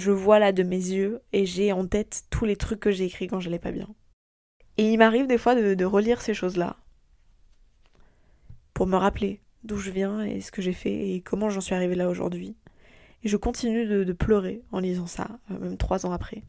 Je 0.00 0.10
vois 0.10 0.38
là 0.38 0.50
de 0.52 0.62
mes 0.62 0.76
yeux 0.76 1.20
et 1.32 1.46
j'ai 1.46 1.72
en 1.72 1.86
tête 1.86 2.24
tous 2.30 2.44
les 2.44 2.56
trucs 2.56 2.80
que 2.80 2.90
j'ai 2.90 3.04
écrits 3.04 3.28
quand 3.28 3.38
j'allais 3.38 3.58
pas 3.58 3.70
bien. 3.70 3.88
Et 4.76 4.90
il 4.92 4.98
m'arrive 4.98 5.26
des 5.26 5.38
fois 5.38 5.54
de, 5.54 5.84
relire 5.84 6.22
ces 6.22 6.34
choses-là 6.34 6.76
pour 8.74 8.86
me 8.86 8.96
rappeler 8.96 9.40
d'où 9.62 9.76
je 9.76 9.90
viens 9.90 10.24
et 10.24 10.40
ce 10.40 10.50
que 10.50 10.62
j'ai 10.62 10.72
fait 10.72 11.10
et 11.10 11.20
comment 11.20 11.50
j'en 11.50 11.60
suis 11.60 11.74
arrivée 11.74 11.94
là 11.94 12.08
aujourd'hui. 12.08 12.56
Et 13.22 13.28
je 13.28 13.36
continue 13.36 13.86
de, 13.86 14.12
pleurer 14.12 14.62
en 14.72 14.80
lisant 14.80 15.06
ça, 15.06 15.38
euh, 15.50 15.58
même 15.58 15.76
trois 15.76 16.06
ans 16.06 16.12
après. 16.12 16.42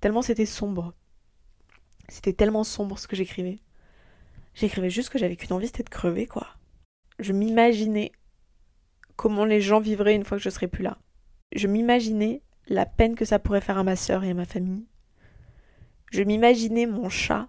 Tellement 0.00 0.22
c'était 0.22 0.46
sombre. 0.46 0.94
C'était 2.08 2.32
tellement 2.32 2.64
sombre 2.64 2.98
ce 2.98 3.08
que 3.08 3.16
j'écrivais. 3.16 3.58
J'écrivais 4.54 4.90
juste 4.90 5.10
que 5.10 5.18
j'avais 5.18 5.36
qu'une 5.36 5.52
envie, 5.52 5.66
c'était 5.66 5.82
de 5.82 5.88
crever, 5.88 6.26
quoi. 6.26 6.46
Je 7.18 7.32
m'imaginais 7.32 8.12
comment 9.16 9.44
les 9.44 9.60
gens 9.60 9.80
vivraient 9.80 10.14
une 10.14 10.24
fois 10.24 10.38
que 10.38 10.44
je 10.44 10.50
serais 10.50 10.68
plus 10.68 10.84
là. 10.84 10.98
Je 11.54 11.66
m'imaginais 11.66 12.42
la 12.68 12.86
peine 12.86 13.14
que 13.14 13.24
ça 13.24 13.38
pourrait 13.38 13.60
faire 13.60 13.78
à 13.78 13.84
ma 13.84 13.96
sœur 13.96 14.24
et 14.24 14.30
à 14.30 14.34
ma 14.34 14.44
famille. 14.44 14.86
Je 16.10 16.22
m'imaginais 16.22 16.86
mon 16.86 17.08
chat 17.08 17.48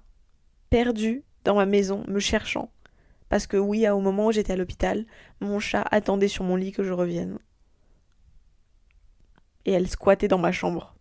perdu 0.69 1.23
dans 1.43 1.55
ma 1.55 1.65
maison, 1.65 2.03
me 2.07 2.19
cherchant. 2.19 2.71
Parce 3.29 3.47
que 3.47 3.57
oui, 3.57 3.87
au 3.87 3.99
moment 3.99 4.27
où 4.27 4.31
j'étais 4.31 4.53
à 4.53 4.55
l'hôpital, 4.55 5.05
mon 5.39 5.59
chat 5.59 5.85
attendait 5.91 6.27
sur 6.27 6.43
mon 6.43 6.55
lit 6.55 6.71
que 6.71 6.83
je 6.83 6.93
revienne. 6.93 7.37
Et 9.65 9.71
elle 9.71 9.87
squattait 9.87 10.27
dans 10.27 10.39
ma 10.39 10.51
chambre, 10.51 10.95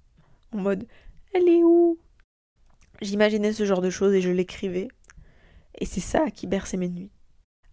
en 0.53 0.59
mode 0.59 0.87
Elle 1.33 1.49
est 1.49 1.63
où? 1.65 1.99
J'imaginais 3.01 3.53
ce 3.53 3.65
genre 3.65 3.81
de 3.81 3.91
choses 3.91 4.15
et 4.15 4.21
je 4.21 4.31
l'écrivais. 4.31 4.89
Et 5.79 5.87
c'est 5.87 6.01
ça 6.01 6.31
qui 6.31 6.47
berçait 6.47 6.77
mes 6.77 6.89
nuits. 6.89 7.13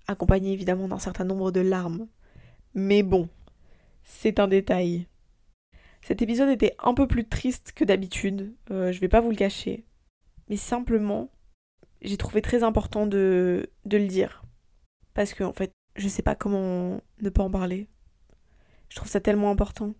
Accompagné 0.07 0.53
évidemment 0.53 0.87
d'un 0.87 0.99
certain 0.99 1.25
nombre 1.25 1.51
de 1.51 1.61
larmes. 1.61 2.07
Mais 2.75 3.03
bon, 3.03 3.27
c'est 4.03 4.39
un 4.39 4.47
détail. 4.47 5.07
Cet 6.05 6.21
épisode 6.21 6.49
était 6.49 6.75
un 6.77 6.93
peu 6.93 7.07
plus 7.07 7.27
triste 7.27 7.71
que 7.75 7.83
d'habitude, 7.83 8.53
euh, 8.69 8.91
je 8.91 8.99
vais 8.99 9.07
pas 9.07 9.21
vous 9.21 9.31
le 9.31 9.35
cacher. 9.35 9.85
Mais 10.49 10.55
simplement, 10.55 11.31
j'ai 12.03 12.15
trouvé 12.15 12.43
très 12.43 12.61
important 12.61 13.07
de, 13.07 13.71
de 13.85 13.97
le 13.97 14.05
dire. 14.05 14.43
Parce 15.15 15.33
que, 15.33 15.43
en 15.43 15.51
fait, 15.51 15.71
je 15.95 16.07
sais 16.07 16.21
pas 16.21 16.35
comment 16.35 17.01
ne 17.23 17.29
pas 17.29 17.41
en 17.41 17.49
parler. 17.49 17.87
Je 18.89 18.97
trouve 18.97 19.09
ça 19.09 19.19
tellement 19.19 19.49
important. 19.49 19.95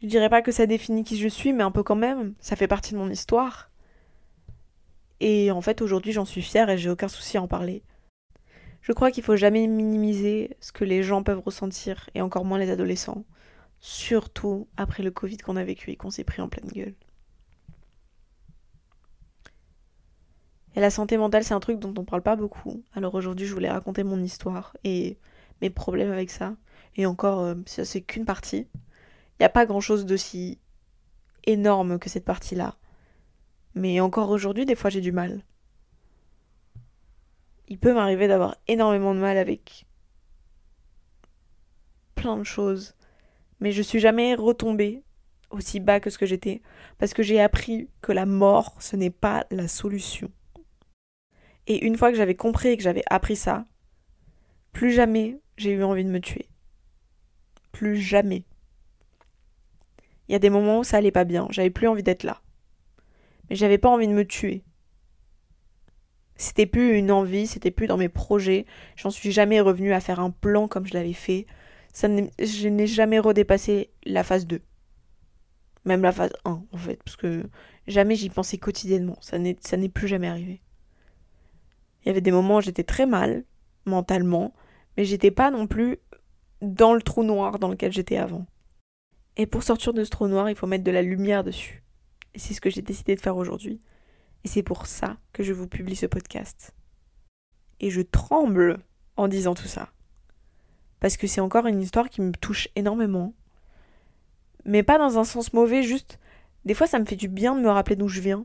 Je 0.00 0.06
dirais 0.06 0.30
pas 0.30 0.42
que 0.42 0.52
ça 0.52 0.66
définit 0.66 1.02
qui 1.02 1.18
je 1.18 1.26
suis, 1.26 1.52
mais 1.52 1.64
un 1.64 1.72
peu 1.72 1.82
quand 1.82 1.96
même. 1.96 2.34
Ça 2.38 2.54
fait 2.54 2.68
partie 2.68 2.92
de 2.92 2.98
mon 2.98 3.10
histoire. 3.10 3.72
Et 5.18 5.50
en 5.50 5.60
fait, 5.60 5.82
aujourd'hui, 5.82 6.12
j'en 6.12 6.24
suis 6.24 6.42
fière 6.42 6.70
et 6.70 6.78
j'ai 6.78 6.90
aucun 6.90 7.08
souci 7.08 7.36
à 7.36 7.42
en 7.42 7.48
parler. 7.48 7.82
Je 8.80 8.92
crois 8.92 9.10
qu'il 9.10 9.24
faut 9.24 9.34
jamais 9.34 9.66
minimiser 9.66 10.56
ce 10.60 10.70
que 10.70 10.84
les 10.84 11.02
gens 11.02 11.24
peuvent 11.24 11.42
ressentir, 11.44 12.08
et 12.14 12.22
encore 12.22 12.44
moins 12.44 12.58
les 12.58 12.70
adolescents. 12.70 13.24
Surtout 13.80 14.68
après 14.76 15.02
le 15.02 15.10
Covid 15.10 15.38
qu'on 15.38 15.56
a 15.56 15.64
vécu 15.64 15.90
et 15.90 15.96
qu'on 15.96 16.10
s'est 16.10 16.24
pris 16.24 16.42
en 16.42 16.48
pleine 16.48 16.68
gueule. 16.68 16.94
Et 20.76 20.80
la 20.80 20.90
santé 20.90 21.16
mentale, 21.16 21.44
c'est 21.44 21.54
un 21.54 21.60
truc 21.60 21.80
dont 21.80 21.94
on 21.98 22.04
parle 22.04 22.22
pas 22.22 22.36
beaucoup. 22.36 22.84
Alors 22.94 23.14
aujourd'hui, 23.14 23.46
je 23.46 23.54
voulais 23.54 23.70
raconter 23.70 24.04
mon 24.04 24.22
histoire 24.22 24.76
et 24.84 25.18
mes 25.62 25.70
problèmes 25.70 26.12
avec 26.12 26.30
ça. 26.30 26.54
Et 26.96 27.06
encore, 27.06 27.40
euh, 27.40 27.54
ça 27.66 27.84
c'est 27.84 28.02
qu'une 28.02 28.24
partie. 28.24 28.68
Il 28.74 29.40
n'y 29.40 29.46
a 29.46 29.50
pas 29.50 29.66
grand 29.66 29.80
chose 29.80 30.06
d'aussi 30.06 30.58
énorme 31.44 31.98
que 31.98 32.08
cette 32.08 32.24
partie-là. 32.24 32.76
Mais 33.74 34.00
encore 34.00 34.30
aujourd'hui, 34.30 34.66
des 34.66 34.74
fois, 34.74 34.90
j'ai 34.90 35.00
du 35.00 35.12
mal. 35.12 35.42
Il 37.68 37.78
peut 37.78 37.94
m'arriver 37.94 38.28
d'avoir 38.28 38.56
énormément 38.68 39.14
de 39.14 39.20
mal 39.20 39.38
avec 39.38 39.86
plein 42.14 42.36
de 42.36 42.44
choses 42.44 42.94
mais 43.60 43.72
je 43.72 43.82
suis 43.82 44.00
jamais 44.00 44.34
retombée 44.34 45.02
aussi 45.50 45.80
bas 45.80 46.00
que 46.00 46.10
ce 46.10 46.18
que 46.18 46.26
j'étais, 46.26 46.62
parce 46.98 47.14
que 47.14 47.22
j'ai 47.22 47.40
appris 47.40 47.88
que 48.00 48.12
la 48.12 48.26
mort, 48.26 48.76
ce 48.80 48.96
n'est 48.96 49.10
pas 49.10 49.46
la 49.50 49.68
solution. 49.68 50.30
Et 51.66 51.84
une 51.84 51.96
fois 51.96 52.10
que 52.10 52.16
j'avais 52.16 52.34
compris 52.34 52.68
et 52.68 52.76
que 52.76 52.82
j'avais 52.82 53.02
appris 53.10 53.36
ça, 53.36 53.64
plus 54.72 54.92
jamais 54.92 55.38
j'ai 55.56 55.72
eu 55.72 55.82
envie 55.82 56.04
de 56.04 56.10
me 56.10 56.20
tuer. 56.20 56.48
Plus 57.72 57.96
jamais. 57.96 58.44
Il 60.28 60.32
y 60.32 60.36
a 60.36 60.38
des 60.40 60.50
moments 60.50 60.78
où 60.78 60.84
ça 60.84 60.96
allait 60.98 61.10
pas 61.10 61.24
bien, 61.24 61.48
j'avais 61.50 61.70
plus 61.70 61.88
envie 61.88 62.02
d'être 62.02 62.22
là. 62.22 62.40
Mais 63.48 63.56
j'avais 63.56 63.78
pas 63.78 63.88
envie 63.88 64.08
de 64.08 64.12
me 64.12 64.24
tuer. 64.24 64.62
C'était 66.36 66.66
plus 66.66 66.96
une 66.96 67.10
envie, 67.10 67.46
c'était 67.46 67.70
plus 67.70 67.86
dans 67.86 67.98
mes 67.98 68.08
projets. 68.08 68.64
J'en 68.96 69.10
suis 69.10 69.32
jamais 69.32 69.60
revenue 69.60 69.92
à 69.92 70.00
faire 70.00 70.20
un 70.20 70.30
plan 70.30 70.68
comme 70.68 70.86
je 70.86 70.94
l'avais 70.94 71.12
fait 71.12 71.46
je 71.94 72.68
n'ai 72.68 72.86
jamais 72.86 73.18
redépassé 73.18 73.90
la 74.04 74.24
phase 74.24 74.46
2. 74.46 74.60
Même 75.84 76.02
la 76.02 76.12
phase 76.12 76.32
1, 76.44 76.62
en 76.70 76.76
fait, 76.76 77.02
parce 77.02 77.16
que 77.16 77.42
jamais 77.86 78.14
j'y 78.14 78.28
pensais 78.28 78.58
quotidiennement. 78.58 79.18
Ça 79.20 79.38
n'est, 79.38 79.88
plus 79.88 80.08
jamais 80.08 80.28
arrivé. 80.28 80.60
Il 82.02 82.08
y 82.08 82.10
avait 82.10 82.20
des 82.20 82.32
moments 82.32 82.56
où 82.56 82.60
j'étais 82.60 82.84
très 82.84 83.06
mal, 83.06 83.44
mentalement, 83.86 84.54
mais 84.96 85.04
j'étais 85.04 85.30
pas 85.30 85.50
non 85.50 85.66
plus 85.66 85.98
dans 86.60 86.94
le 86.94 87.02
trou 87.02 87.22
noir 87.22 87.58
dans 87.58 87.68
lequel 87.68 87.92
j'étais 87.92 88.16
avant. 88.16 88.46
Et 89.36 89.46
pour 89.46 89.62
sortir 89.62 89.94
de 89.94 90.04
ce 90.04 90.10
trou 90.10 90.28
noir, 90.28 90.50
il 90.50 90.56
faut 90.56 90.66
mettre 90.66 90.84
de 90.84 90.90
la 90.90 91.02
lumière 91.02 91.44
dessus. 91.44 91.82
Et 92.34 92.38
c'est 92.38 92.54
ce 92.54 92.60
que 92.60 92.70
j'ai 92.70 92.82
décidé 92.82 93.14
de 93.14 93.20
faire 93.20 93.36
aujourd'hui. 93.36 93.80
Et 94.44 94.48
c'est 94.48 94.62
pour 94.62 94.86
ça 94.86 95.18
que 95.32 95.42
je 95.42 95.52
vous 95.52 95.66
publie 95.66 95.96
ce 95.96 96.06
podcast. 96.06 96.74
Et 97.80 97.90
je 97.90 98.02
tremble 98.02 98.80
en 99.16 99.28
disant 99.28 99.54
tout 99.54 99.68
ça 99.68 99.90
parce 101.00 101.16
que 101.16 101.26
c'est 101.26 101.40
encore 101.40 101.66
une 101.66 101.80
histoire 101.80 102.08
qui 102.08 102.20
me 102.20 102.32
touche 102.32 102.68
énormément. 102.76 103.32
Mais 104.64 104.82
pas 104.82 104.98
dans 104.98 105.18
un 105.18 105.24
sens 105.24 105.52
mauvais, 105.52 105.82
juste 105.82 106.18
des 106.64 106.74
fois 106.74 106.86
ça 106.86 106.98
me 106.98 107.06
fait 107.06 107.16
du 107.16 107.28
bien 107.28 107.54
de 107.54 107.60
me 107.60 107.70
rappeler 107.70 107.96
d'où 107.96 108.08
je 108.08 108.20
viens 108.20 108.44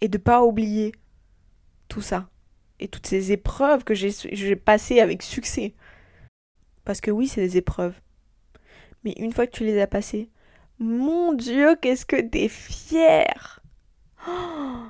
et 0.00 0.08
de 0.08 0.18
pas 0.18 0.42
oublier 0.42 0.92
tout 1.88 2.00
ça 2.02 2.28
et 2.80 2.88
toutes 2.88 3.06
ces 3.06 3.32
épreuves 3.32 3.84
que 3.84 3.94
j'ai 3.94 4.56
passées 4.56 5.00
avec 5.00 5.22
succès. 5.22 5.74
Parce 6.84 7.00
que 7.00 7.10
oui, 7.10 7.26
c'est 7.28 7.40
des 7.40 7.56
épreuves. 7.56 8.00
Mais 9.04 9.12
une 9.18 9.32
fois 9.32 9.46
que 9.46 9.56
tu 9.56 9.64
les 9.64 9.80
as 9.80 9.86
passées, 9.86 10.30
mon 10.78 11.32
Dieu, 11.32 11.76
qu'est-ce 11.80 12.06
que 12.06 12.20
t'es 12.20 12.48
fière 12.48 13.60
oh 14.28 14.86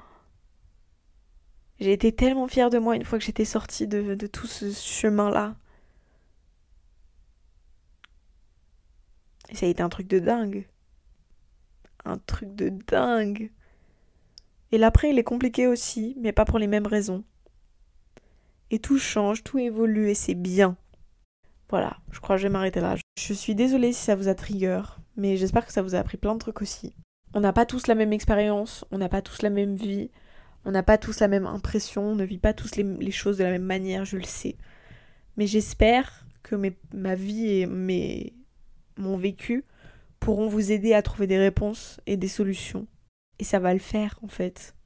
j'ai 1.81 1.93
été 1.93 2.13
tellement 2.13 2.49
fière 2.49 2.71
de 2.71 2.79
moi 2.79 2.97
une 2.97 3.05
fois 3.05 3.19
que 3.19 3.25
j'étais 3.25 3.45
sortie 3.45 3.87
de, 3.87 4.15
tout 4.27 4.47
ce 4.47 4.73
chemin-là. 4.73 5.57
Et 9.51 9.57
ça 9.57 9.67
a 9.67 9.69
été 9.69 9.83
un 9.83 9.89
truc 9.89 10.09
de 10.09 10.19
dingue. 10.19 10.67
Un 12.05 12.19
truc 12.19 12.55
de 12.55 12.69
dingue. 12.69 13.51
Et 14.73 14.79
l'après, 14.79 15.11
il 15.11 15.19
est 15.19 15.25
compliqué 15.25 15.67
aussi, 15.67 16.17
mais 16.21 16.33
pas 16.33 16.45
pour 16.45 16.59
les 16.59 16.67
mêmes 16.67 16.87
raisons. 16.87 17.25
Et 18.71 18.81
tout 18.81 18.99
change, 18.99 19.43
tout 19.45 19.59
évolue 19.59 20.11
et 20.11 20.15
c'est 20.15 20.35
bien. 20.35 20.77
Voilà, 21.71 21.99
je 22.11 22.21
crois 22.21 22.37
que 22.37 22.43
je 22.43 22.49
vais 22.49 22.53
m'arrêter 22.53 22.81
là. 22.81 22.97
Je 23.19 23.33
suis 23.33 23.55
désolée 23.55 23.93
si 23.93 24.03
ça 24.03 24.17
vous 24.17 24.29
a 24.29 24.35
trigger, 24.35 24.83
mais 25.17 25.37
j'espère 25.37 25.67
que 25.67 25.73
ça 25.73 25.83
vous 25.83 25.95
a 25.95 25.99
appris 25.99 26.17
plein 26.17 26.35
de 26.35 26.39
trucs 26.39 26.61
aussi. 26.61 26.95
On 27.35 27.41
n'a 27.41 27.53
pas 27.53 27.67
tous 27.67 27.87
la 27.87 27.95
même 27.95 28.13
expérience, 28.13 28.85
on 28.91 28.99
n'a 28.99 29.09
pas 29.09 29.23
tous 29.23 29.43
la 29.43 29.51
même 29.51 29.75
vie, 29.75 30.11
on 30.69 30.71
n'a 30.71 30.83
pas 30.83 30.99
tous 30.99 31.21
la 31.21 31.29
même 31.29 31.47
impression, 31.47 32.11
on 32.11 32.15
ne 32.15 32.25
vit 32.25 32.37
pas 32.37 32.53
tous 32.53 32.77
les, 32.77 33.11
choses 33.11 33.39
de 33.39 33.45
la 33.45 33.53
même 33.53 33.65
manière, 33.65 34.05
je 34.05 34.19
le 34.19 34.25
sais. 34.25 34.59
Mais 35.39 35.47
j'espère 35.47 36.27
que 36.43 36.57
ma 36.93 37.15
vie 37.15 37.47
et 37.47 37.67
mon 38.99 39.17
vécu 39.17 39.65
pourront 40.21 40.47
vous 40.47 40.71
aider 40.71 40.93
à 40.93 41.01
trouver 41.01 41.27
des 41.27 41.39
réponses 41.39 42.03
et 42.05 42.19
des 42.19 42.29
solutions. 42.29 42.87
Et 43.39 43.45
ça 43.45 43.61
va 43.61 43.73
le 43.73 43.81
faire, 43.81 44.19
en 44.21 44.29
fait. 44.29 44.77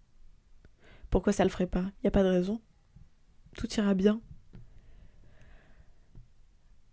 Pourquoi 1.11 1.33
ça 1.33 1.43
le 1.43 1.51
ferait 1.51 1.67
pas? 1.67 1.83
Il 1.97 2.05
n'y 2.05 2.09
a 2.09 2.13
pas 2.13 2.23
de 2.23 2.29
raison. 2.29 2.61
Tout 3.57 3.69
ira 3.75 3.95
bien. 3.95 4.21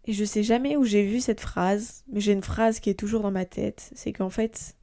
Et 0.05 0.13
je 0.13 0.25
sais 0.25 0.41
jamais 0.41 0.77
où 0.77 0.83
j'ai 0.83 1.05
vu 1.05 1.19
cette 1.19 1.41
phrase, 1.41 2.03
mais 2.11 2.21
j'ai 2.21 2.31
une 2.31 2.41
phrase 2.41 2.79
qui 2.79 2.89
est 2.89 2.99
toujours 2.99 3.21
dans 3.21 3.29
ma 3.29 3.45
tête. 3.45 3.91
C'est 3.93 4.13
qu'en 4.13 4.31
fait, 4.31 4.75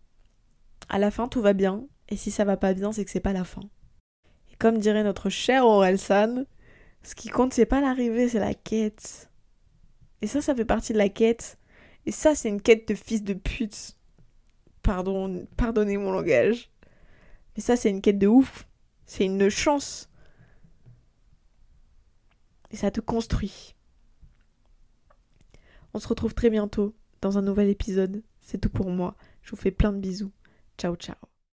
à 0.89 1.01
la 1.01 1.11
fin, 1.11 1.27
tout 1.27 1.43
va 1.43 1.55
bien. 1.55 1.85
Et 2.09 2.17
si 2.17 2.31
ça 2.31 2.45
va 2.45 2.57
pas 2.57 2.73
bien, 2.73 2.93
c'est 2.93 3.05
que 3.05 3.11
c'est 3.11 3.19
pas 3.19 3.33
la 3.33 3.43
fin 3.43 3.69
comme 4.59 4.79
dirait 4.79 5.05
notre 5.05 5.29
cher 5.29 5.65
Orelsan, 5.67 6.45
ce 7.03 7.15
qui 7.15 7.29
compte, 7.29 7.53
c'est 7.53 7.67
pas 7.67 7.81
l'arrivée, 7.81 8.29
c'est 8.29 8.41
la 8.41 8.55
quête. 8.55 9.31
Et 10.23 10.27
ça, 10.27 10.41
ça 10.41 10.55
fait 10.55 10.65
partie 10.65 10.93
de 10.93 10.99
la 10.99 11.09
quête. 11.09 11.59
Et 12.07 12.13
ça, 12.13 12.35
c'est 12.35 12.49
une 12.49 12.63
quête 12.63 12.89
de 12.89 12.95
fils 12.95 13.23
de 13.23 13.35
pute. 13.35 13.97
Pardon, 14.83 15.47
pardonnez 15.57 15.97
mon 15.97 16.11
langage. 16.11 16.71
Mais 17.57 17.63
ça, 17.63 17.77
c'est 17.77 17.91
une 17.91 18.01
quête 18.01 18.19
de 18.19 18.27
ouf. 18.27 18.67
C'est 19.05 19.25
une 19.25 19.49
chance. 19.49 20.11
Et 22.71 22.77
ça 22.77 22.91
te 22.91 23.01
construit. 23.01 23.77
On 25.95 25.99
se 25.99 26.09
retrouve 26.09 26.35
très 26.35 26.51
bientôt 26.51 26.95
dans 27.21 27.39
un 27.39 27.43
nouvel 27.43 27.69
épisode. 27.69 28.23
C'est 28.41 28.59
tout 28.59 28.71
pour 28.71 28.91
moi. 28.91 29.17
Je 29.43 29.51
vous 29.51 29.57
fais 29.57 29.71
plein 29.71 29.93
de 29.93 29.99
bisous. 29.99 30.33
Ciao, 30.77 30.97
ciao. 30.97 31.36